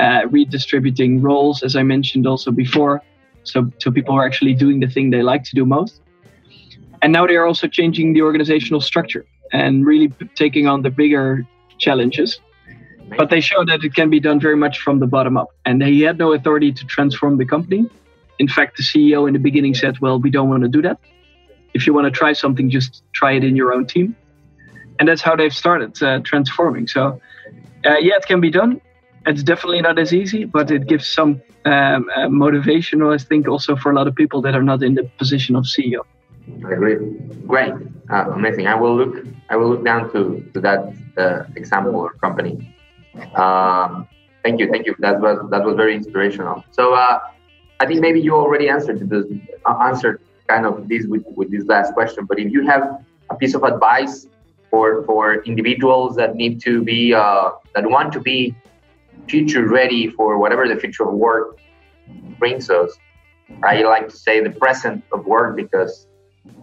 uh, 0.00 0.26
redistributing 0.30 1.20
roles, 1.20 1.62
as 1.62 1.76
I 1.76 1.82
mentioned 1.82 2.26
also 2.26 2.50
before. 2.50 3.02
So, 3.44 3.70
so 3.78 3.90
people 3.90 4.14
are 4.14 4.24
actually 4.24 4.54
doing 4.54 4.80
the 4.80 4.86
thing 4.86 5.10
they 5.10 5.22
like 5.22 5.44
to 5.44 5.54
do 5.54 5.64
most. 5.64 6.00
And 7.02 7.12
now 7.12 7.26
they 7.26 7.36
are 7.36 7.46
also 7.46 7.66
changing 7.66 8.12
the 8.12 8.22
organizational 8.22 8.80
structure 8.80 9.24
and 9.52 9.86
really 9.86 10.12
taking 10.34 10.66
on 10.66 10.82
the 10.82 10.90
bigger 10.90 11.46
challenges. 11.78 12.40
But 13.16 13.30
they 13.30 13.40
show 13.40 13.64
that 13.64 13.82
it 13.82 13.94
can 13.94 14.08
be 14.10 14.20
done 14.20 14.38
very 14.38 14.56
much 14.56 14.78
from 14.78 15.00
the 15.00 15.06
bottom 15.06 15.36
up. 15.36 15.48
And 15.64 15.82
he 15.82 16.02
had 16.02 16.18
no 16.18 16.32
authority 16.32 16.72
to 16.72 16.84
transform 16.86 17.38
the 17.38 17.46
company. 17.46 17.90
In 18.40 18.48
fact, 18.48 18.76
the 18.78 18.82
CEO 18.82 19.28
in 19.28 19.32
the 19.32 19.44
beginning 19.48 19.74
said, 19.74 19.94
Well, 20.00 20.18
we 20.18 20.30
don't 20.30 20.48
want 20.48 20.62
to 20.62 20.68
do 20.68 20.82
that. 20.82 20.98
If 21.72 21.86
you 21.86 21.94
want 21.94 22.06
to 22.06 22.14
try 22.22 22.32
something, 22.32 22.68
just 22.68 23.02
try 23.12 23.32
it 23.38 23.44
in 23.44 23.54
your 23.54 23.72
own 23.72 23.86
team. 23.86 24.16
And 24.98 25.08
that's 25.08 25.22
how 25.22 25.34
they've 25.36 25.58
started 25.64 26.02
uh, 26.02 26.20
transforming. 26.30 26.86
So, 26.88 27.20
uh, 27.86 27.98
yeah, 28.06 28.16
it 28.20 28.26
can 28.26 28.40
be 28.40 28.50
done 28.50 28.80
it's 29.26 29.42
definitely 29.42 29.82
not 29.82 29.98
as 29.98 30.12
easy, 30.12 30.44
but 30.44 30.70
it 30.70 30.86
gives 30.86 31.06
some 31.06 31.42
um, 31.64 32.08
uh, 32.16 32.28
motivation, 32.28 33.02
I 33.02 33.18
think, 33.18 33.48
also 33.48 33.76
for 33.76 33.92
a 33.92 33.94
lot 33.94 34.06
of 34.06 34.14
people 34.14 34.40
that 34.42 34.54
are 34.54 34.62
not 34.62 34.82
in 34.82 34.94
the 34.94 35.04
position 35.18 35.56
of 35.56 35.64
CEO. 35.64 36.02
I 36.64 36.72
agree. 36.72 36.96
Great, 37.46 37.74
uh, 38.10 38.30
amazing. 38.32 38.66
I 38.66 38.74
will 38.74 38.96
look. 38.96 39.26
I 39.50 39.56
will 39.56 39.68
look 39.68 39.84
down 39.84 40.10
to 40.12 40.40
to 40.54 40.60
that 40.60 40.80
uh, 41.18 41.44
example 41.54 41.94
or 41.94 42.14
company. 42.14 42.74
Um, 43.34 44.08
thank 44.42 44.58
you, 44.58 44.70
thank 44.70 44.86
you. 44.86 44.96
That 45.00 45.20
was 45.20 45.38
that 45.50 45.64
was 45.64 45.76
very 45.76 45.94
inspirational. 45.94 46.64
So 46.70 46.94
uh, 46.94 47.20
I 47.80 47.86
think 47.86 48.00
maybe 48.00 48.20
you 48.20 48.34
already 48.34 48.68
answered 48.68 49.08
this 49.08 49.24
uh, 49.64 49.78
answered 49.88 50.20
kind 50.48 50.66
of 50.66 50.86
this 50.88 51.06
with, 51.06 51.24
with 51.34 51.50
this 51.50 51.64
last 51.64 51.94
question. 51.94 52.26
But 52.26 52.38
if 52.38 52.52
you 52.52 52.66
have 52.66 53.02
a 53.30 53.34
piece 53.34 53.54
of 53.54 53.62
advice 53.62 54.26
for 54.70 55.02
for 55.04 55.42
individuals 55.44 56.14
that 56.16 56.36
need 56.36 56.60
to 56.62 56.82
be 56.82 57.14
uh, 57.14 57.50
that 57.74 57.88
want 57.88 58.12
to 58.12 58.20
be 58.20 58.54
future 59.28 59.66
ready 59.66 60.08
for 60.08 60.38
whatever 60.38 60.68
the 60.68 60.76
future 60.76 61.04
of 61.08 61.14
work 61.14 61.58
brings 62.38 62.68
us, 62.68 62.90
I 63.62 63.82
like 63.82 64.08
to 64.10 64.16
say 64.16 64.40
the 64.40 64.50
present 64.50 65.02
of 65.12 65.24
work 65.24 65.56
because 65.56 66.06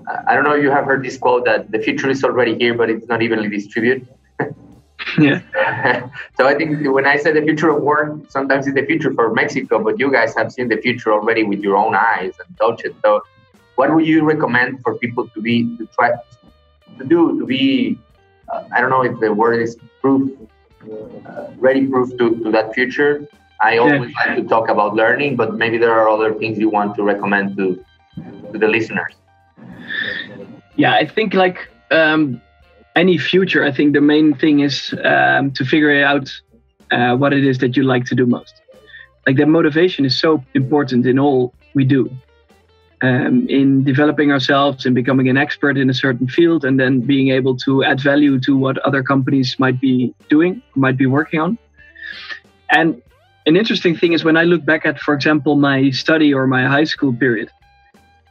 uh, 0.10 0.18
I 0.28 0.36
don't 0.36 0.44
know 0.44 0.56
you 0.56 0.70
have 0.70 0.86
heard 0.86 1.04
this 1.04 1.18
quote 1.18 1.46
that 1.46 1.72
the 1.72 1.80
future 1.80 2.10
is 2.10 2.24
already 2.24 2.56
here, 2.56 2.76
but 2.76 2.90
it's 2.92 3.08
not 3.08 3.24
evenly 3.24 3.50
distributed. 3.50 4.08
yeah. 5.18 5.42
so 6.38 6.48
I 6.48 6.56
think 6.56 6.86
when 6.94 7.06
I 7.06 7.18
say 7.18 7.32
the 7.32 7.42
future 7.42 7.70
of 7.70 7.82
work, 7.82 8.20
sometimes 8.30 8.68
it's 8.68 8.76
the 8.76 8.86
future 8.86 9.14
for 9.14 9.34
Mexico, 9.34 9.84
but 9.84 10.00
you 10.00 10.12
guys 10.12 10.36
have 10.36 10.52
seen 10.52 10.70
the 10.70 10.78
future 10.78 11.12
already 11.12 11.44
with 11.44 11.60
your 11.60 11.76
own 11.76 11.96
eyes 11.96 12.34
and 12.46 12.58
touch 12.58 12.84
it. 12.86 12.96
So, 13.04 13.22
what 13.76 13.94
would 13.94 14.08
you 14.08 14.24
recommend 14.24 14.82
for 14.84 14.98
people 14.98 15.28
to 15.30 15.42
be 15.42 15.78
to 15.78 15.86
try 15.88 16.12
to 16.98 17.06
do 17.06 17.40
to 17.40 17.46
be? 17.46 18.00
Uh, 18.52 18.64
I 18.74 18.82
don't 18.82 18.90
know 18.90 19.04
if 19.04 19.20
the 19.20 19.34
word 19.34 19.62
is 19.62 19.78
proof, 20.02 20.32
uh, 21.26 21.48
ready 21.58 21.86
proof 21.86 22.18
to, 22.18 22.36
to 22.44 22.52
that 22.52 22.74
future. 22.74 23.28
I 23.62 23.78
always 23.78 24.12
yeah. 24.12 24.34
like 24.34 24.38
to 24.38 24.44
talk 24.44 24.70
about 24.70 24.96
learning, 24.96 25.36
but 25.36 25.56
maybe 25.56 25.78
there 25.78 25.92
are 25.92 26.08
other 26.08 26.34
things 26.34 26.58
you 26.58 26.70
want 26.70 26.96
to 26.96 27.04
recommend 27.04 27.58
to 27.58 27.84
to 28.52 28.58
the 28.58 28.68
listeners. 28.68 29.14
Yeah, 30.76 30.94
I 30.94 31.06
think 31.06 31.34
like 31.34 31.68
um, 31.92 32.42
any 32.98 33.18
future, 33.18 33.64
I 33.64 33.72
think 33.72 33.94
the 33.94 34.02
main 34.02 34.34
thing 34.34 34.62
is 34.62 34.94
um, 35.04 35.52
to 35.52 35.64
figure 35.66 36.04
out 36.04 36.30
uh, 36.92 37.16
what 37.16 37.34
it 37.34 37.44
is 37.46 37.58
that 37.60 37.78
you 37.78 37.84
like 37.84 38.06
to 38.06 38.16
do 38.16 38.26
most. 38.26 38.62
Like 39.26 39.38
that 39.38 39.48
motivation 39.48 40.06
is 40.06 40.20
so 40.20 40.44
important 40.54 41.06
in 41.06 41.20
all 41.20 41.54
we 41.74 41.86
do. 41.86 42.10
Um, 43.00 43.46
in 43.48 43.84
developing 43.84 44.32
ourselves 44.32 44.88
and 44.88 44.96
becoming 44.96 45.30
an 45.30 45.38
expert 45.38 45.78
in 45.78 45.88
a 45.88 45.94
certain 45.94 46.28
field, 46.28 46.66
and 46.66 46.80
then 46.80 47.02
being 47.02 47.30
able 47.30 47.56
to 47.58 47.84
add 47.84 48.02
value 48.02 48.40
to 48.40 48.58
what 48.58 48.80
other 48.80 49.04
companies 49.04 49.60
might 49.60 49.80
be 49.80 50.16
doing, 50.30 50.64
might 50.74 50.98
be 50.98 51.06
working 51.06 51.40
on. 51.40 51.60
And 52.72 53.00
an 53.46 53.56
interesting 53.56 53.96
thing 53.96 54.14
is 54.14 54.24
when 54.24 54.36
I 54.36 54.46
look 54.46 54.66
back 54.66 54.84
at, 54.88 55.00
for 55.00 55.14
example, 55.14 55.56
my 55.56 55.92
study 55.92 56.34
or 56.34 56.48
my 56.48 56.66
high 56.66 56.86
school 56.86 57.14
period, 57.14 57.52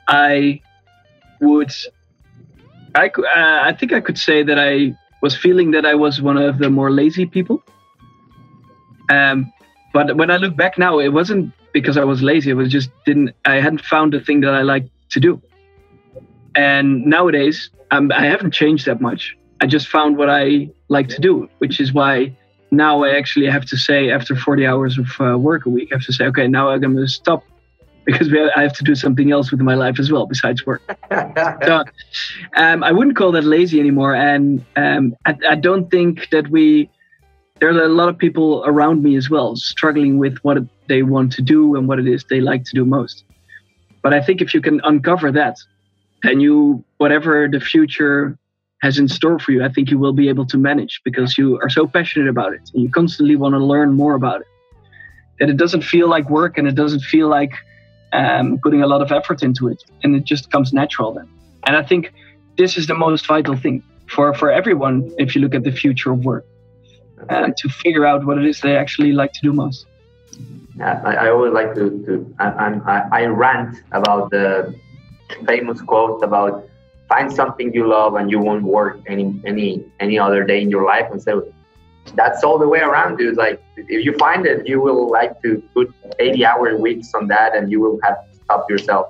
I 0.09 0.61
would, 1.41 1.71
I, 2.97 3.09
uh, 3.09 3.61
I 3.69 3.73
think 3.79 3.93
I 3.93 4.01
could 4.01 4.19
say 4.19 4.43
that 4.43 4.59
I 4.59 4.97
was 5.23 5.37
feeling 5.37 5.71
that 5.73 5.85
I 5.85 5.95
was 5.95 6.23
one 6.23 6.39
of 6.39 6.59
the 6.59 6.71
more 6.71 6.91
lazy 6.91 7.27
people. 7.27 7.63
Um, 9.11 9.53
but 9.93 10.17
when 10.17 10.31
I 10.31 10.39
look 10.39 10.57
back 10.57 10.79
now, 10.79 10.99
it 10.99 11.09
wasn't 11.09 11.53
because 11.73 11.99
I 11.99 12.05
was 12.05 12.23
lazy. 12.23 12.51
It 12.51 12.55
was 12.55 12.71
just 12.71 12.91
didn't 13.05 13.31
I 13.45 13.57
hadn't 13.57 13.83
found 13.83 14.15
the 14.15 14.21
thing 14.21 14.41
that 14.41 14.55
I 14.55 14.63
like 14.63 14.87
to 15.11 15.21
do. 15.21 15.41
And 16.55 17.05
nowadays, 17.05 17.71
um, 17.91 18.11
I 18.13 18.25
haven't 18.27 18.53
changed 18.53 18.87
that 18.87 19.01
much. 19.01 19.37
I 19.61 19.67
just 19.67 19.89
found 19.89 20.17
what 20.17 20.31
I 20.31 20.71
like 20.89 21.09
to 21.11 21.21
do, 21.21 21.49
which 21.59 21.81
is 21.81 21.93
why 21.93 22.35
now 22.71 23.05
I 23.05 23.11
actually 23.17 23.51
have 23.51 23.67
to 23.67 23.77
say 23.77 24.11
after 24.11 24.35
40 24.35 24.67
hours 24.67 24.99
of 24.99 25.09
uh, 25.21 25.39
work 25.39 25.67
a 25.67 25.71
week, 25.71 25.91
I 25.93 25.97
have 25.97 26.05
to 26.07 26.13
say, 26.13 26.25
okay, 26.27 26.49
now 26.49 26.71
I'm 26.71 26.81
going 26.81 26.97
to 26.97 27.09
stop 27.09 27.45
because 28.07 28.29
I 28.55 28.63
have 28.63 28.73
to 28.75 28.85
do 28.85 28.95
something 28.95 29.33
else 29.33 29.51
with 29.51 29.61
my 29.61 29.75
life 29.75 29.99
as 29.99 30.11
well 30.11 30.27
besides 30.27 30.65
work. 30.65 30.81
so 31.65 31.85
um, 32.57 32.83
I 32.85 32.93
wouldn't 32.93 33.17
call 33.17 33.33
that 33.33 33.43
lazy 33.45 33.81
anymore. 33.81 34.15
And 34.15 34.65
um, 34.77 35.15
I, 35.27 35.37
I, 35.51 35.55
don't 35.57 35.91
think 35.91 36.29
that 36.31 36.49
we, 36.49 36.89
there 37.59 37.69
are 37.69 37.83
a 37.83 37.89
lot 37.89 38.09
of 38.09 38.17
people 38.17 38.63
around 38.65 39.03
me 39.03 39.17
as 39.17 39.29
well 39.29 39.57
struggling 39.57 40.19
with 40.19 40.39
what 40.39 40.59
they 40.87 41.03
want 41.03 41.33
to 41.33 41.43
do 41.43 41.75
and 41.75 41.89
what 41.89 41.99
it 41.99 42.07
is 42.07 42.25
they 42.31 42.41
like 42.41 42.65
to 42.67 42.75
do 42.75 42.85
most. 42.85 43.25
But 44.03 44.15
I 44.15 44.23
think 44.23 44.41
if 44.41 44.55
you 44.55 44.61
can 44.61 44.81
uncover 44.85 45.33
that, 45.33 45.59
and 46.23 46.41
you, 46.41 46.85
whatever 46.99 47.49
the 47.51 47.61
future 47.61 48.39
has 48.83 48.99
in 48.99 49.09
store 49.09 49.39
for 49.41 49.51
you, 49.51 49.65
I 49.65 49.69
think 49.69 49.91
you 49.91 49.99
will 49.99 50.13
be 50.13 50.29
able 50.29 50.47
to 50.47 50.57
manage 50.57 51.01
because 51.05 51.37
you 51.37 51.59
are 51.61 51.69
so 51.69 51.87
passionate 51.87 52.29
about 52.29 52.53
it 52.53 52.71
and 52.73 52.85
you 52.85 52.91
constantly 52.91 53.37
want 53.37 53.55
to 53.55 53.59
learn 53.59 53.93
more 53.95 54.15
about 54.15 54.43
it. 54.43 54.47
That 55.41 55.51
it 55.51 55.57
doesn't 55.57 55.83
feel 55.83 56.09
like 56.09 56.31
work 56.31 56.57
and 56.57 56.67
it 56.67 56.75
doesn't 56.75 57.01
feel 57.01 57.29
like 57.29 57.53
um, 58.17 58.59
putting 58.63 58.83
a 58.83 58.87
lot 58.87 59.01
of 59.03 59.13
effort 59.13 59.43
into 59.43 59.69
it, 59.69 59.81
and 60.03 60.17
it 60.17 60.25
just 60.25 60.51
comes 60.51 60.73
natural 60.73 61.13
then. 61.13 61.29
And 61.67 61.77
I 61.77 61.83
think 61.83 62.13
this 62.57 62.77
is 62.79 62.87
the 62.87 62.95
most 62.95 63.27
vital 63.27 63.57
thing 63.57 63.83
for 64.09 64.33
for 64.35 64.51
everyone 64.51 65.13
if 65.19 65.35
you 65.35 65.41
look 65.41 65.55
at 65.55 65.65
the 65.65 65.75
future 65.83 66.13
of 66.13 66.25
work, 66.25 66.45
uh, 67.29 67.51
to 67.61 67.69
figure 67.69 68.07
out 68.07 68.25
what 68.27 68.39
it 68.39 68.47
is 68.47 68.61
they 68.61 68.77
actually 68.77 69.13
like 69.13 69.33
to 69.33 69.41
do 69.43 69.53
most. 69.53 69.87
Yeah, 70.77 71.01
I, 71.05 71.13
I 71.15 71.31
always 71.31 71.53
like 71.53 71.75
to, 71.75 71.85
to 72.07 72.35
I, 72.39 72.47
I, 72.95 73.21
I 73.21 73.25
rant 73.27 73.83
about 73.93 74.31
the 74.31 74.75
famous 75.47 75.81
quote 75.81 76.23
about 76.23 76.69
find 77.09 77.33
something 77.33 77.73
you 77.73 77.89
love 77.89 78.15
and 78.15 78.31
you 78.31 78.39
won't 78.39 78.65
work 78.65 78.99
any 79.07 79.41
any 79.45 79.85
any 80.01 80.19
other 80.19 80.45
day 80.45 80.61
in 80.61 80.71
your 80.71 80.85
life 80.85 81.09
and 81.11 81.23
so 81.23 81.33
that's 82.15 82.45
all 82.45 82.59
the 82.59 82.69
way 82.69 82.81
around 82.81 83.17
dude 83.17 83.37
like 83.37 83.61
if 83.77 84.05
you 84.05 84.13
find 84.19 84.47
it 84.47 84.67
you 84.67 84.81
will 84.81 85.11
like 85.11 85.41
to 85.43 85.63
put 85.75 85.93
80 86.19 86.45
hour 86.45 86.77
weeks 86.77 87.13
on 87.15 87.27
that 87.29 87.55
and 87.55 87.71
you 87.71 87.81
will 87.81 87.99
have 88.03 88.17
to 88.31 88.37
stop 88.37 88.71
yourself 88.71 89.09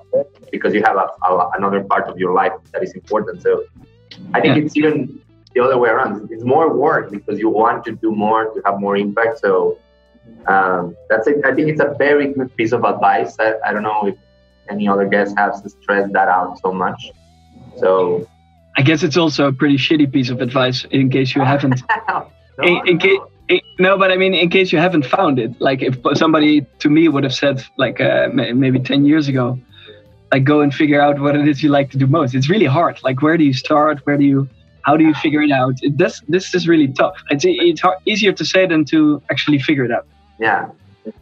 because 0.50 0.72
you 0.72 0.82
have 0.82 0.96
a, 0.96 1.06
a, 1.26 1.50
another 1.56 1.84
part 1.84 2.08
of 2.08 2.18
your 2.18 2.32
life 2.32 2.52
that 2.72 2.82
is 2.82 2.92
important 2.94 3.42
so 3.42 3.64
i 4.34 4.40
think 4.40 4.56
it's 4.56 4.76
even 4.76 5.20
the 5.54 5.60
other 5.62 5.78
way 5.78 5.90
around 5.90 6.28
it's 6.30 6.44
more 6.44 6.74
work 6.74 7.10
because 7.10 7.38
you 7.38 7.48
want 7.48 7.84
to 7.84 7.92
do 7.92 8.10
more 8.10 8.52
to 8.54 8.62
have 8.64 8.80
more 8.80 8.96
impact 8.96 9.38
so 9.38 9.78
um, 10.46 10.96
that's 11.08 11.26
it. 11.26 11.44
I 11.44 11.54
think 11.54 11.68
it's 11.68 11.80
a 11.80 11.94
very 11.98 12.32
good 12.32 12.54
piece 12.56 12.72
of 12.72 12.84
advice. 12.84 13.36
I, 13.38 13.54
I 13.64 13.72
don't 13.72 13.82
know 13.82 14.06
if 14.06 14.16
any 14.68 14.88
other 14.88 15.06
guest 15.06 15.34
has 15.36 15.62
stressed 15.82 16.12
that 16.12 16.28
out 16.28 16.58
so 16.60 16.72
much. 16.72 17.10
So 17.78 18.28
I 18.76 18.82
guess 18.82 19.02
it's 19.02 19.16
also 19.16 19.48
a 19.48 19.52
pretty 19.52 19.76
shitty 19.76 20.12
piece 20.12 20.30
of 20.30 20.40
advice 20.40 20.84
in 20.90 21.10
case 21.10 21.34
you 21.34 21.42
haven't. 21.42 21.82
no, 22.58 22.66
in, 22.66 22.88
in 22.88 22.98
case, 22.98 23.20
no, 23.78 23.96
but 23.96 24.10
I 24.10 24.16
mean, 24.16 24.34
in 24.34 24.48
case 24.48 24.72
you 24.72 24.78
haven't 24.78 25.06
found 25.06 25.38
it, 25.38 25.60
like 25.60 25.82
if 25.82 25.98
somebody 26.14 26.66
to 26.80 26.88
me 26.88 27.08
would 27.08 27.24
have 27.24 27.34
said, 27.34 27.64
like 27.76 28.00
uh, 28.00 28.28
maybe 28.32 28.78
10 28.80 29.04
years 29.04 29.28
ago, 29.28 29.58
like 30.32 30.44
go 30.44 30.60
and 30.60 30.74
figure 30.74 31.00
out 31.00 31.20
what 31.20 31.36
it 31.36 31.46
is 31.46 31.62
you 31.62 31.68
like 31.68 31.90
to 31.90 31.98
do 31.98 32.06
most. 32.06 32.34
It's 32.34 32.50
really 32.50 32.66
hard. 32.66 33.02
Like, 33.04 33.22
where 33.22 33.36
do 33.36 33.44
you 33.44 33.52
start? 33.52 34.04
Where 34.06 34.16
do 34.16 34.24
you, 34.24 34.48
how 34.82 34.96
do 34.96 35.04
you 35.04 35.14
figure 35.14 35.42
it 35.42 35.52
out? 35.52 35.74
It, 35.82 35.96
this, 35.96 36.20
this 36.28 36.54
is 36.54 36.66
really 36.66 36.88
tough. 36.88 37.16
It's, 37.30 37.44
it's 37.46 37.80
hard, 37.80 37.98
easier 38.06 38.32
to 38.32 38.44
say 38.44 38.66
than 38.66 38.84
to 38.86 39.22
actually 39.30 39.60
figure 39.60 39.84
it 39.84 39.92
out. 39.92 40.06
Yeah. 40.40 40.70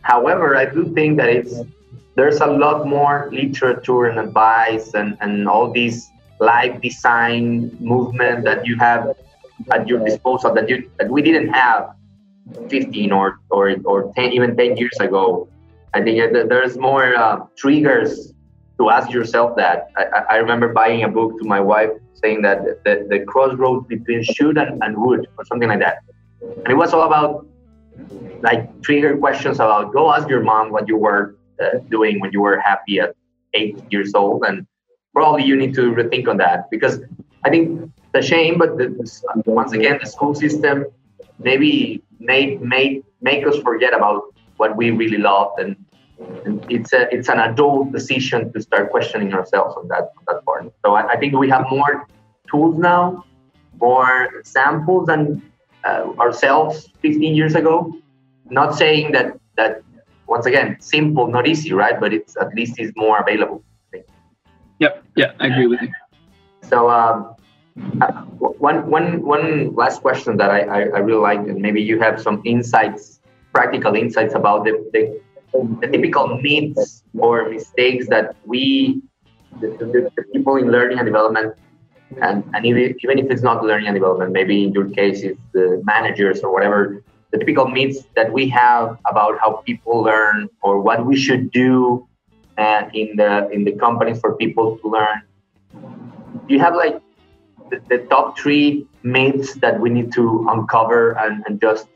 However, 0.01 0.57
I 0.57 0.65
do 0.65 0.93
think 0.95 1.19
that 1.19 1.29
it's, 1.29 1.55
there's 2.15 2.41
a 2.41 2.47
lot 2.47 2.87
more 2.87 3.29
literature 3.33 4.07
and 4.07 4.19
advice 4.19 4.95
and, 4.95 5.19
and 5.21 5.49
all 5.49 5.71
these 5.71 6.11
life 6.41 6.81
design 6.81 7.77
movement 7.81 8.45
that 8.45 8.67
you 8.67 8.77
have 8.79 9.15
at 9.73 9.89
your 9.89 10.05
disposal 10.05 10.55
that 10.55 10.69
you 10.69 10.91
that 10.99 11.09
we 11.11 11.23
didn't 11.23 11.49
have 11.49 11.95
15 12.69 13.13
or 13.13 13.41
or, 13.51 13.75
or 13.85 14.13
10 14.15 14.33
even 14.33 14.57
10 14.57 14.77
years 14.77 14.97
ago. 15.01 15.49
I 15.95 16.03
think 16.03 16.33
there's 16.33 16.77
more 16.77 17.15
uh, 17.15 17.47
triggers 17.57 18.33
to 18.79 18.91
ask 18.91 19.11
yourself 19.13 19.57
that. 19.57 19.91
I, 19.97 20.35
I, 20.35 20.37
remember 20.39 20.73
buying 20.73 21.05
a 21.05 21.09
book 21.09 21.39
to 21.39 21.45
my 21.45 21.61
wife 21.61 21.91
saying 22.15 22.43
that 22.43 22.83
the, 22.85 23.07
the 23.09 23.21
crossroads 23.21 23.87
between 23.87 24.25
should 24.25 24.59
and, 24.59 24.83
and 24.83 24.97
would 24.99 25.29
or 25.39 25.45
something 25.45 25.69
like 25.69 25.79
that. 25.79 25.99
And 26.43 26.69
it 26.69 26.75
was 26.75 26.93
all 26.93 27.03
about 27.03 27.47
like 28.43 28.83
trigger 28.83 29.17
questions 29.17 29.57
about 29.57 29.93
go 29.93 30.13
ask 30.13 30.29
your 30.29 30.43
mom 30.43 30.71
what 30.71 30.89
you 30.89 30.97
were 30.97 31.37
uh, 31.63 31.79
doing 31.89 32.21
when 32.21 32.33
you 32.33 32.41
were 32.41 32.59
happy 32.59 32.99
at 32.99 33.15
eight 33.55 33.79
years 33.91 34.13
old. 34.15 34.45
And 34.45 34.67
probably 35.15 35.45
you 35.45 35.57
need 35.57 35.75
to 35.75 35.93
rethink 35.93 36.27
on 36.29 36.39
that 36.39 36.69
because 36.71 37.01
I 37.45 37.51
think 37.51 37.91
the 38.15 38.23
shame, 38.23 38.57
but 38.57 38.79
the, 38.79 38.87
once 39.45 39.73
again, 39.73 39.99
the 40.01 40.09
school 40.09 40.35
system 40.35 40.87
maybe 41.39 42.03
made 42.21 42.63
made 42.63 43.05
make 43.21 43.47
us 43.47 43.59
forget 43.59 43.93
about 43.93 44.23
what 44.57 44.77
we 44.77 44.91
really 44.91 45.19
loved, 45.19 45.59
and, 45.61 45.77
and 46.47 46.65
it's 46.71 46.93
a 46.93 47.03
it's 47.15 47.29
an 47.29 47.41
adult 47.41 47.93
decision 47.93 48.53
to 48.53 48.63
start 48.63 48.91
questioning 48.91 49.35
ourselves 49.35 49.75
on 49.77 49.89
that 49.89 50.05
on 50.19 50.25
that 50.29 50.45
part. 50.47 50.73
So 50.85 50.95
I, 50.95 51.03
I 51.15 51.17
think 51.17 51.35
we 51.37 51.51
have 51.51 51.67
more 51.69 52.07
tools 52.49 52.79
now, 52.79 53.25
more 53.81 54.31
examples 54.39 55.07
than 55.09 55.43
uh, 55.85 56.07
ourselves 56.19 56.89
15 57.03 57.35
years 57.35 57.55
ago. 57.55 57.93
Not 58.49 58.77
saying 58.77 59.13
that 59.13 59.39
that 59.57 59.83
once 60.29 60.47
again 60.47 60.77
simple, 60.81 61.27
not 61.27 61.47
easy, 61.49 61.73
right? 61.73 61.99
But 61.99 62.15
it's 62.15 62.37
at 62.41 62.55
least 62.55 62.79
is 62.79 62.93
more 62.97 63.19
available. 63.19 63.63
Yep. 64.79 65.05
Yeah, 65.17 65.33
I 65.41 65.47
agree 65.47 65.67
with 65.67 65.83
you. 65.83 65.93
So 66.69 66.91
um, 66.91 67.34
one 67.75 68.89
one 68.89 69.23
one 69.23 69.75
last 69.75 70.01
question 70.01 70.37
that 70.37 70.51
I, 70.51 70.61
I, 70.61 70.81
I 70.97 70.99
really 70.99 71.21
like, 71.21 71.41
and 71.41 71.61
maybe 71.61 71.83
you 71.83 71.99
have 72.01 72.23
some 72.23 72.41
insights, 72.45 73.21
practical 73.53 73.95
insights 73.95 74.35
about 74.35 74.65
the, 74.65 74.73
the, 74.93 75.21
the 75.81 75.89
typical 75.89 76.39
myths 76.39 77.03
or 77.19 77.49
mistakes 77.49 78.09
that 78.09 78.37
we 78.47 79.03
the, 79.61 79.69
the, 79.69 80.11
the 80.17 80.23
people 80.33 80.57
in 80.57 80.71
learning 80.71 80.99
and 80.99 81.07
development, 81.07 81.55
and, 82.23 82.45
and 82.55 82.67
even, 82.67 82.95
even 83.03 83.19
if 83.19 83.31
it's 83.31 83.43
not 83.43 83.65
learning 83.65 83.87
and 83.87 83.95
development, 83.95 84.33
maybe 84.33 84.65
in 84.65 84.73
your 84.73 84.89
case, 84.91 85.23
it's 85.23 85.41
the 85.53 85.81
managers 85.85 86.41
or 86.41 86.53
whatever, 86.53 87.03
the 87.31 87.39
typical 87.39 87.67
myths 87.67 88.05
that 88.15 88.33
we 88.33 88.49
have 88.49 88.99
about 89.07 89.39
how 89.41 89.63
people 89.67 90.03
learn 90.03 90.49
or 90.63 90.81
what 90.81 91.05
we 91.05 91.17
should 91.17 91.51
do 91.51 92.07
uh, 92.59 92.83
in 92.93 93.17
the 93.17 93.49
in 93.51 93.65
the 93.65 93.73
companies 93.73 94.21
for 94.21 94.37
people 94.37 94.79
to 94.79 94.89
learn. 94.89 95.23
Do 96.47 96.55
you 96.55 96.61
have 96.61 96.77
like 96.77 97.01
the, 97.71 97.81
the 97.89 97.99
top 98.07 98.39
three 98.39 98.87
myths 99.03 99.55
that 99.55 99.81
we 99.81 99.91
need 99.91 100.13
to 100.13 100.47
uncover 100.51 101.13
and, 101.19 101.45
and 101.47 101.61
just 101.61 101.87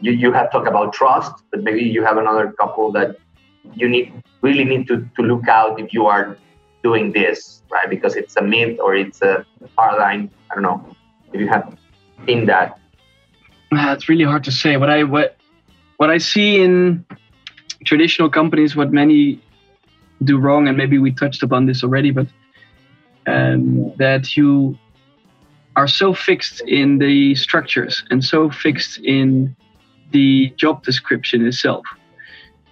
you, 0.00 0.12
you 0.12 0.32
have 0.32 0.50
talked 0.50 0.68
about 0.68 0.92
trust, 0.92 1.32
but 1.50 1.62
maybe 1.62 1.82
you 1.82 2.04
have 2.04 2.16
another 2.16 2.52
couple 2.52 2.92
that 2.92 3.16
you 3.74 3.88
need 3.88 4.12
really 4.42 4.64
need 4.64 4.88
to, 4.88 5.08
to 5.16 5.22
look 5.22 5.48
out 5.48 5.80
if 5.80 5.92
you 5.92 6.06
are 6.06 6.36
doing 6.82 7.12
this, 7.12 7.62
right? 7.70 7.88
Because 7.88 8.16
it's 8.16 8.36
a 8.36 8.42
myth 8.42 8.78
or 8.80 8.96
it's 8.96 9.22
a 9.22 9.46
paradigm. 9.78 10.30
I 10.50 10.54
don't 10.54 10.64
know 10.64 10.96
if 11.32 11.40
you 11.40 11.48
have 11.48 11.76
seen 12.26 12.46
that. 12.46 12.78
Uh, 13.72 13.94
it's 13.96 14.08
really 14.08 14.24
hard 14.24 14.44
to 14.44 14.52
say. 14.52 14.76
What 14.76 14.90
I 14.90 15.04
what 15.04 15.36
what 15.96 16.10
I 16.10 16.18
see 16.18 16.60
in 16.60 17.06
traditional 17.84 18.28
companies, 18.28 18.76
what 18.76 18.92
many 18.92 19.40
do 20.24 20.38
wrong, 20.38 20.68
and 20.68 20.76
maybe 20.76 20.98
we 20.98 21.12
touched 21.12 21.42
upon 21.42 21.66
this 21.66 21.82
already, 21.82 22.10
but 22.10 22.26
um, 23.26 23.94
that 23.96 24.36
you 24.36 24.76
are 25.76 25.88
so 25.88 26.12
fixed 26.12 26.60
in 26.62 26.98
the 26.98 27.34
structures 27.34 28.04
and 28.10 28.24
so 28.24 28.50
fixed 28.50 28.98
in 28.98 29.56
the 30.10 30.52
job 30.56 30.84
description 30.84 31.46
itself 31.46 31.84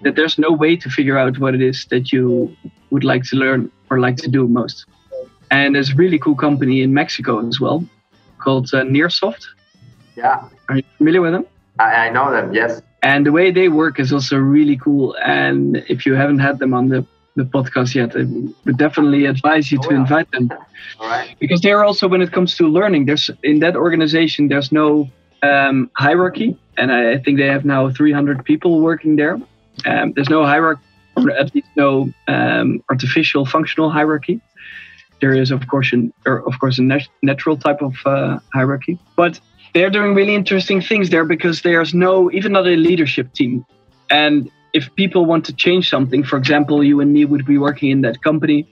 that 0.03 0.17
there's 0.17 0.39
no 0.39 0.51
way 0.51 0.77
to 0.77 0.89
figure 0.89 1.19
out 1.19 1.39
what 1.39 1.55
it 1.55 1.63
is 1.63 1.87
that 1.87 2.13
you 2.13 2.55
would 2.91 3.05
like 3.05 3.23
to 3.25 3.37
learn 3.37 3.71
or 3.91 4.01
like 4.01 4.17
to 4.17 4.29
do 4.29 4.47
most. 4.47 4.87
And 5.51 5.75
there's 5.75 5.91
a 5.91 5.95
really 5.95 6.19
cool 6.19 6.37
company 6.37 6.83
in 6.83 6.95
Mexico 6.95 7.47
as 7.47 7.61
well 7.61 7.85
called 8.39 8.73
uh, 8.73 8.83
Nearsoft. 8.83 9.45
Yeah. 10.17 10.49
Are 10.69 10.77
you 10.77 10.83
familiar 10.99 11.21
with 11.21 11.33
them? 11.33 11.47
I, 11.79 12.07
I 12.07 12.11
know 12.11 12.31
them, 12.31 12.55
yes. 12.55 12.83
And 13.03 13.25
the 13.25 13.33
way 13.33 13.51
they 13.51 13.69
work 13.69 13.99
is 13.99 14.13
also 14.13 14.37
really 14.37 14.77
cool. 14.77 15.17
And 15.23 15.77
if 15.89 16.05
you 16.07 16.15
haven't 16.15 16.39
had 16.39 16.59
them 16.59 16.75
on 16.75 16.89
the, 16.89 17.07
the 17.43 17.49
podcast 17.57 17.91
yet, 18.01 18.11
I 18.21 18.23
would 18.65 18.77
definitely 18.85 19.23
advise 19.35 19.67
you 19.73 19.79
Oh, 19.81 19.89
to 19.89 19.91
yeah. 19.95 20.01
invite 20.03 20.29
them. 20.35 20.47
Right. 21.01 21.35
because 21.43 21.61
they're 21.65 21.85
also 21.89 22.05
when 22.13 22.23
it 22.27 22.31
comes 22.37 22.51
to 22.59 22.65
learning 22.79 23.03
there's 23.09 23.27
in 23.51 23.57
that 23.65 23.75
organization 23.87 24.49
there's 24.53 24.71
no 24.83 24.89
um, 25.51 25.77
hierarchy. 26.07 26.49
And 26.81 26.89
I, 26.93 27.19
think 27.23 27.35
they 27.39 27.47
have 27.57 27.65
now 27.65 27.91
300 27.91 28.45
people 28.51 28.81
working 28.81 29.17
there. 29.17 29.37
Um, 29.91 30.13
there's 30.15 30.29
no 30.39 30.45
hierarchy 30.45 30.83
or 31.17 31.31
at 31.43 31.55
least 31.55 31.69
no 31.77 31.91
um, 32.35 32.69
artificial 32.93 33.43
functional 33.55 33.89
hierarchy. 33.91 34.37
There 35.21 35.35
is 35.43 35.51
of 35.51 35.61
course 35.73 35.93
an 35.93 36.13
or 36.27 36.37
of 36.49 36.55
course 36.61 36.79
a 36.79 36.83
nat- 36.83 37.09
natural 37.23 37.57
type 37.67 37.81
of 37.89 37.95
uh, 38.07 38.39
hierarchy. 38.55 38.99
But 39.17 39.41
they're 39.75 39.91
doing 39.99 40.15
really 40.15 40.35
interesting 40.35 40.81
things 40.91 41.11
there 41.11 41.25
because 41.35 41.57
there's 41.63 41.93
no 41.95 42.31
even 42.39 42.53
not 42.53 42.67
a 42.67 42.77
leadership 42.89 43.27
team. 43.39 43.65
And 44.11 44.51
if 44.73 44.95
people 44.95 45.27
want 45.27 45.45
to 45.45 45.55
change 45.55 45.89
something 45.89 46.23
for 46.23 46.37
example 46.37 46.83
you 46.83 47.01
and 47.01 47.13
me 47.13 47.25
would 47.25 47.45
be 47.47 47.59
working 47.59 47.91
in 47.91 48.01
that 48.03 48.23
company 48.23 48.67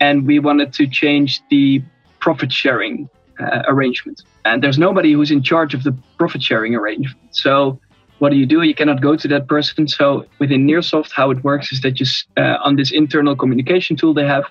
and 0.00 0.26
we 0.26 0.38
wanted 0.38 0.72
to 0.74 0.86
change 0.86 1.40
the 1.50 1.82
profit 2.20 2.52
sharing 2.52 3.08
uh, 3.38 3.62
arrangement. 3.68 4.22
And 4.44 4.62
there's 4.62 4.78
nobody 4.78 5.12
who's 5.12 5.30
in 5.30 5.42
charge 5.42 5.74
of 5.74 5.84
the 5.84 5.96
profit 6.18 6.42
sharing 6.42 6.74
arrangement. 6.74 7.18
So 7.30 7.78
what 8.18 8.30
do 8.30 8.36
you 8.36 8.46
do? 8.46 8.62
You 8.62 8.74
cannot 8.74 9.00
go 9.00 9.16
to 9.16 9.28
that 9.28 9.46
person. 9.48 9.88
So 9.88 10.26
within 10.38 10.66
Nearsoft, 10.66 11.12
how 11.12 11.30
it 11.30 11.44
works 11.44 11.72
is 11.72 11.80
that 11.82 11.92
just 11.92 12.26
uh, 12.36 12.56
on 12.62 12.76
this 12.76 12.90
internal 12.90 13.36
communication 13.36 13.96
tool 13.96 14.14
they 14.14 14.26
have, 14.26 14.44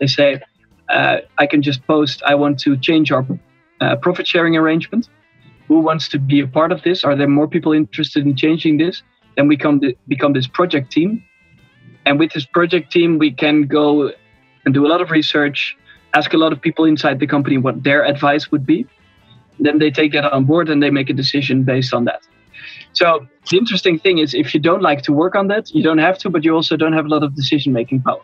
they 0.00 0.06
say, 0.06 0.40
uh, 0.88 1.18
I 1.38 1.46
can 1.46 1.62
just 1.62 1.86
post, 1.86 2.22
I 2.24 2.34
want 2.34 2.60
to 2.60 2.76
change 2.76 3.10
our 3.10 3.26
uh, 3.80 3.96
profit 3.96 4.26
sharing 4.26 4.56
arrangement. 4.56 5.08
Who 5.68 5.80
wants 5.80 6.08
to 6.10 6.18
be 6.18 6.40
a 6.40 6.46
part 6.46 6.70
of 6.70 6.82
this? 6.82 7.02
Are 7.02 7.16
there 7.16 7.26
more 7.26 7.48
people 7.48 7.72
interested 7.72 8.24
in 8.24 8.36
changing 8.36 8.78
this? 8.78 9.02
Then 9.36 9.48
we 9.48 9.56
come 9.56 9.80
to, 9.80 9.94
become 10.08 10.32
this 10.32 10.46
project 10.46 10.90
team. 10.90 11.22
And 12.04 12.18
with 12.18 12.32
this 12.32 12.46
project 12.46 12.92
team, 12.92 13.18
we 13.18 13.30
can 13.32 13.62
go 13.62 14.12
and 14.64 14.74
do 14.74 14.86
a 14.86 14.88
lot 14.88 15.00
of 15.00 15.10
research, 15.10 15.76
ask 16.14 16.32
a 16.32 16.38
lot 16.38 16.52
of 16.52 16.60
people 16.60 16.84
inside 16.84 17.20
the 17.20 17.26
company 17.26 17.58
what 17.58 17.82
their 17.82 18.04
advice 18.04 18.50
would 18.50 18.66
be. 18.66 18.86
Then 19.58 19.78
they 19.78 19.90
take 19.90 20.12
that 20.12 20.32
on 20.32 20.44
board 20.44 20.68
and 20.68 20.82
they 20.82 20.90
make 20.90 21.10
a 21.10 21.12
decision 21.12 21.64
based 21.64 21.94
on 21.94 22.04
that. 22.04 22.22
So 22.92 23.26
the 23.50 23.58
interesting 23.58 23.98
thing 23.98 24.18
is, 24.18 24.34
if 24.34 24.54
you 24.54 24.60
don't 24.60 24.82
like 24.82 25.02
to 25.02 25.12
work 25.12 25.34
on 25.34 25.48
that, 25.48 25.70
you 25.74 25.82
don't 25.82 25.98
have 25.98 26.18
to, 26.18 26.30
but 26.30 26.44
you 26.44 26.54
also 26.54 26.76
don't 26.76 26.92
have 26.94 27.06
a 27.06 27.08
lot 27.08 27.22
of 27.22 27.34
decision 27.34 27.72
making 27.72 28.02
power. 28.02 28.22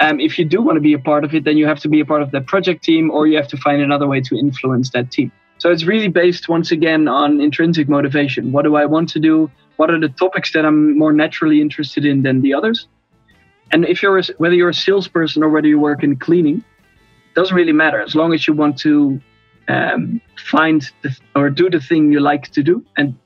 Um, 0.00 0.18
if 0.18 0.38
you 0.38 0.44
do 0.44 0.60
want 0.60 0.76
to 0.76 0.80
be 0.80 0.92
a 0.92 0.98
part 0.98 1.24
of 1.24 1.34
it, 1.34 1.44
then 1.44 1.56
you 1.56 1.66
have 1.66 1.78
to 1.80 1.88
be 1.88 2.00
a 2.00 2.04
part 2.04 2.22
of 2.22 2.30
that 2.32 2.46
project 2.46 2.82
team, 2.82 3.10
or 3.10 3.26
you 3.26 3.36
have 3.36 3.48
to 3.48 3.56
find 3.56 3.80
another 3.80 4.06
way 4.06 4.20
to 4.22 4.36
influence 4.36 4.90
that 4.90 5.10
team. 5.10 5.30
So 5.58 5.70
it's 5.70 5.84
really 5.84 6.08
based 6.08 6.48
once 6.48 6.72
again 6.72 7.06
on 7.06 7.40
intrinsic 7.40 7.88
motivation. 7.88 8.50
What 8.50 8.62
do 8.62 8.76
I 8.76 8.86
want 8.86 9.08
to 9.10 9.20
do? 9.20 9.50
What 9.76 9.90
are 9.90 9.98
the 9.98 10.08
topics 10.08 10.52
that 10.52 10.64
I'm 10.64 10.98
more 10.98 11.12
naturally 11.12 11.60
interested 11.60 12.04
in 12.04 12.22
than 12.22 12.42
the 12.42 12.54
others? 12.54 12.88
And 13.72 13.84
if 13.84 14.02
you're 14.02 14.18
a, 14.18 14.24
whether 14.38 14.54
you're 14.54 14.68
a 14.68 14.74
salesperson 14.74 15.42
or 15.42 15.48
whether 15.48 15.66
you 15.66 15.78
work 15.78 16.02
in 16.02 16.16
cleaning, 16.16 16.64
doesn't 17.34 17.56
really 17.56 17.72
matter 17.72 18.00
as 18.00 18.14
long 18.14 18.32
as 18.32 18.46
you 18.46 18.54
want 18.54 18.78
to 18.78 19.20
um, 19.68 20.20
find 20.36 20.90
the, 21.02 21.16
or 21.34 21.50
do 21.50 21.68
the 21.68 21.80
thing 21.80 22.12
you 22.12 22.20
like 22.20 22.48
to 22.52 22.62
do 22.62 22.84
and 22.96 23.16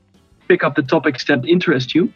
pick 0.47 0.63
up 0.63 0.75
the 0.75 0.81
topics 0.81 1.25
that 1.25 1.45
interest 1.45 1.93
you. 1.93 2.11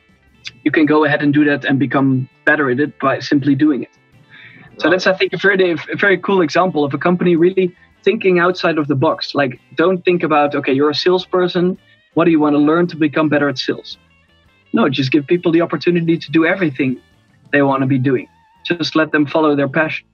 You 0.63 0.71
can 0.71 0.85
go 0.85 1.05
ahead 1.05 1.21
and 1.21 1.33
do 1.33 1.45
that 1.45 1.65
and 1.65 1.77
become 1.77 2.27
better 2.45 2.69
at 2.69 2.79
it 2.79 2.99
by 2.99 3.19
simply 3.19 3.55
doing 3.55 3.83
it. 3.83 3.89
So 4.79 4.89
that's, 4.89 5.05
I 5.05 5.13
think, 5.13 5.33
a 5.33 5.37
very, 5.37 5.71
a 5.71 5.95
very 5.95 6.17
cool 6.17 6.41
example 6.41 6.83
of 6.83 6.93
a 6.93 6.97
company 6.97 7.35
really 7.35 7.75
thinking 8.03 8.39
outside 8.39 8.77
of 8.77 8.87
the 8.87 8.95
box. 8.95 9.35
Like, 9.35 9.59
don't 9.75 10.03
think 10.03 10.23
about, 10.23 10.55
okay, 10.55 10.73
you're 10.73 10.89
a 10.89 10.95
salesperson. 10.95 11.77
What 12.15 12.25
do 12.25 12.31
you 12.31 12.39
want 12.39 12.55
to 12.55 12.59
learn 12.59 12.87
to 12.87 12.97
become 12.97 13.29
better 13.29 13.47
at 13.47 13.59
sales? 13.59 13.97
No, 14.73 14.89
just 14.89 15.11
give 15.11 15.27
people 15.27 15.51
the 15.51 15.61
opportunity 15.61 16.17
to 16.17 16.31
do 16.31 16.45
everything 16.45 16.99
they 17.51 17.61
want 17.61 17.81
to 17.81 17.87
be 17.87 17.99
doing. 17.99 18.27
Just 18.65 18.95
let 18.95 19.11
them 19.11 19.25
follow 19.25 19.55
their 19.55 19.69
passion. 19.69 20.07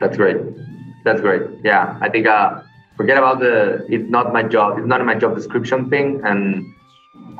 That's 0.00 0.16
great. 0.16 0.36
That's 1.04 1.20
great. 1.20 1.42
Yeah, 1.64 1.98
I 2.00 2.08
think 2.08 2.26
uh, 2.26 2.62
forget 2.96 3.18
about 3.18 3.40
the 3.40 3.84
it's 3.88 4.08
not 4.08 4.32
my 4.32 4.42
job. 4.42 4.78
It's 4.78 4.86
not 4.86 5.04
my 5.04 5.14
job 5.14 5.34
description 5.34 5.90
thing, 5.90 6.20
and 6.24 6.64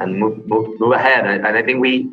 and 0.00 0.18
move 0.18 0.46
move, 0.48 0.80
move 0.80 0.92
ahead. 0.92 1.26
And, 1.26 1.46
and 1.46 1.56
I 1.56 1.62
think 1.62 1.80
we 1.80 2.10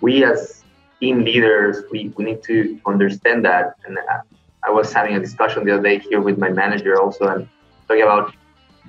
we 0.00 0.24
as 0.24 0.62
team 1.00 1.24
leaders 1.24 1.82
we, 1.90 2.12
we 2.16 2.24
need 2.24 2.42
to 2.44 2.78
understand 2.86 3.44
that. 3.44 3.76
And 3.86 3.98
uh, 3.98 4.20
I 4.66 4.70
was 4.70 4.92
having 4.92 5.14
a 5.16 5.20
discussion 5.20 5.64
the 5.64 5.72
other 5.74 5.82
day 5.82 5.98
here 5.98 6.20
with 6.20 6.38
my 6.38 6.50
manager 6.50 7.00
also, 7.00 7.28
and 7.28 7.48
talking 7.88 8.02
about 8.02 8.34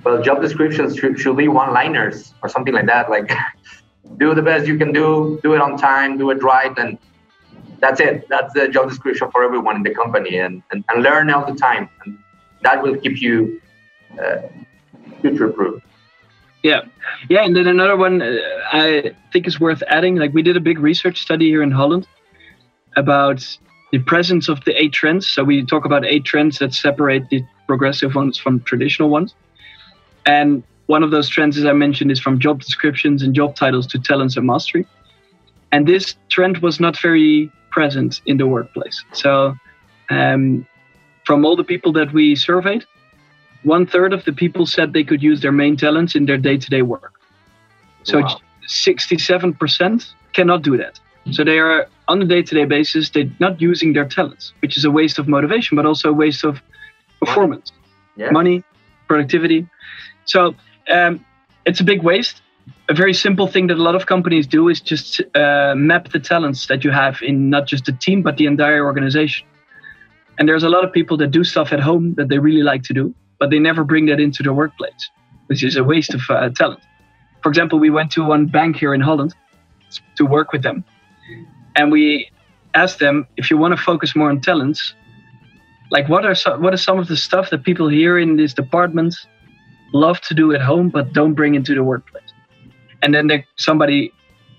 well, 0.04 0.22
job 0.22 0.40
descriptions 0.40 0.96
should, 0.96 1.18
should 1.18 1.36
be 1.36 1.48
one-liners 1.48 2.32
or 2.42 2.48
something 2.48 2.72
like 2.72 2.86
that. 2.86 3.10
Like 3.10 3.30
do 4.16 4.34
the 4.34 4.42
best 4.42 4.66
you 4.66 4.78
can 4.78 4.92
do, 4.92 5.38
do 5.42 5.54
it 5.54 5.60
on 5.60 5.76
time, 5.76 6.18
do 6.18 6.30
it 6.30 6.42
right, 6.42 6.76
and 6.78 6.98
that's 7.80 8.00
it. 8.00 8.26
That's 8.28 8.52
the 8.54 8.68
job 8.68 8.88
description 8.88 9.30
for 9.30 9.44
everyone 9.44 9.76
in 9.76 9.82
the 9.82 9.94
company, 9.94 10.38
and, 10.38 10.62
and, 10.70 10.84
and 10.88 11.02
learn 11.02 11.30
all 11.30 11.46
the 11.46 11.58
time. 11.58 11.88
And 12.04 12.18
that 12.62 12.82
will 12.82 12.96
keep 12.96 13.20
you 13.20 13.60
uh, 14.20 14.38
future 15.20 15.48
proof. 15.48 15.82
Yeah, 16.62 16.82
yeah, 17.28 17.44
and 17.44 17.54
then 17.54 17.68
another 17.68 17.96
one 17.96 18.20
uh, 18.20 18.38
I 18.72 19.14
think 19.32 19.46
is 19.46 19.60
worth 19.60 19.82
adding. 19.86 20.16
Like 20.16 20.32
we 20.34 20.42
did 20.42 20.56
a 20.56 20.60
big 20.60 20.80
research 20.80 21.20
study 21.20 21.48
here 21.48 21.62
in 21.62 21.70
Holland 21.70 22.08
about 22.96 23.46
the 23.92 24.00
presence 24.00 24.48
of 24.48 24.64
the 24.64 24.80
eight 24.80 24.92
trends. 24.92 25.28
So 25.28 25.44
we 25.44 25.64
talk 25.64 25.84
about 25.84 26.04
eight 26.04 26.24
trends 26.24 26.58
that 26.58 26.74
separate 26.74 27.28
the 27.30 27.44
progressive 27.66 28.14
ones 28.14 28.38
from 28.38 28.60
traditional 28.60 29.08
ones. 29.08 29.34
And 30.26 30.64
one 30.88 31.02
of 31.02 31.10
those 31.10 31.28
trends, 31.28 31.56
as 31.56 31.64
I 31.64 31.72
mentioned, 31.72 32.10
is 32.10 32.18
from 32.20 32.38
job 32.40 32.60
descriptions 32.60 33.22
and 33.22 33.34
job 33.34 33.54
titles 33.54 33.86
to 33.88 33.98
talents 33.98 34.36
and 34.36 34.46
mastery. 34.46 34.86
And 35.70 35.86
this 35.86 36.16
trend 36.30 36.58
was 36.58 36.80
not 36.80 36.98
very 37.00 37.50
present 37.70 38.20
in 38.26 38.38
the 38.38 38.46
workplace. 38.46 39.04
So, 39.12 39.54
um, 40.10 40.66
from 41.24 41.44
all 41.44 41.56
the 41.56 41.64
people 41.64 41.92
that 41.92 42.12
we 42.12 42.34
surveyed, 42.34 42.84
one 43.64 43.86
third 43.86 44.12
of 44.14 44.24
the 44.24 44.32
people 44.32 44.64
said 44.66 44.92
they 44.94 45.04
could 45.04 45.22
use 45.22 45.42
their 45.42 45.52
main 45.52 45.76
talents 45.76 46.14
in 46.14 46.24
their 46.24 46.38
day 46.38 46.56
to 46.56 46.70
day 46.70 46.82
work. 46.82 47.12
So, 48.04 48.20
Wow. 48.20 48.40
67% 48.66 50.06
cannot 50.32 50.62
do 50.62 50.76
that. 50.78 50.98
So, 51.30 51.44
they 51.44 51.58
are 51.58 51.86
on 52.08 52.22
a 52.22 52.24
day 52.24 52.42
to 52.42 52.54
day 52.54 52.64
basis, 52.64 53.10
they're 53.10 53.30
not 53.38 53.60
using 53.60 53.92
their 53.92 54.06
talents, 54.08 54.54
which 54.62 54.78
is 54.78 54.84
a 54.86 54.90
waste 54.90 55.18
of 55.18 55.28
motivation, 55.28 55.76
but 55.76 55.84
also 55.84 56.08
a 56.08 56.14
waste 56.14 56.44
of 56.44 56.62
performance 57.20 57.72
Yeah. 58.16 58.30
money, 58.30 58.64
productivity. 59.06 59.66
So 60.24 60.54
um, 60.88 61.24
it's 61.64 61.80
a 61.80 61.84
big 61.84 62.02
waste. 62.02 62.42
A 62.88 62.94
very 62.94 63.14
simple 63.14 63.46
thing 63.46 63.66
that 63.68 63.78
a 63.78 63.82
lot 63.82 63.94
of 63.94 64.06
companies 64.06 64.46
do 64.46 64.68
is 64.68 64.80
just 64.80 65.20
uh, 65.34 65.74
map 65.76 66.10
the 66.10 66.18
talents 66.18 66.66
that 66.66 66.84
you 66.84 66.90
have 66.90 67.18
in 67.22 67.50
not 67.50 67.66
just 67.66 67.84
the 67.84 67.92
team, 67.92 68.22
but 68.22 68.36
the 68.36 68.46
entire 68.46 68.84
organization. 68.84 69.46
And 70.38 70.48
there's 70.48 70.62
a 70.62 70.68
lot 70.68 70.84
of 70.84 70.92
people 70.92 71.16
that 71.18 71.30
do 71.30 71.44
stuff 71.44 71.72
at 71.72 71.80
home 71.80 72.14
that 72.14 72.28
they 72.28 72.38
really 72.38 72.62
like 72.62 72.82
to 72.84 72.94
do, 72.94 73.14
but 73.38 73.50
they 73.50 73.58
never 73.58 73.84
bring 73.84 74.06
that 74.06 74.20
into 74.20 74.42
their 74.42 74.52
workplace, 74.52 75.10
which 75.46 75.64
is 75.64 75.76
a 75.76 75.84
waste 75.84 76.14
of 76.14 76.22
uh, 76.30 76.48
talent. 76.50 76.80
For 77.42 77.48
example, 77.48 77.78
we 77.78 77.90
went 77.90 78.10
to 78.12 78.24
one 78.24 78.46
bank 78.46 78.76
here 78.76 78.94
in 78.94 79.00
Holland 79.00 79.34
to 80.16 80.24
work 80.24 80.52
with 80.52 80.62
them. 80.62 80.84
And 81.76 81.90
we 81.90 82.30
asked 82.74 82.98
them 82.98 83.26
if 83.36 83.50
you 83.50 83.56
want 83.56 83.76
to 83.76 83.82
focus 83.82 84.14
more 84.14 84.30
on 84.30 84.40
talents, 84.40 84.94
like 85.90 86.08
what 86.08 86.24
are 86.24 86.34
some, 86.34 86.62
what 86.62 86.74
is 86.74 86.82
some 86.82 86.98
of 86.98 87.08
the 87.08 87.16
stuff 87.16 87.50
that 87.50 87.64
people 87.64 87.88
here 87.88 88.18
in 88.18 88.36
these 88.36 88.54
departments 88.54 89.26
love 89.92 90.20
to 90.22 90.34
do 90.34 90.52
at 90.52 90.60
home 90.60 90.88
but 90.88 91.12
don't 91.12 91.34
bring 91.34 91.54
into 91.54 91.74
the 91.74 91.82
workplace? 91.82 92.32
And 93.02 93.14
then 93.14 93.26
there, 93.28 93.46
somebody, 93.56 94.12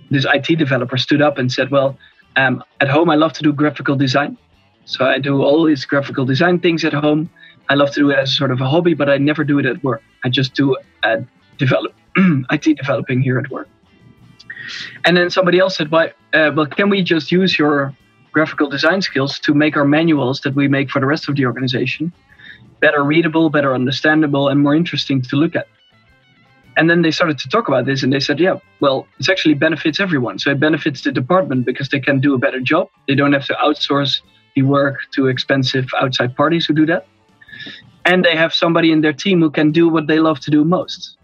this 0.09 0.25
IT 0.25 0.57
developer, 0.57 0.97
stood 0.97 1.21
up 1.21 1.37
and 1.37 1.51
said, 1.51 1.71
"Well, 1.71 1.97
um, 2.35 2.63
at 2.79 2.89
home 2.89 3.09
I 3.09 3.15
love 3.15 3.33
to 3.33 3.43
do 3.43 3.51
graphical 3.51 3.95
design, 3.95 4.37
so 4.85 5.05
I 5.05 5.19
do 5.19 5.43
all 5.43 5.65
these 5.65 5.85
graphical 5.85 6.25
design 6.25 6.59
things 6.59 6.85
at 6.85 6.93
home. 6.93 7.29
I 7.69 7.75
love 7.75 7.91
to 7.91 7.99
do 7.99 8.09
it 8.09 8.17
as 8.17 8.35
sort 8.35 8.51
of 8.51 8.61
a 8.61 8.67
hobby, 8.67 8.93
but 8.93 9.09
I 9.09 9.17
never 9.17 9.43
do 9.43 9.59
it 9.59 9.65
at 9.65 9.83
work. 9.83 10.01
I 10.23 10.29
just 10.29 10.53
do 10.53 10.77
uh, 11.03 11.17
develop 11.57 11.93
IT 12.17 12.77
developing 12.77 13.21
here 13.21 13.39
at 13.39 13.49
work." 13.49 13.67
And 15.05 15.17
then 15.17 15.29
somebody 15.29 15.59
else 15.59 15.75
said, 15.75 15.91
"Why? 15.91 16.13
Uh, 16.33 16.51
well, 16.55 16.65
can 16.65 16.89
we 16.89 17.03
just 17.03 17.31
use 17.31 17.59
your 17.59 17.93
graphical 18.31 18.69
design 18.69 19.01
skills 19.01 19.39
to 19.39 19.53
make 19.53 19.75
our 19.75 19.85
manuals 19.85 20.41
that 20.41 20.55
we 20.55 20.67
make 20.67 20.89
for 20.89 20.99
the 20.99 21.05
rest 21.05 21.27
of 21.27 21.35
the 21.35 21.45
organization 21.45 22.13
better 22.79 23.03
readable, 23.03 23.49
better 23.49 23.73
understandable, 23.73 24.47
and 24.49 24.61
more 24.61 24.75
interesting 24.75 25.21
to 25.23 25.35
look 25.35 25.55
at. 25.55 25.67
And 26.77 26.89
then 26.89 27.01
they 27.01 27.11
started 27.11 27.37
to 27.39 27.49
talk 27.49 27.67
about 27.67 27.85
this 27.85 28.03
and 28.03 28.13
they 28.13 28.21
said, 28.21 28.39
yeah, 28.39 28.55
well, 28.79 29.05
it 29.19 29.27
actually 29.27 29.55
benefits 29.55 29.99
everyone. 29.99 30.39
So 30.39 30.51
it 30.51 30.59
benefits 30.59 31.01
the 31.01 31.11
department 31.11 31.65
because 31.65 31.89
they 31.89 31.99
can 31.99 32.21
do 32.21 32.33
a 32.33 32.37
better 32.37 32.61
job. 32.61 32.87
They 33.07 33.15
don't 33.15 33.33
have 33.33 33.45
to 33.47 33.53
outsource 33.55 34.21
the 34.55 34.61
work 34.61 34.99
to 35.15 35.27
expensive 35.27 35.87
outside 35.99 36.35
parties 36.37 36.65
who 36.65 36.73
do 36.73 36.85
that. 36.85 37.05
And 38.05 38.23
they 38.23 38.35
have 38.35 38.53
somebody 38.53 38.91
in 38.91 39.01
their 39.01 39.11
team 39.13 39.41
who 39.41 39.49
can 39.49 39.71
do 39.71 39.89
what 39.89 40.07
they 40.07 40.19
love 40.19 40.39
to 40.41 40.51
do 40.51 40.63
most. 40.63 41.17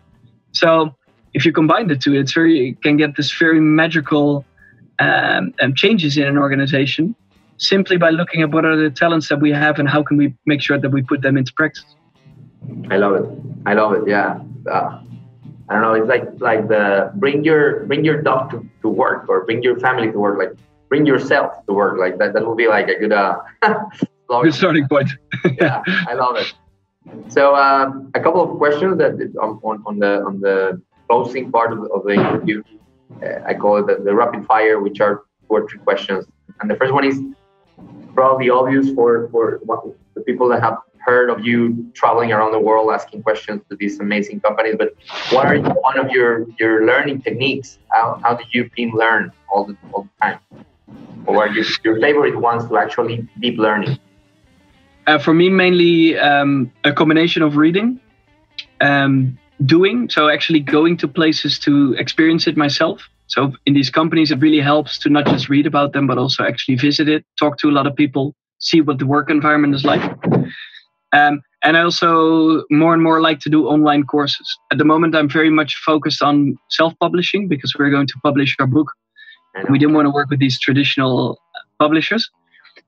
So 0.52 0.94
if 1.34 1.46
you 1.46 1.54
combine 1.54 1.88
the 1.88 1.96
two, 1.96 2.14
it's 2.14 2.34
very, 2.34 2.70
it 2.70 2.82
can 2.82 2.98
get 2.98 3.16
this 3.16 3.32
very 3.32 3.62
magical 3.62 4.44
um, 5.00 5.54
um, 5.62 5.74
changes 5.74 6.18
in 6.18 6.28
an 6.28 6.38
organization 6.38 7.16
simply 7.58 7.98
by 7.98 8.10
looking 8.10 8.42
at 8.42 8.52
what 8.52 8.66
are 8.66 8.76
the 8.76 8.90
talents 8.90 9.30
that 9.30 9.40
we 9.40 9.52
have 9.52 9.80
and 9.80 9.88
how 9.88 10.04
can 10.04 10.18
we 10.18 10.34
make 10.46 10.62
sure 10.62 10.78
that 10.80 10.90
we 10.90 11.02
put 11.02 11.22
them 11.22 11.38
into 11.38 11.54
practice. 11.54 11.86
I 12.90 12.98
love 12.98 13.16
it. 13.16 13.26
I 13.66 13.74
love 13.74 13.94
it. 13.94 14.08
Yeah. 14.08 14.40
Uh, 14.70 15.02
I 15.70 15.74
don't 15.74 15.82
know. 15.82 15.94
It's 15.94 16.08
like 16.08 16.26
like 16.40 16.68
the 16.68 17.12
bring 17.16 17.44
your 17.44 17.86
bring 17.86 18.06
your 18.06 18.22
dog 18.22 18.52
to, 18.52 18.68
to 18.82 18.90
work 18.90 19.28
or 19.30 19.46
bring 19.46 19.64
your 19.64 19.80
family 19.80 20.12
to 20.12 20.20
work. 20.20 20.38
Like 20.38 20.54
bring 20.90 21.06
yourself 21.06 21.66
to 21.66 21.74
work. 21.74 21.98
Like 22.00 22.18
that. 22.20 22.34
That 22.34 22.46
would 22.46 22.58
be 22.58 22.68
like 22.68 22.88
a 22.88 23.00
good 23.00 23.14
uh, 23.14 23.40
good 24.30 24.54
starting 24.54 24.88
point. 24.88 25.10
yeah, 25.60 25.82
I 26.08 26.14
love 26.14 26.36
it. 26.38 26.54
So 27.30 27.56
um, 27.56 28.12
a 28.16 28.20
couple 28.20 28.42
of 28.44 28.58
questions 28.58 28.98
that 28.98 29.14
on, 29.42 29.60
on, 29.64 29.84
on 29.86 30.00
the 30.00 30.24
on 30.24 30.40
the 30.40 30.82
closing 31.08 31.52
part 31.52 31.72
of, 31.72 31.80
of 31.92 32.04
the 32.04 32.14
interview. 32.14 32.64
Uh, 33.24 33.40
I 33.48 33.54
call 33.54 33.78
it 33.78 33.88
the, 33.88 34.04
the 34.04 34.14
rapid 34.14 34.46
fire, 34.46 34.80
which 34.80 35.00
are 35.00 35.24
two 35.42 35.50
or 35.50 35.68
three 35.68 35.80
questions. 35.80 36.26
And 36.60 36.70
the 36.70 36.76
first 36.76 36.94
one 36.94 37.06
is 37.06 37.22
probably 38.14 38.50
obvious 38.50 38.90
for 38.92 39.30
for 39.30 39.62
the 40.16 40.22
people 40.22 40.48
that 40.50 40.62
have 40.62 40.78
heard 41.06 41.30
of 41.30 41.46
you 41.46 41.86
traveling 41.94 42.32
around 42.32 42.52
the 42.52 42.60
world 42.60 42.90
asking 42.92 43.22
questions 43.22 43.62
to 43.70 43.76
these 43.76 44.00
amazing 44.00 44.40
companies. 44.40 44.76
But 44.78 44.96
what 45.30 45.46
are 45.46 45.60
one 45.60 46.00
of 46.00 46.10
your 46.10 46.48
your 46.60 46.86
learning 46.86 47.22
techniques? 47.22 47.78
How 47.90 48.20
how 48.24 48.36
do 48.36 48.44
you 48.52 48.68
team 48.70 48.96
learn 48.96 49.32
all 49.50 49.66
the 49.66 49.78
all 49.94 50.04
the 50.04 50.16
time? 50.22 50.40
Or 51.28 51.44
are 51.44 51.50
your 51.50 51.66
your 51.84 52.00
favorite 52.00 52.38
ones 52.40 52.68
to 52.70 52.78
actually 52.78 53.28
deep 53.40 53.58
learning? 53.58 54.00
Uh, 55.08 55.20
for 55.20 55.34
me, 55.34 55.50
mainly 55.50 56.18
um, 56.18 56.72
a 56.84 56.92
combination 56.92 57.44
of 57.44 57.58
reading, 57.58 58.00
um, 58.82 59.38
doing, 59.64 60.10
so 60.10 60.30
actually 60.30 60.60
going 60.60 60.98
to 60.98 61.08
places 61.08 61.60
to 61.60 61.94
experience 61.94 62.48
it 62.48 62.58
myself. 62.58 63.08
So 63.28 63.54
in 63.66 63.74
these 63.74 63.90
companies, 63.90 64.32
it 64.32 64.40
really 64.40 64.60
helps 64.60 64.98
to 65.00 65.10
not 65.10 65.26
just 65.26 65.50
read 65.50 65.66
about 65.66 65.94
them, 65.94 66.08
but 66.08 66.18
also 66.18 66.44
actually 66.44 66.76
visit 66.76 67.10
it, 67.10 67.26
talk 67.40 67.58
to 67.60 67.70
a 67.70 67.72
lot 67.72 67.88
of 67.88 67.96
people, 67.96 68.36
see 68.60 68.82
what 68.82 69.00
the 69.00 69.06
work 69.06 69.30
environment 69.30 69.76
is 69.76 69.84
like. 69.84 70.04
Um, 71.12 71.42
and 71.64 71.78
I 71.78 71.82
also 71.82 72.64
more 72.70 72.94
and 72.94 73.02
more 73.02 73.22
like 73.22 73.40
to 73.40 73.50
do 73.50 73.68
online 73.68 74.04
courses. 74.04 74.48
At 74.72 74.78
the 74.78 74.86
moment, 74.86 75.16
I'm 75.16 75.30
very 75.30 75.50
much 75.50 75.76
focused 75.84 76.22
on 76.22 76.56
self-publishing 76.70 77.48
because 77.48 77.74
we're 77.78 77.90
going 77.90 78.08
to 78.08 78.14
publish 78.24 78.56
our 78.60 78.68
book. 78.68 78.92
We 79.70 79.80
didn't 79.80 79.96
want 79.96 80.06
to 80.06 80.12
work 80.12 80.30
with 80.30 80.40
these 80.40 80.60
traditional 80.60 81.40
publishers. 81.80 82.30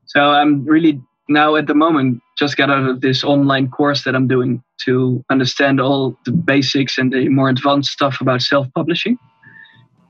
So 0.06 0.32
I'm 0.32 0.66
really 0.66 1.02
now 1.30 1.56
at 1.56 1.68
the 1.68 1.74
moment 1.74 2.22
just 2.38 2.56
got 2.56 2.70
out 2.70 2.88
of 2.88 3.02
this 3.02 3.24
online 3.24 3.70
course 3.70 4.04
that 4.04 4.16
I'm 4.16 4.28
doing 4.28 4.64
to 4.86 5.24
understand 5.30 5.82
all 5.82 6.16
the 6.26 6.32
basics 6.32 6.98
and 6.98 7.12
the 7.12 7.30
more 7.30 7.50
advanced 7.50 7.92
stuff 7.92 8.22
about 8.22 8.42
self-publishing. 8.42 9.18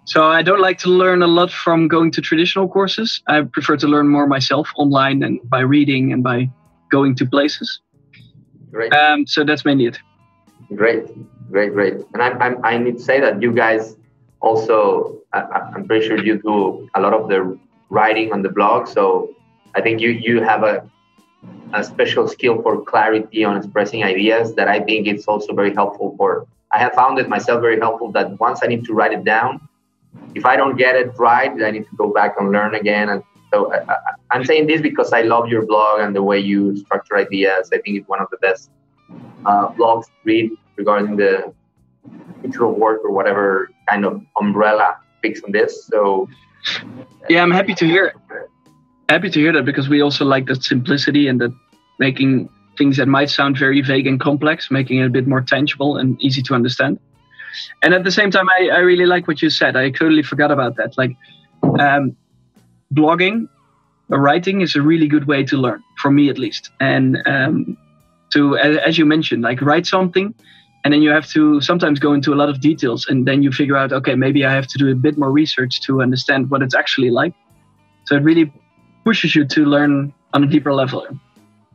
So 0.08 0.24
I 0.24 0.42
don't 0.42 0.62
like 0.62 0.78
to 0.80 0.90
learn 0.90 1.22
a 1.22 1.28
lot 1.28 1.52
from 1.52 1.90
going 1.90 2.12
to 2.12 2.22
traditional 2.22 2.70
courses. 2.70 3.22
I 3.28 3.42
prefer 3.42 3.76
to 3.76 3.88
learn 3.88 4.08
more 4.08 4.26
myself 4.26 4.72
online 4.78 5.22
and 5.22 5.38
by 5.50 5.60
reading 5.60 6.14
and 6.14 6.24
by 6.24 6.50
going 6.90 7.14
to 7.16 7.26
places. 7.26 7.82
Great. 8.72 8.94
Um, 8.94 9.28
so 9.28 9.44
that's 9.44 9.66
mainly 9.66 9.88
it. 9.88 10.00
Great, 10.74 11.04
great, 11.52 11.74
great. 11.74 11.96
And 12.14 12.24
I, 12.24 12.30
I, 12.30 12.72
I 12.72 12.78
need 12.78 13.00
to 13.00 13.04
say 13.04 13.20
that 13.20 13.42
you 13.42 13.52
guys 13.52 13.98
also, 14.40 15.20
I, 15.34 15.42
I'm 15.76 15.86
pretty 15.86 16.08
sure 16.08 16.18
you 16.24 16.42
do 16.42 16.90
a 16.96 17.02
lot 17.02 17.14
of 17.14 17.28
the 17.28 17.60
writing 17.90 18.32
on 18.32 18.44
the 18.44 18.50
blog. 18.50 18.88
So 18.88 19.36
I 19.76 19.82
think 19.82 20.00
you 20.00 20.12
you 20.12 20.42
have 20.42 20.64
a 20.64 20.90
a 21.74 21.84
special 21.84 22.30
skill 22.30 22.62
for 22.62 22.82
clarity 22.82 23.44
on 23.44 23.58
expressing 23.58 24.06
ideas 24.06 24.56
that 24.56 24.70
I 24.70 24.80
think 24.80 25.06
it's 25.06 25.28
also 25.28 25.54
very 25.54 25.74
helpful 25.74 26.16
for. 26.18 26.48
I 26.72 26.80
have 26.80 26.94
found 26.94 27.20
it 27.20 27.28
myself 27.28 27.60
very 27.60 27.78
helpful 27.78 28.12
that 28.14 28.40
once 28.40 28.62
I 28.64 28.68
need 28.68 28.86
to 28.86 28.94
write 28.94 29.12
it 29.12 29.26
down, 29.26 29.67
if 30.36 30.46
I 30.46 30.56
don't 30.56 30.78
get 30.78 30.96
it 30.96 31.12
right, 31.18 31.52
I 31.62 31.72
need 31.72 31.86
to 31.90 31.96
go 31.96 32.14
back 32.14 32.36
and 32.40 32.52
learn 32.52 32.76
again. 32.76 33.10
And 33.10 33.24
so 33.52 33.74
I, 33.74 34.36
am 34.36 34.46
saying 34.46 34.68
this 34.68 34.82
because 34.82 35.14
I 35.14 35.22
love 35.22 35.48
your 35.48 35.66
blog 35.66 36.02
and 36.02 36.16
the 36.16 36.24
way 36.24 36.40
you 36.40 36.78
structure 36.78 37.18
ideas. 37.18 37.70
I 37.74 37.80
think 37.80 37.98
it's 37.98 38.08
one 38.08 38.22
of 38.22 38.28
the 38.30 38.38
best 38.38 38.70
uh, 39.46 39.70
blogs 39.70 40.06
to 40.06 40.12
read 40.26 40.52
regarding 40.76 41.16
the 41.16 41.54
future 42.42 42.66
of 42.66 42.76
work 42.76 43.02
or 43.04 43.12
whatever 43.12 43.70
kind 43.90 44.06
of 44.06 44.22
umbrella 44.40 44.98
picks 45.22 45.42
on 45.44 45.52
this. 45.52 45.86
So 45.88 46.30
yeah, 47.30 47.42
I'm 47.42 47.52
happy 47.52 47.74
to 47.76 47.86
hear. 47.86 48.14
Happy 49.10 49.30
to 49.30 49.40
hear 49.40 49.54
that 49.54 49.66
because 49.66 49.88
we 49.88 50.02
also 50.02 50.26
like 50.26 50.46
that 50.48 50.64
simplicity 50.64 51.30
and 51.30 51.40
that 51.40 51.54
making 51.98 52.50
things 52.78 52.98
that 52.98 53.08
might 53.08 53.30
sound 53.30 53.58
very 53.58 53.82
vague 53.82 54.06
and 54.06 54.20
complex, 54.20 54.70
making 54.70 55.00
it 55.00 55.06
a 55.06 55.10
bit 55.10 55.28
more 55.28 55.42
tangible 55.42 55.98
and 55.98 56.22
easy 56.22 56.42
to 56.44 56.54
understand 56.54 57.00
and 57.82 57.94
at 57.94 58.04
the 58.04 58.12
same 58.12 58.32
time 58.32 58.50
I, 58.50 58.70
I 58.74 58.80
really 58.80 59.06
like 59.06 59.28
what 59.28 59.42
you 59.42 59.50
said. 59.50 59.76
I 59.76 59.90
totally 59.90 60.24
forgot 60.24 60.52
about 60.52 60.76
that. 60.78 60.98
Like 60.98 61.16
um, 61.80 62.16
blogging 62.94 63.48
writing 64.10 64.62
is 64.62 64.76
a 64.76 64.82
really 64.82 65.08
good 65.08 65.28
way 65.28 65.44
to 65.44 65.58
learn 65.58 65.84
for 66.02 66.12
me 66.12 66.30
at 66.30 66.38
least. 66.38 66.72
And 66.80 67.18
um, 67.26 67.78
to 68.32 68.58
as 68.58 68.98
you 68.98 69.06
mentioned 69.06 69.44
like 69.44 69.62
write 69.62 69.86
something 69.86 70.34
and 70.84 70.94
then 70.94 71.02
you 71.02 71.10
have 71.10 71.28
to 71.30 71.60
sometimes 71.62 72.00
go 72.00 72.14
into 72.14 72.34
a 72.34 72.36
lot 72.36 72.50
of 72.50 72.62
details 72.62 73.08
and 73.08 73.28
then 73.28 73.42
you 73.42 73.52
figure 73.52 73.76
out 73.76 73.92
okay 73.92 74.16
maybe 74.16 74.46
i 74.46 74.54
have 74.54 74.68
to 74.68 74.78
do 74.78 74.92
a 74.92 74.96
bit 74.96 75.18
more 75.18 75.32
research 75.32 75.82
to 75.82 76.02
understand 76.02 76.50
what 76.50 76.62
it's 76.62 76.76
actually 76.76 77.10
like. 77.10 77.34
So 78.06 78.16
it 78.16 78.24
really 78.24 78.54
pushes 79.04 79.36
you 79.36 79.46
to 79.46 79.66
learn 79.66 80.14
on 80.34 80.44
a 80.44 80.48
deeper 80.48 80.74
level. 80.74 81.06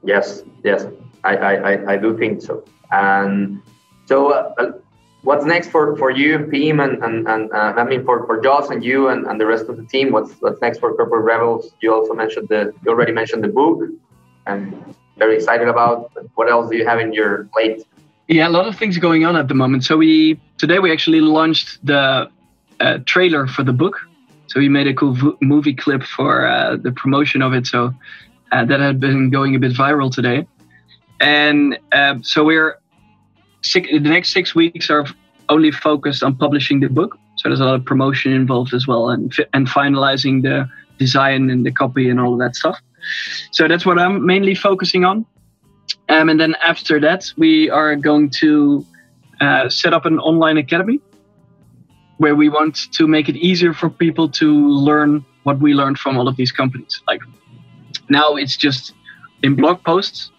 Yes 0.04 0.42
yes. 0.64 0.86
I 1.24 1.36
i, 1.36 1.92
I 1.92 1.96
do 1.96 2.16
think 2.16 2.42
so. 2.42 2.64
And 2.90 3.62
so 4.06 4.32
uh, 4.32 4.72
what's 5.22 5.44
next 5.44 5.68
for, 5.68 5.96
for 5.96 6.10
you, 6.10 6.38
Pim, 6.50 6.80
and, 6.80 7.02
and, 7.02 7.26
and 7.28 7.52
uh, 7.52 7.74
I 7.76 7.84
mean 7.84 8.04
for, 8.04 8.26
for 8.26 8.40
Joost 8.40 8.70
and 8.70 8.84
you 8.84 9.08
and, 9.08 9.26
and 9.26 9.40
the 9.40 9.46
rest 9.46 9.66
of 9.68 9.76
the 9.76 9.84
team? 9.84 10.12
What's 10.12 10.32
what's 10.40 10.60
next 10.60 10.78
for 10.78 10.94
Corporate 10.94 11.24
Rebels? 11.24 11.72
You 11.80 11.94
also 11.94 12.14
mentioned 12.14 12.48
the 12.48 12.74
you 12.84 12.90
already 12.90 13.12
mentioned 13.12 13.42
the 13.44 13.48
book, 13.48 13.80
and 14.46 14.94
very 15.16 15.36
excited 15.36 15.68
about. 15.68 16.12
What 16.34 16.50
else 16.50 16.70
do 16.70 16.76
you 16.76 16.86
have 16.86 17.00
in 17.00 17.12
your 17.12 17.44
plate? 17.52 17.84
Yeah, 18.28 18.48
a 18.48 18.50
lot 18.50 18.66
of 18.66 18.76
things 18.76 18.98
going 18.98 19.24
on 19.24 19.36
at 19.36 19.48
the 19.48 19.54
moment. 19.54 19.84
So 19.84 19.96
we 19.96 20.40
today 20.58 20.78
we 20.78 20.92
actually 20.92 21.20
launched 21.20 21.84
the 21.84 22.30
uh, 22.80 22.98
trailer 23.06 23.46
for 23.46 23.62
the 23.62 23.72
book. 23.72 23.96
So 24.48 24.60
we 24.60 24.68
made 24.68 24.86
a 24.86 24.94
cool 24.94 25.16
movie 25.40 25.74
clip 25.74 26.02
for 26.02 26.46
uh, 26.46 26.76
the 26.76 26.92
promotion 26.92 27.40
of 27.40 27.54
it. 27.54 27.66
So 27.66 27.94
uh, 28.50 28.64
that 28.66 28.80
had 28.80 29.00
been 29.00 29.30
going 29.30 29.54
a 29.54 29.58
bit 29.58 29.72
viral 29.72 30.12
today, 30.12 30.46
and 31.20 31.78
um, 31.92 32.22
so 32.22 32.44
we're 32.44 32.81
six, 33.62 33.88
the 33.90 33.98
next 34.00 34.32
six 34.32 34.54
weeks 34.54 34.90
are 34.90 35.06
only 35.48 35.70
focused 35.70 36.22
on 36.22 36.36
publishing 36.36 36.80
the 36.80 36.88
book. 36.88 37.16
So 37.36 37.48
there's 37.48 37.60
a 37.60 37.64
lot 37.64 37.74
of 37.74 37.84
promotion 37.84 38.32
involved 38.32 38.74
as 38.74 38.86
well, 38.86 39.10
and 39.10 39.32
and 39.52 39.66
finalizing 39.66 40.42
the 40.42 40.68
design 40.98 41.50
and 41.50 41.64
the 41.64 41.72
copy 41.72 42.08
and 42.10 42.20
all 42.20 42.32
of 42.34 42.38
that 42.38 42.54
stuff. 42.54 42.78
So 43.50 43.66
that's 43.66 43.84
what 43.84 43.98
I'm 43.98 44.24
mainly 44.24 44.54
focusing 44.54 45.04
on. 45.04 45.26
Um, 46.08 46.28
and 46.28 46.38
then 46.38 46.54
after 46.64 47.00
that, 47.00 47.32
we 47.36 47.70
are 47.70 47.96
going 47.96 48.30
to 48.42 48.86
uh, 49.40 49.68
set 49.68 49.92
up 49.92 50.04
an 50.06 50.18
online 50.18 50.58
academy 50.58 51.00
where 52.18 52.36
we 52.36 52.48
want 52.48 52.92
to 52.92 53.08
make 53.08 53.28
it 53.28 53.36
easier 53.36 53.72
for 53.72 53.90
people 53.90 54.28
to 54.28 54.68
learn 54.68 55.24
what 55.42 55.58
we 55.58 55.74
learned 55.74 55.98
from 55.98 56.16
all 56.16 56.28
of 56.28 56.36
these 56.36 56.52
companies. 56.52 57.02
Like 57.08 57.20
now, 58.08 58.36
it's 58.36 58.56
just 58.56 58.94
in 59.42 59.56
blog 59.56 59.82
posts 59.82 60.30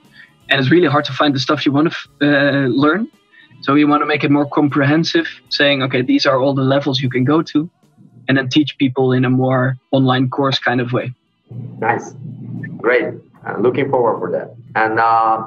and 0.49 0.59
it's 0.59 0.71
really 0.71 0.87
hard 0.87 1.05
to 1.05 1.13
find 1.13 1.33
the 1.33 1.39
stuff 1.39 1.65
you 1.65 1.71
want 1.71 1.93
to 1.93 1.95
uh, 2.21 2.67
learn. 2.67 3.07
So 3.61 3.73
we 3.73 3.85
want 3.85 4.01
to 4.01 4.05
make 4.05 4.23
it 4.23 4.31
more 4.31 4.45
comprehensive, 4.45 5.27
saying, 5.49 5.83
okay, 5.83 6.01
these 6.01 6.25
are 6.25 6.39
all 6.39 6.53
the 6.53 6.63
levels 6.63 6.99
you 6.99 7.09
can 7.09 7.23
go 7.23 7.41
to, 7.43 7.69
and 8.27 8.37
then 8.37 8.49
teach 8.49 8.77
people 8.77 9.13
in 9.13 9.23
a 9.25 9.29
more 9.29 9.77
online 9.91 10.29
course 10.29 10.59
kind 10.59 10.81
of 10.81 10.91
way. 10.91 11.13
Nice, 11.79 12.13
great. 12.77 13.13
looking 13.59 13.89
forward 13.89 14.19
for 14.19 14.31
that. 14.31 14.55
And 14.75 14.99
uh, 14.99 15.45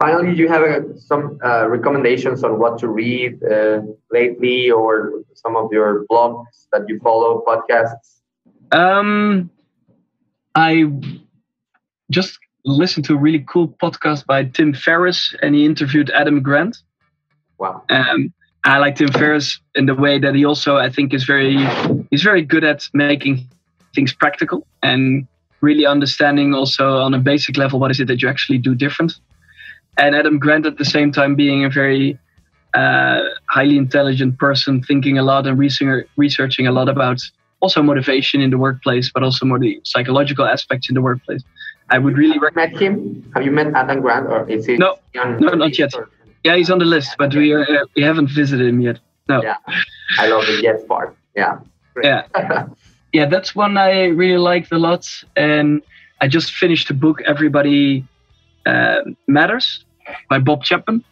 finally, 0.00 0.34
do 0.34 0.42
you 0.42 0.48
have 0.48 0.62
uh, 0.62 0.96
some 0.96 1.38
uh, 1.44 1.66
recommendations 1.68 2.44
on 2.44 2.58
what 2.58 2.78
to 2.78 2.88
read 2.88 3.42
uh, 3.42 3.80
lately, 4.12 4.70
or 4.70 5.22
some 5.34 5.56
of 5.56 5.72
your 5.72 6.04
blogs 6.10 6.68
that 6.72 6.82
you 6.88 7.00
follow, 7.00 7.42
podcasts? 7.46 8.20
Um, 8.70 9.50
I 10.54 10.84
just 12.10 12.38
listened 12.64 13.04
to 13.06 13.14
a 13.14 13.18
really 13.18 13.44
cool 13.48 13.68
podcast 13.68 14.26
by 14.26 14.44
Tim 14.44 14.72
Ferriss, 14.72 15.34
and 15.42 15.54
he 15.54 15.64
interviewed 15.64 16.10
Adam 16.10 16.42
Grant. 16.42 16.78
Wow. 17.58 17.82
Um, 17.90 18.32
I 18.64 18.78
like 18.78 18.96
Tim 18.96 19.12
Ferriss 19.12 19.60
in 19.74 19.86
the 19.86 19.94
way 19.94 20.18
that 20.18 20.34
he 20.34 20.44
also, 20.44 20.76
I 20.76 20.88
think, 20.88 21.12
is 21.12 21.24
very 21.24 21.58
he's 22.10 22.22
very 22.22 22.42
good 22.42 22.64
at 22.64 22.88
making 22.94 23.46
things 23.94 24.12
practical 24.12 24.66
and 24.82 25.26
really 25.60 25.86
understanding 25.86 26.54
also 26.54 26.96
on 26.98 27.14
a 27.14 27.18
basic 27.18 27.56
level 27.56 27.78
what 27.78 27.90
is 27.90 28.00
it 28.00 28.06
that 28.08 28.22
you 28.22 28.28
actually 28.28 28.58
do 28.58 28.74
different. 28.74 29.12
And 29.98 30.16
Adam 30.16 30.38
Grant 30.38 30.66
at 30.66 30.78
the 30.78 30.84
same 30.84 31.12
time 31.12 31.34
being 31.34 31.64
a 31.64 31.70
very 31.70 32.18
uh, 32.74 33.20
highly 33.50 33.76
intelligent 33.76 34.38
person, 34.38 34.82
thinking 34.82 35.18
a 35.18 35.22
lot 35.22 35.46
and 35.46 35.58
researching 35.58 36.66
a 36.66 36.72
lot 36.72 36.88
about 36.88 37.20
also 37.60 37.82
motivation 37.82 38.40
in 38.40 38.50
the 38.50 38.58
workplace, 38.58 39.10
but 39.12 39.22
also 39.22 39.46
more 39.46 39.58
the 39.58 39.80
psychological 39.84 40.44
aspects 40.44 40.88
in 40.88 40.94
the 40.94 41.00
workplace. 41.00 41.42
I 41.90 41.98
would 41.98 42.16
really 42.16 42.38
recommend. 42.38 42.72
Met 42.72 42.82
him? 42.82 43.30
Have 43.34 43.44
you 43.44 43.50
met 43.50 43.68
Adam 43.74 44.00
Grant, 44.00 44.26
or 44.26 44.48
is 44.48 44.66
he? 44.66 44.76
No, 44.76 44.98
no, 45.14 45.54
not 45.54 45.78
yet. 45.78 45.94
Or? 45.94 46.08
Yeah, 46.44 46.56
he's 46.56 46.70
on 46.70 46.78
the 46.78 46.84
list, 46.84 47.16
but 47.18 47.34
we 47.34 47.52
are, 47.52 47.62
uh, 47.62 47.84
we 47.96 48.02
haven't 48.02 48.30
visited 48.30 48.66
him 48.66 48.80
yet. 48.80 48.98
No. 49.28 49.42
Yeah, 49.42 49.56
I 50.18 50.28
love 50.28 50.46
the 50.46 50.60
yet 50.62 50.86
part. 50.86 51.16
Yeah. 51.34 51.58
Great. 51.94 52.06
Yeah. 52.06 52.66
yeah, 53.12 53.26
that's 53.26 53.54
one 53.54 53.76
I 53.78 54.06
really 54.06 54.38
liked 54.38 54.72
a 54.72 54.78
lot, 54.78 55.06
and 55.36 55.82
I 56.20 56.28
just 56.28 56.52
finished 56.52 56.88
the 56.88 56.94
book 56.94 57.22
Everybody 57.22 58.04
uh, 58.66 59.00
Matters 59.26 59.84
by 60.28 60.38
Bob 60.38 60.64
Chapman, 60.64 61.04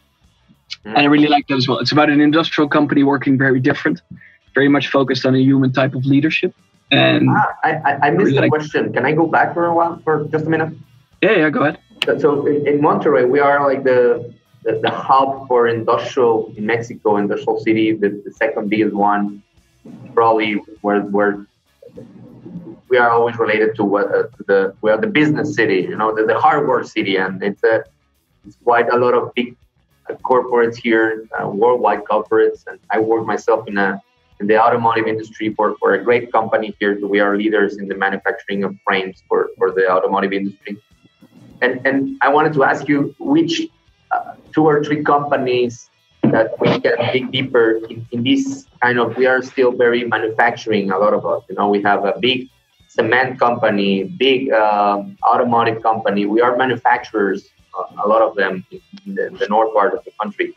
mm. 0.85 0.89
and 0.89 0.97
I 0.97 1.05
really 1.05 1.27
like 1.27 1.47
that 1.47 1.55
as 1.55 1.67
well. 1.67 1.79
It's 1.79 1.91
about 1.91 2.09
an 2.09 2.21
industrial 2.21 2.69
company 2.69 3.03
working 3.03 3.37
very 3.37 3.59
different, 3.59 4.01
very 4.53 4.69
much 4.69 4.89
focused 4.89 5.25
on 5.25 5.35
a 5.35 5.39
human 5.39 5.71
type 5.71 5.95
of 5.95 6.05
leadership. 6.05 6.53
And 6.97 7.29
ah, 7.29 7.55
I, 7.63 7.71
I, 7.71 7.91
I 8.07 8.09
missed 8.11 8.25
really 8.25 8.33
the 8.33 8.41
like 8.41 8.51
question. 8.51 8.93
Can 8.93 9.05
I 9.05 9.11
go 9.11 9.27
back 9.27 9.53
for 9.53 9.65
a 9.65 9.73
while 9.73 9.99
for 10.03 10.25
just 10.25 10.45
a 10.45 10.49
minute? 10.49 10.73
Yeah, 11.21 11.31
yeah, 11.31 11.49
go 11.49 11.61
ahead. 11.61 11.79
So 12.19 12.45
in, 12.45 12.67
in 12.67 12.79
Monterrey, 12.79 13.29
we 13.29 13.39
are 13.39 13.65
like 13.65 13.83
the 13.83 14.33
the, 14.63 14.79
the 14.81 14.89
hub 14.89 15.47
for 15.47 15.67
industrial 15.67 16.53
in 16.55 16.65
Mexico, 16.65 17.17
industrial 17.17 17.59
city, 17.59 17.91
the, 17.91 18.21
the 18.25 18.31
second 18.31 18.69
biggest 18.69 18.95
one, 18.95 19.43
probably 20.13 20.53
where 20.81 21.01
where 21.01 21.45
we 22.89 22.97
are 22.97 23.09
always 23.09 23.37
related 23.37 23.75
to 23.75 23.83
what 23.83 24.07
uh, 24.07 24.23
to 24.35 24.43
the 24.47 24.75
we 24.81 24.91
are 24.91 24.97
the 24.97 25.07
business 25.07 25.55
city, 25.55 25.81
you 25.81 25.95
know, 25.95 26.15
the, 26.15 26.25
the 26.25 26.39
hardware 26.39 26.83
city, 26.83 27.17
and 27.17 27.43
it's 27.43 27.63
a 27.63 27.83
it's 28.45 28.57
quite 28.63 28.87
a 28.91 28.97
lot 28.97 29.13
of 29.13 29.33
big 29.33 29.55
uh, 30.09 30.13
corporates 30.15 30.75
here, 30.75 31.25
uh, 31.39 31.47
worldwide 31.47 32.03
corporates, 32.03 32.67
and 32.67 32.79
I 32.89 32.99
work 32.99 33.25
myself 33.25 33.67
in 33.67 33.77
a 33.77 34.01
in 34.39 34.47
the 34.47 34.61
automotive 34.61 35.07
industry 35.07 35.53
for, 35.53 35.75
for 35.77 35.93
a 35.93 36.03
great 36.03 36.31
company 36.31 36.75
here. 36.79 36.99
We 37.05 37.19
are 37.19 37.37
leaders 37.37 37.77
in 37.77 37.87
the 37.87 37.95
manufacturing 37.95 38.63
of 38.63 38.75
frames 38.85 39.23
for, 39.27 39.49
for 39.57 39.71
the 39.71 39.89
automotive 39.89 40.33
industry. 40.33 40.77
And, 41.61 41.85
and 41.85 42.17
I 42.21 42.29
wanted 42.29 42.53
to 42.53 42.63
ask 42.63 42.87
you 42.87 43.15
which 43.19 43.61
uh, 44.11 44.35
two 44.53 44.65
or 44.65 44.83
three 44.83 45.03
companies 45.03 45.89
that 46.23 46.59
we 46.59 46.79
can 46.79 46.95
dig 47.11 47.31
deeper 47.31 47.79
in, 47.89 48.05
in 48.11 48.23
this 48.23 48.65
kind 48.81 48.99
of 48.99 49.15
we 49.17 49.25
are 49.25 49.41
still 49.41 49.71
very 49.71 50.03
manufacturing 50.05 50.91
a 50.91 50.97
lot 50.97 51.13
of 51.13 51.25
us 51.25 51.43
you 51.49 51.55
know 51.55 51.67
we 51.67 51.81
have 51.81 52.05
a 52.05 52.13
big 52.19 52.49
cement 52.87 53.39
company 53.39 54.03
big 54.03 54.51
um, 54.51 55.17
automotive 55.27 55.83
company 55.83 56.25
we 56.25 56.39
are 56.41 56.55
manufacturers 56.55 57.49
uh, 57.77 58.05
a 58.05 58.07
lot 58.07 58.21
of 58.21 58.35
them 58.35 58.65
in 59.05 59.15
the, 59.15 59.27
in 59.27 59.33
the, 59.35 59.47
north 59.47 59.73
part 59.73 59.93
of 59.93 60.03
the 60.05 60.11
country 60.21 60.55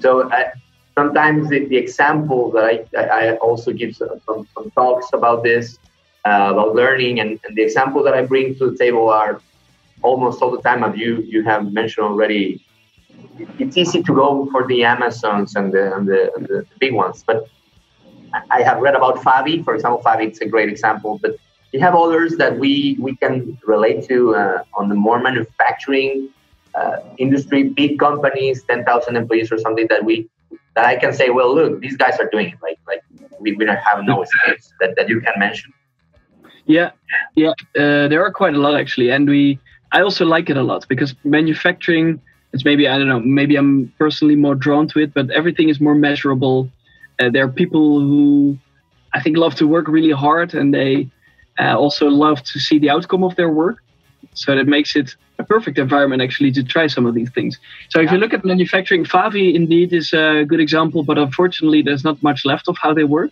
so 0.00 0.30
uh, 0.30 0.50
sometimes 0.96 1.48
the, 1.48 1.64
the, 1.66 1.76
example 1.76 2.50
that 2.52 2.86
I, 2.96 3.02
I 3.02 3.36
also 3.36 3.72
give 3.72 3.96
some, 3.96 4.46
some 4.54 4.70
talks 4.72 5.08
about 5.12 5.42
this 5.42 5.78
uh, 6.24 6.48
about 6.52 6.74
learning 6.74 7.20
and, 7.20 7.38
and 7.44 7.56
the 7.56 7.62
example 7.62 8.02
that 8.04 8.14
I 8.14 8.22
bring 8.24 8.54
to 8.56 8.70
the 8.70 8.76
table 8.76 9.10
are 9.10 9.40
almost 10.02 10.42
all 10.42 10.50
the 10.50 10.62
time 10.62 10.84
as 10.84 10.96
you 10.96 11.22
you 11.22 11.42
have 11.42 11.72
mentioned 11.72 12.06
already 12.06 12.64
it's 13.58 13.76
easy 13.76 14.02
to 14.02 14.14
go 14.14 14.48
for 14.50 14.66
the 14.66 14.84
Amazons 14.84 15.56
and 15.56 15.72
the, 15.72 15.94
and 15.94 16.06
the, 16.06 16.34
and 16.34 16.46
the 16.46 16.66
big 16.78 16.94
ones, 16.94 17.24
but 17.26 17.48
I 18.50 18.62
have 18.62 18.78
read 18.80 18.94
about 18.94 19.16
Favi, 19.16 19.64
for 19.64 19.74
example. 19.74 20.02
Favi, 20.04 20.26
it's 20.26 20.40
a 20.40 20.46
great 20.46 20.68
example, 20.68 21.18
but 21.22 21.36
you 21.72 21.80
have 21.80 21.94
others 21.94 22.36
that 22.36 22.58
we 22.58 22.96
we 23.00 23.16
can 23.16 23.58
relate 23.64 24.06
to 24.08 24.34
uh, 24.34 24.64
on 24.74 24.88
the 24.88 24.94
more 24.94 25.20
manufacturing 25.20 26.28
uh, 26.74 26.96
industry, 27.18 27.62
big 27.64 27.98
companies, 27.98 28.64
ten 28.64 28.84
thousand 28.84 29.16
employees 29.16 29.52
or 29.52 29.58
something 29.58 29.86
that 29.88 30.04
we 30.04 30.28
that 30.74 30.84
I 30.84 30.96
can 30.96 31.12
say, 31.12 31.30
well, 31.30 31.54
look, 31.54 31.80
these 31.80 31.96
guys 31.96 32.18
are 32.18 32.28
doing 32.30 32.48
it. 32.48 32.58
Like 32.62 32.78
like 32.86 33.02
we, 33.40 33.52
we 33.52 33.64
don't 33.64 33.76
have 33.76 34.04
no 34.04 34.22
excuse 34.22 34.72
that, 34.80 34.94
that 34.96 35.08
you 35.08 35.20
can 35.20 35.34
mention. 35.38 35.72
Yeah, 36.66 36.90
yeah, 37.34 37.50
uh, 37.76 38.08
there 38.08 38.24
are 38.24 38.32
quite 38.32 38.54
a 38.54 38.58
lot 38.58 38.74
actually, 38.74 39.10
and 39.10 39.28
we 39.28 39.58
I 39.92 40.00
also 40.00 40.24
like 40.24 40.48
it 40.50 40.56
a 40.56 40.62
lot 40.62 40.86
because 40.88 41.14
manufacturing 41.24 42.20
it's 42.54 42.64
maybe 42.64 42.88
I 42.88 42.96
don't 42.98 43.08
know. 43.08 43.20
Maybe 43.20 43.56
I'm 43.56 43.92
personally 43.98 44.36
more 44.36 44.54
drawn 44.54 44.86
to 44.88 45.00
it, 45.00 45.12
but 45.12 45.28
everything 45.30 45.68
is 45.68 45.80
more 45.80 45.96
measurable. 45.96 46.70
Uh, 47.18 47.28
there 47.28 47.44
are 47.44 47.48
people 47.48 48.00
who 48.00 48.56
I 49.12 49.20
think 49.20 49.36
love 49.36 49.56
to 49.56 49.66
work 49.66 49.88
really 49.88 50.12
hard, 50.12 50.54
and 50.54 50.72
they 50.72 51.10
uh, 51.58 51.76
also 51.76 52.06
love 52.06 52.42
to 52.44 52.60
see 52.60 52.78
the 52.78 52.90
outcome 52.90 53.24
of 53.24 53.34
their 53.34 53.50
work. 53.50 53.78
So 54.34 54.54
that 54.54 54.66
makes 54.66 54.94
it 54.94 55.16
a 55.38 55.44
perfect 55.44 55.78
environment 55.78 56.22
actually 56.22 56.52
to 56.52 56.62
try 56.62 56.86
some 56.86 57.06
of 57.06 57.14
these 57.14 57.30
things. 57.30 57.58
So 57.88 58.00
if 58.00 58.12
you 58.12 58.18
look 58.18 58.32
at 58.32 58.44
manufacturing, 58.44 59.04
Favi 59.04 59.54
indeed 59.54 59.92
is 59.92 60.12
a 60.12 60.44
good 60.46 60.60
example, 60.60 61.02
but 61.02 61.18
unfortunately 61.18 61.82
there's 61.82 62.04
not 62.04 62.22
much 62.22 62.44
left 62.44 62.68
of 62.68 62.76
how 62.78 62.94
they 62.94 63.04
work. 63.04 63.30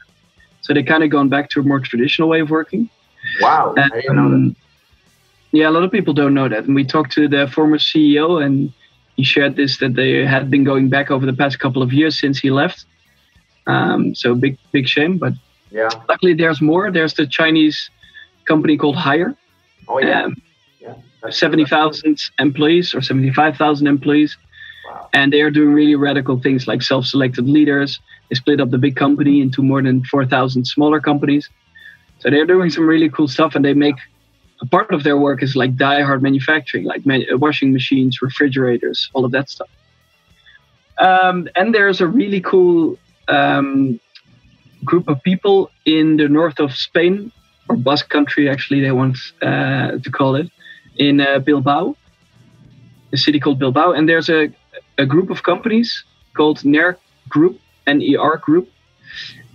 So 0.62 0.72
they 0.72 0.82
kind 0.82 1.02
of 1.02 1.10
gone 1.10 1.28
back 1.28 1.50
to 1.50 1.60
a 1.60 1.62
more 1.62 1.80
traditional 1.80 2.28
way 2.28 2.40
of 2.40 2.50
working. 2.50 2.88
Wow, 3.40 3.74
I 3.76 3.88
didn't 3.88 4.16
know 4.16 4.28
that. 4.30 4.36
Um, 4.36 4.56
yeah, 5.52 5.68
a 5.68 5.70
lot 5.70 5.82
of 5.82 5.90
people 5.90 6.14
don't 6.14 6.34
know 6.34 6.48
that. 6.48 6.64
And 6.64 6.74
we 6.74 6.84
talked 6.84 7.12
to 7.12 7.28
the 7.28 7.46
former 7.46 7.78
CEO, 7.78 8.44
and 8.44 8.72
he 9.16 9.24
shared 9.24 9.56
this 9.56 9.78
that 9.78 9.94
they 9.94 10.24
had 10.24 10.50
been 10.50 10.64
going 10.64 10.88
back 10.88 11.10
over 11.10 11.26
the 11.26 11.32
past 11.32 11.58
couple 11.60 11.82
of 11.82 11.92
years 11.92 12.18
since 12.18 12.38
he 12.38 12.50
left. 12.50 12.84
Um, 13.66 14.14
so 14.14 14.34
big, 14.34 14.56
big 14.72 14.88
shame. 14.88 15.18
But 15.18 15.34
yeah, 15.70 15.90
luckily 16.08 16.34
there's 16.34 16.60
more. 16.60 16.90
There's 16.90 17.14
the 17.14 17.26
Chinese 17.26 17.90
company 18.44 18.76
called 18.76 18.96
Haier. 18.96 19.36
Oh 19.88 19.98
yeah. 19.98 20.24
Um, 20.24 20.36
yeah. 20.36 20.51
70,000 21.30 22.20
employees 22.38 22.94
or 22.94 23.02
75,000 23.02 23.86
employees. 23.86 24.36
Wow. 24.86 25.08
And 25.12 25.32
they 25.32 25.40
are 25.40 25.50
doing 25.50 25.72
really 25.72 25.94
radical 25.94 26.40
things 26.40 26.66
like 26.66 26.82
self 26.82 27.06
selected 27.06 27.48
leaders. 27.48 28.00
They 28.28 28.34
split 28.34 28.60
up 28.60 28.70
the 28.70 28.78
big 28.78 28.96
company 28.96 29.40
into 29.40 29.62
more 29.62 29.82
than 29.82 30.04
4,000 30.04 30.64
smaller 30.64 31.00
companies. 31.00 31.48
So 32.20 32.30
they're 32.30 32.46
doing 32.46 32.70
some 32.70 32.86
really 32.86 33.08
cool 33.08 33.28
stuff 33.28 33.54
and 33.54 33.64
they 33.64 33.74
make 33.74 33.96
a 34.60 34.66
part 34.66 34.92
of 34.92 35.02
their 35.02 35.18
work 35.18 35.42
is 35.42 35.56
like 35.56 35.76
die-hard 35.76 36.22
manufacturing, 36.22 36.84
like 36.84 37.04
man- 37.04 37.26
washing 37.32 37.72
machines, 37.72 38.22
refrigerators, 38.22 39.10
all 39.12 39.24
of 39.24 39.32
that 39.32 39.50
stuff. 39.50 39.68
Um, 40.98 41.48
and 41.56 41.74
there's 41.74 42.00
a 42.00 42.06
really 42.06 42.40
cool 42.40 42.96
um, 43.28 43.98
group 44.84 45.08
of 45.08 45.20
people 45.22 45.70
in 45.84 46.16
the 46.16 46.28
north 46.28 46.60
of 46.60 46.72
Spain, 46.72 47.32
or 47.68 47.76
Basque 47.76 48.08
country, 48.08 48.48
actually, 48.48 48.80
they 48.80 48.92
want 48.92 49.18
uh, 49.42 49.98
to 49.98 50.10
call 50.10 50.36
it, 50.36 50.50
in 51.08 51.20
uh, 51.20 51.38
Bilbao, 51.38 51.96
a 53.12 53.16
city 53.16 53.40
called 53.40 53.58
Bilbao. 53.58 53.92
And 53.92 54.08
there's 54.08 54.28
a, 54.28 54.50
a 54.98 55.06
group 55.06 55.30
of 55.30 55.42
companies 55.42 56.04
called 56.36 56.64
NER 56.64 56.98
Group, 57.28 57.60
N-E-R 57.86 58.36
Group. 58.38 58.68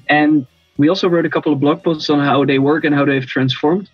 And 0.07 0.45
we 0.77 0.89
also 0.89 1.07
wrote 1.07 1.25
a 1.25 1.29
couple 1.29 1.51
of 1.53 1.59
blog 1.59 1.83
posts 1.83 2.09
on 2.09 2.19
how 2.19 2.45
they 2.45 2.59
work 2.59 2.83
and 2.83 2.93
how 2.93 3.05
they've 3.05 3.25
transformed. 3.25 3.89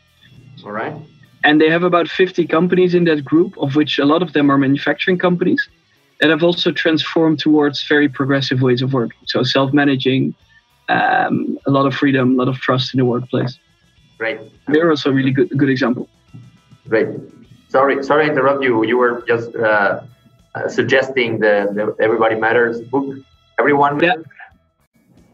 All 0.66 0.72
right. 0.72 0.95
And 1.43 1.60
they 1.60 1.70
have 1.70 1.84
about 1.84 2.08
50 2.08 2.47
companies 2.47 2.93
in 2.93 3.04
that 3.06 3.24
group, 3.24 3.58
of 3.58 3.76
which 3.76 3.99
a 3.99 4.06
lot 4.06 4.22
of 4.22 4.34
them 4.34 4.49
are 4.49 4.58
manufacturing 4.58 5.18
companies 5.18 5.68
that 6.22 6.30
have 6.30 6.43
also 6.43 6.72
transformed 6.72 7.39
towards 7.39 7.86
very 7.88 8.08
progressive 8.08 8.62
ways 8.62 8.82
of 8.82 8.93
working. 8.93 9.20
So 9.26 9.43
self 9.43 9.74
managing, 9.74 10.34
um, 10.89 11.58
a 11.66 11.72
lot 11.72 11.86
of 11.86 11.93
freedom, 11.93 12.36
a 12.36 12.38
lot 12.38 12.47
of 12.47 12.58
trust 12.60 12.93
in 12.93 12.99
the 12.99 13.06
workplace. 13.06 13.60
Great. 14.18 14.39
They're 14.68 14.89
also 14.89 15.10
a 15.10 15.14
really 15.14 15.32
good, 15.32 15.49
good 15.58 15.70
example. 15.70 16.08
Great. 16.88 17.08
Sorry, 17.74 18.03
sorry 18.03 18.26
to 18.26 18.32
interrupt 18.32 18.61
you. 18.63 18.86
You 18.86 18.97
were 19.01 19.24
just 19.28 19.49
uh, 19.55 20.01
uh, 20.53 20.69
suggesting 20.69 21.39
the, 21.39 21.53
the, 21.76 21.84
Everybody 22.05 22.36
Matters 22.36 22.80
book. 22.82 23.07
Everyone 23.59 23.99
Yeah. 23.99 24.17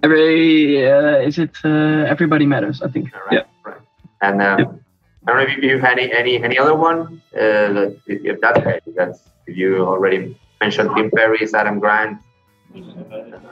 Every, 0.03 0.87
uh, 0.89 1.27
is 1.29 1.37
it 1.37 1.55
uh, 1.65 2.13
Everybody 2.13 2.45
Matters? 2.45 2.81
I 2.81 2.87
think. 2.87 3.11
Right. 3.13 3.43
Yeah. 3.43 3.45
Right. 3.65 3.81
And 4.21 4.41
um. 4.41 4.79
I 5.27 5.33
don't 5.33 5.37
know 5.37 5.53
if 5.53 5.61
you 5.61 5.77
have 5.79 5.97
any 5.97 6.05
any 6.13 6.33
any 6.41 6.57
other 6.57 6.75
one. 6.75 7.21
Uh, 7.35 7.91
if, 8.07 8.17
if 8.31 8.35
that's 8.41 8.61
that's 8.95 9.19
if 9.45 9.57
you 9.57 9.85
already 9.85 10.39
mentioned 10.61 10.89
Tim 10.95 11.11
Ferriss, 11.11 11.53
Adam 11.53 11.77
Grant. 11.79 12.17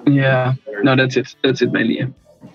Yeah, 0.07 0.55
no, 0.81 0.95
that's 0.95 1.17
it. 1.17 1.35
That's 1.43 1.61
it 1.61 1.71
mainly. 1.73 1.99
Yeah. 1.99 2.07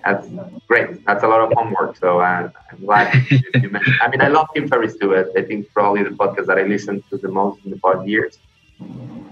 That's 0.05 0.27
great. 0.67 1.05
That's 1.05 1.23
a 1.23 1.27
lot 1.27 1.41
of 1.41 1.53
homework. 1.55 1.97
So 1.97 2.19
uh, 2.19 2.49
I'm 2.71 2.85
glad 2.85 3.13
you 3.31 3.69
mentioned. 3.69 3.95
I 4.01 4.09
mean, 4.09 4.21
I 4.21 4.27
love 4.27 4.47
Tim 4.53 4.67
Ferriss 4.67 4.95
too. 4.97 5.15
I 5.15 5.41
think 5.43 5.71
probably 5.73 6.03
the 6.03 6.09
podcast 6.11 6.47
that 6.47 6.57
I 6.57 6.63
listened 6.63 7.03
to 7.09 7.17
the 7.17 7.29
most 7.29 7.63
in 7.65 7.71
the 7.71 7.77
past 7.77 8.07
years. 8.07 8.37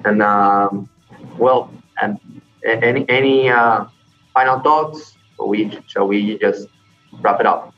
And 0.06 0.22
um, 0.22 0.90
well, 1.38 1.72
and 2.02 2.20
any 2.66 3.06
any 3.10 3.50
uh, 3.50 3.86
final 4.34 4.60
thoughts? 4.60 5.16
Shall 5.36 5.48
we 5.48 5.80
shall 5.88 6.08
we 6.08 6.38
just 6.40 6.68
wrap 7.22 7.40
it 7.40 7.46
up? 7.46 7.74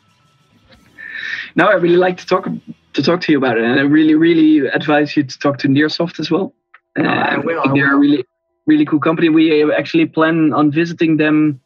No, 1.56 1.68
I 1.68 1.74
really 1.74 1.98
like 1.98 2.18
to 2.18 2.26
talk 2.26 2.48
to 2.94 3.04
talk 3.04 3.22
to 3.22 3.32
you 3.32 3.38
about 3.38 3.58
it, 3.58 3.64
and 3.64 3.80
I 3.80 3.84
really 3.84 4.16
really 4.16 4.68
advise 4.68 5.16
you 5.16 5.24
to 5.24 5.40
talk 5.40 5.58
to 5.60 5.68
Nearsoft 5.68 6.20
as 6.20 6.30
well. 6.30 6.54
Uh, 6.98 7.04
I 7.04 7.38
will. 7.38 7.62
I 7.62 7.74
they're 7.74 7.90
will. 7.90 7.96
a 7.96 8.00
really 8.00 8.26
really 8.66 8.86
cool 8.86 9.00
company. 9.00 9.30
We 9.30 9.72
actually 9.72 10.06
plan 10.06 10.54
on 10.54 10.72
visiting 10.72 11.18
them 11.18 11.60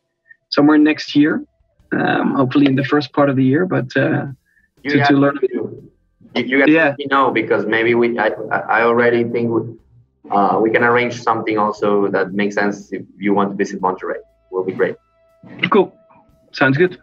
somewhere 0.50 0.78
next 0.78 1.16
year, 1.16 1.44
um, 1.92 2.36
hopefully 2.36 2.66
in 2.66 2.76
the 2.76 2.84
first 2.84 3.14
part 3.14 3.30
of 3.30 3.36
the 3.36 3.44
year. 3.44 3.66
But 3.66 3.96
uh, 3.96 4.28
You 4.84 4.92
to, 4.92 5.04
to 5.06 5.14
learn. 5.14 5.38
You, 5.42 5.92
you 6.36 6.60
guys 6.60 6.70
Yeah. 6.70 6.90
let 6.90 6.98
me 7.00 7.08
know 7.10 7.32
because 7.32 7.66
maybe 7.66 7.94
we 7.96 8.18
I, 8.20 8.28
I 8.78 8.82
already 8.84 9.24
think 9.24 9.50
we, 9.52 9.62
uh, 10.32 10.60
we 10.62 10.70
can 10.70 10.84
arrange 10.84 11.16
something 11.22 11.58
also 11.58 12.08
that 12.16 12.34
makes 12.34 12.56
sense 12.56 12.92
if 12.92 13.04
you 13.18 13.34
want 13.34 13.52
to 13.52 13.56
visit 13.56 13.82
Monterrey. 13.82 14.20
Will 14.52 14.64
be 14.64 14.74
great. 14.74 14.96
Cool, 15.72 15.88
sounds 16.52 16.78
good. 16.78 16.98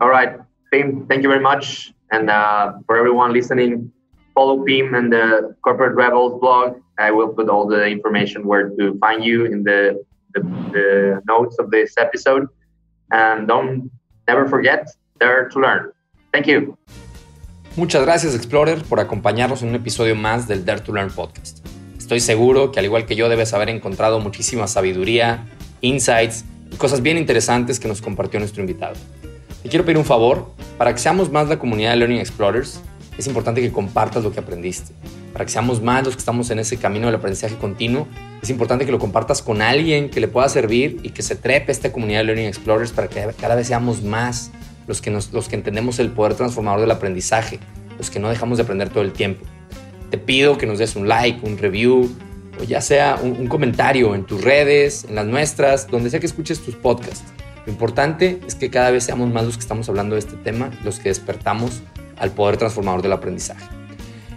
All 0.00 0.08
right, 0.08 0.38
Pim, 0.72 1.06
thank 1.08 1.22
you 1.22 1.28
very 1.28 1.40
much. 1.42 1.92
And 2.10 2.28
uh, 2.30 2.72
for 2.86 2.96
everyone 2.96 3.32
listening, 3.32 3.90
follow 4.34 4.62
Pim 4.64 4.94
and 4.94 5.12
the 5.12 5.54
Corporate 5.62 5.94
Rebels 5.94 6.40
blog. 6.40 6.76
I 6.98 7.10
will 7.10 7.28
put 7.28 7.48
all 7.48 7.66
the 7.66 7.86
information 7.86 8.46
where 8.46 8.68
to 8.78 8.98
find 8.98 9.24
you 9.24 9.46
in 9.46 9.62
the, 9.64 10.04
the, 10.34 10.40
the 10.76 11.22
notes 11.26 11.56
of 11.58 11.70
this 11.70 11.94
episode. 11.98 12.46
And 13.12 13.46
don't 13.46 13.90
never 14.26 14.48
forget, 14.48 14.88
dare 15.20 15.48
to 15.50 15.60
learn. 15.60 15.92
Thank 16.32 16.46
you. 16.46 16.76
Muchas 17.76 18.02
gracias 18.02 18.34
Explorer 18.34 18.82
por 18.82 19.00
acompañarnos 19.00 19.62
en 19.62 19.68
un 19.68 19.74
episodio 19.74 20.14
más 20.14 20.48
del 20.48 20.64
Dare 20.64 20.80
to 20.80 20.92
Learn 20.92 21.10
podcast. 21.10 21.66
Estoy 21.96 22.20
seguro 22.20 22.72
que 22.72 22.80
al 22.80 22.84
igual 22.84 23.06
que 23.06 23.16
yo 23.16 23.28
debes 23.28 23.54
haber 23.54 23.70
encontrado 23.70 24.20
muchísima 24.20 24.66
sabiduría, 24.66 25.46
insights 25.80 26.44
y 26.70 26.76
cosas 26.76 27.00
bien 27.00 27.16
interesantes 27.16 27.80
que 27.80 27.88
nos 27.88 28.02
compartió 28.02 28.40
nuestro 28.40 28.60
invitado. 28.60 28.94
Te 29.62 29.68
quiero 29.68 29.84
pedir 29.84 29.96
un 29.96 30.04
favor, 30.04 30.50
para 30.76 30.92
que 30.92 30.98
seamos 30.98 31.30
más 31.30 31.48
la 31.48 31.58
comunidad 31.58 31.92
de 31.92 31.96
Learning 31.96 32.18
Explorers, 32.18 32.82
es 33.16 33.26
importante 33.26 33.60
que 33.60 33.72
compartas 33.72 34.24
lo 34.24 34.32
que 34.32 34.40
aprendiste. 34.40 34.92
Para 35.32 35.46
que 35.46 35.50
seamos 35.50 35.82
más 35.82 36.04
los 36.04 36.14
que 36.14 36.18
estamos 36.18 36.50
en 36.50 36.58
ese 36.58 36.76
camino 36.76 37.06
del 37.06 37.14
aprendizaje 37.14 37.56
continuo, 37.56 38.06
es 38.42 38.50
importante 38.50 38.84
que 38.84 38.92
lo 38.92 38.98
compartas 38.98 39.40
con 39.40 39.62
alguien 39.62 40.10
que 40.10 40.20
le 40.20 40.28
pueda 40.28 40.48
servir 40.48 41.00
y 41.02 41.10
que 41.10 41.22
se 41.22 41.36
trepe 41.36 41.72
esta 41.72 41.90
comunidad 41.90 42.20
de 42.20 42.24
Learning 42.24 42.46
Explorers 42.46 42.92
para 42.92 43.08
que 43.08 43.26
cada 43.40 43.54
vez 43.54 43.68
seamos 43.68 44.02
más 44.02 44.50
los 44.86 45.00
que, 45.00 45.10
nos, 45.10 45.32
los 45.32 45.48
que 45.48 45.56
entendemos 45.56 45.98
el 45.98 46.10
poder 46.10 46.34
transformador 46.34 46.80
del 46.80 46.90
aprendizaje, 46.90 47.60
los 47.96 48.10
que 48.10 48.18
no 48.18 48.28
dejamos 48.28 48.58
de 48.58 48.64
aprender 48.64 48.90
todo 48.90 49.02
el 49.02 49.12
tiempo. 49.12 49.46
Te 50.10 50.18
pido 50.18 50.58
que 50.58 50.66
nos 50.66 50.78
des 50.78 50.96
un 50.96 51.08
like, 51.08 51.46
un 51.46 51.56
review, 51.56 52.14
o 52.60 52.64
ya 52.64 52.82
sea 52.82 53.18
un, 53.22 53.32
un 53.32 53.46
comentario 53.46 54.14
en 54.14 54.24
tus 54.24 54.42
redes, 54.42 55.04
en 55.08 55.14
las 55.14 55.26
nuestras, 55.26 55.86
donde 55.86 56.10
sea 56.10 56.20
que 56.20 56.26
escuches 56.26 56.60
tus 56.60 56.74
podcasts. 56.74 57.24
Lo 57.64 57.72
importante 57.72 58.40
es 58.46 58.54
que 58.54 58.70
cada 58.70 58.90
vez 58.90 59.04
seamos 59.04 59.32
más 59.32 59.44
los 59.44 59.54
que 59.54 59.60
estamos 59.60 59.88
hablando 59.88 60.16
de 60.16 60.18
este 60.18 60.36
tema, 60.36 60.70
los 60.84 60.98
que 60.98 61.08
despertamos 61.08 61.80
al 62.18 62.32
poder 62.32 62.56
transformador 62.56 63.02
del 63.02 63.12
aprendizaje. 63.12 63.81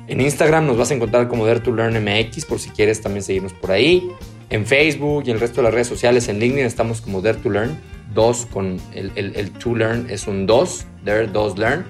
En 0.08 0.22
Instagram 0.22 0.68
nos 0.68 0.78
vas 0.78 0.92
a 0.92 0.94
encontrar 0.94 1.28
como 1.28 1.46
Dare 1.46 1.60
to 1.60 1.74
Learn 1.74 1.96
MX 2.04 2.46
por 2.46 2.60
si 2.60 2.70
quieres 2.70 3.02
también 3.02 3.24
seguirnos 3.24 3.54
por 3.54 3.72
ahí. 3.72 4.10
En 4.50 4.66
Facebook 4.66 5.24
y 5.26 5.32
el 5.32 5.40
resto 5.40 5.58
de 5.58 5.64
las 5.64 5.74
redes 5.74 5.88
sociales, 5.88 6.28
en 6.28 6.40
LinkedIn 6.40 6.66
estamos 6.66 7.02
como 7.02 7.22
Dare 7.22 7.40
to 7.40 7.50
Learn. 7.50 7.78
2 8.14 8.46
con 8.48 8.80
el, 8.94 9.12
el, 9.16 9.36
el 9.36 9.52
to 9.52 9.76
learn 9.76 10.08
es 10.10 10.26
un 10.28 10.46
2, 10.46 10.86
Dare 11.04 11.28
2 11.28 11.58
Learn. 11.58 11.86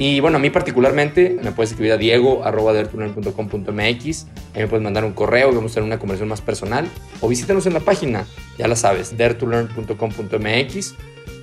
Y 0.00 0.18
bueno, 0.20 0.38
a 0.38 0.40
mí 0.40 0.48
particularmente 0.48 1.38
me 1.42 1.52
puedes 1.52 1.72
escribir 1.72 1.92
a 1.92 1.98
diego 1.98 2.42
arroba 2.42 2.72
daretolearn.com.mx. 2.72 4.26
Ahí 4.54 4.62
me 4.62 4.66
puedes 4.66 4.82
mandar 4.82 5.04
un 5.04 5.12
correo, 5.12 5.52
vamos 5.52 5.72
a 5.72 5.74
tener 5.74 5.86
una 5.86 5.98
conversación 5.98 6.30
más 6.30 6.40
personal. 6.40 6.88
O 7.20 7.28
visítanos 7.28 7.66
en 7.66 7.74
la 7.74 7.80
página, 7.80 8.24
ya 8.56 8.66
la 8.66 8.76
sabes, 8.76 9.18
daretolearn.com.mx. 9.18 10.94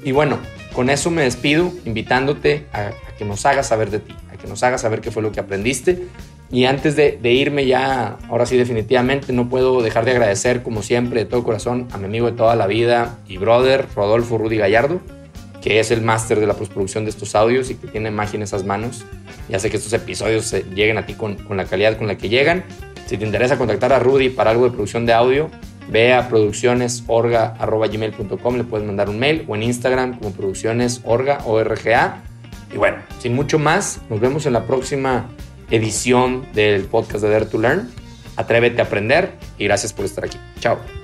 Y 0.04 0.12
bueno, 0.12 0.40
con 0.74 0.90
eso 0.90 1.12
me 1.12 1.22
despido, 1.22 1.72
invitándote 1.86 2.66
a, 2.74 2.94
que 3.20 3.26
nos 3.26 3.46
hagas 3.46 3.68
saber 3.68 3.92
de 3.92 4.00
ti, 4.00 4.16
que 4.38 4.48
nos 4.48 4.64
hagas 4.64 4.82
saber 4.82 5.02
qué 5.02 5.12
fue 5.12 5.22
lo 5.22 5.32
que 5.32 5.40
aprendiste. 5.40 6.08
Y 6.50 6.64
antes 6.64 6.96
de, 6.96 7.20
irme 7.24 7.66
ya, 7.66 8.18
ahora 8.30 8.46
sí 8.46 8.56
definitivamente, 8.56 9.34
no 9.34 9.50
puedo 9.50 9.82
dejar 9.82 10.06
de 10.06 10.12
agradecer, 10.12 10.64
como 10.64 10.82
siempre, 10.82 11.20
de 11.22 11.26
todo 11.26 11.44
corazón, 11.44 11.90
a 11.92 11.98
mi 11.98 12.06
amigo 12.06 12.28
de 12.28 12.38
toda 12.38 12.56
la 12.56 12.68
vida 12.68 13.18
y 13.28 13.36
brother, 13.38 13.86
Rodolfo 13.96 14.38
Rudy 14.38 14.56
Gallardo, 14.56 15.02
que 15.62 15.82
es 15.82 15.92
el 15.92 16.02
máster 16.02 16.40
de 16.40 16.48
la 16.48 16.54
postproducción 16.54 17.04
de 17.04 17.10
estos 17.10 17.36
audios 17.36 17.70
y 17.70 17.76
que 17.76 17.88
tiene 17.88 18.12
magia 18.12 18.38
en 18.38 18.44
esas 18.44 18.64
manos. 18.64 19.04
Ya 19.50 19.60
sé 19.60 19.70
que 19.70 19.76
estos 19.76 19.92
episodios 19.92 20.54
lleguen 20.74 20.98
a 20.98 21.06
ti 21.06 21.16
con, 21.16 21.38
la 21.50 21.66
calidad 21.66 21.98
con 21.98 22.08
la 22.08 22.18
que 22.18 22.30
llegan. 22.30 22.64
Si 23.08 23.18
te 23.18 23.26
interesa 23.26 23.58
contactar 23.58 23.92
a 23.92 24.00
Rudy 24.00 24.30
para 24.30 24.52
algo 24.52 24.64
de 24.66 24.72
producción 24.72 25.06
de 25.06 25.12
audio, 25.12 25.52
ve 25.90 26.14
a 26.14 26.30
produccionesorga.gmail.com, 26.30 28.56
le 28.56 28.64
puedes 28.64 28.88
mandar 28.88 29.10
un 29.10 29.20
mail 29.20 29.44
o 29.48 29.56
en 29.56 29.64
Instagram 29.64 30.18
como 30.18 30.32
produccionesorga 30.32 31.40
o 31.46 31.62
RGA. 31.62 32.24
Y 32.74 32.78
bueno, 32.78 32.98
sin 33.20 33.34
mucho 33.34 33.60
más, 33.60 34.02
nos 34.10 34.20
vemos 34.20 34.46
en 34.46 34.54
la 34.54 34.66
próxima 34.66 35.28
edición 35.72 36.46
del 36.54 36.84
podcast 36.84 37.24
de 37.24 37.30
Dare 37.30 37.46
to 37.46 37.58
Learn. 37.58 37.90
Atrévete 38.36 38.82
a 38.82 38.86
aprender 38.86 39.34
y 39.58 39.66
gracias 39.66 39.94
por 39.94 40.06
estar 40.06 40.26
aquí. 40.26 40.38
Chao. 40.60 40.97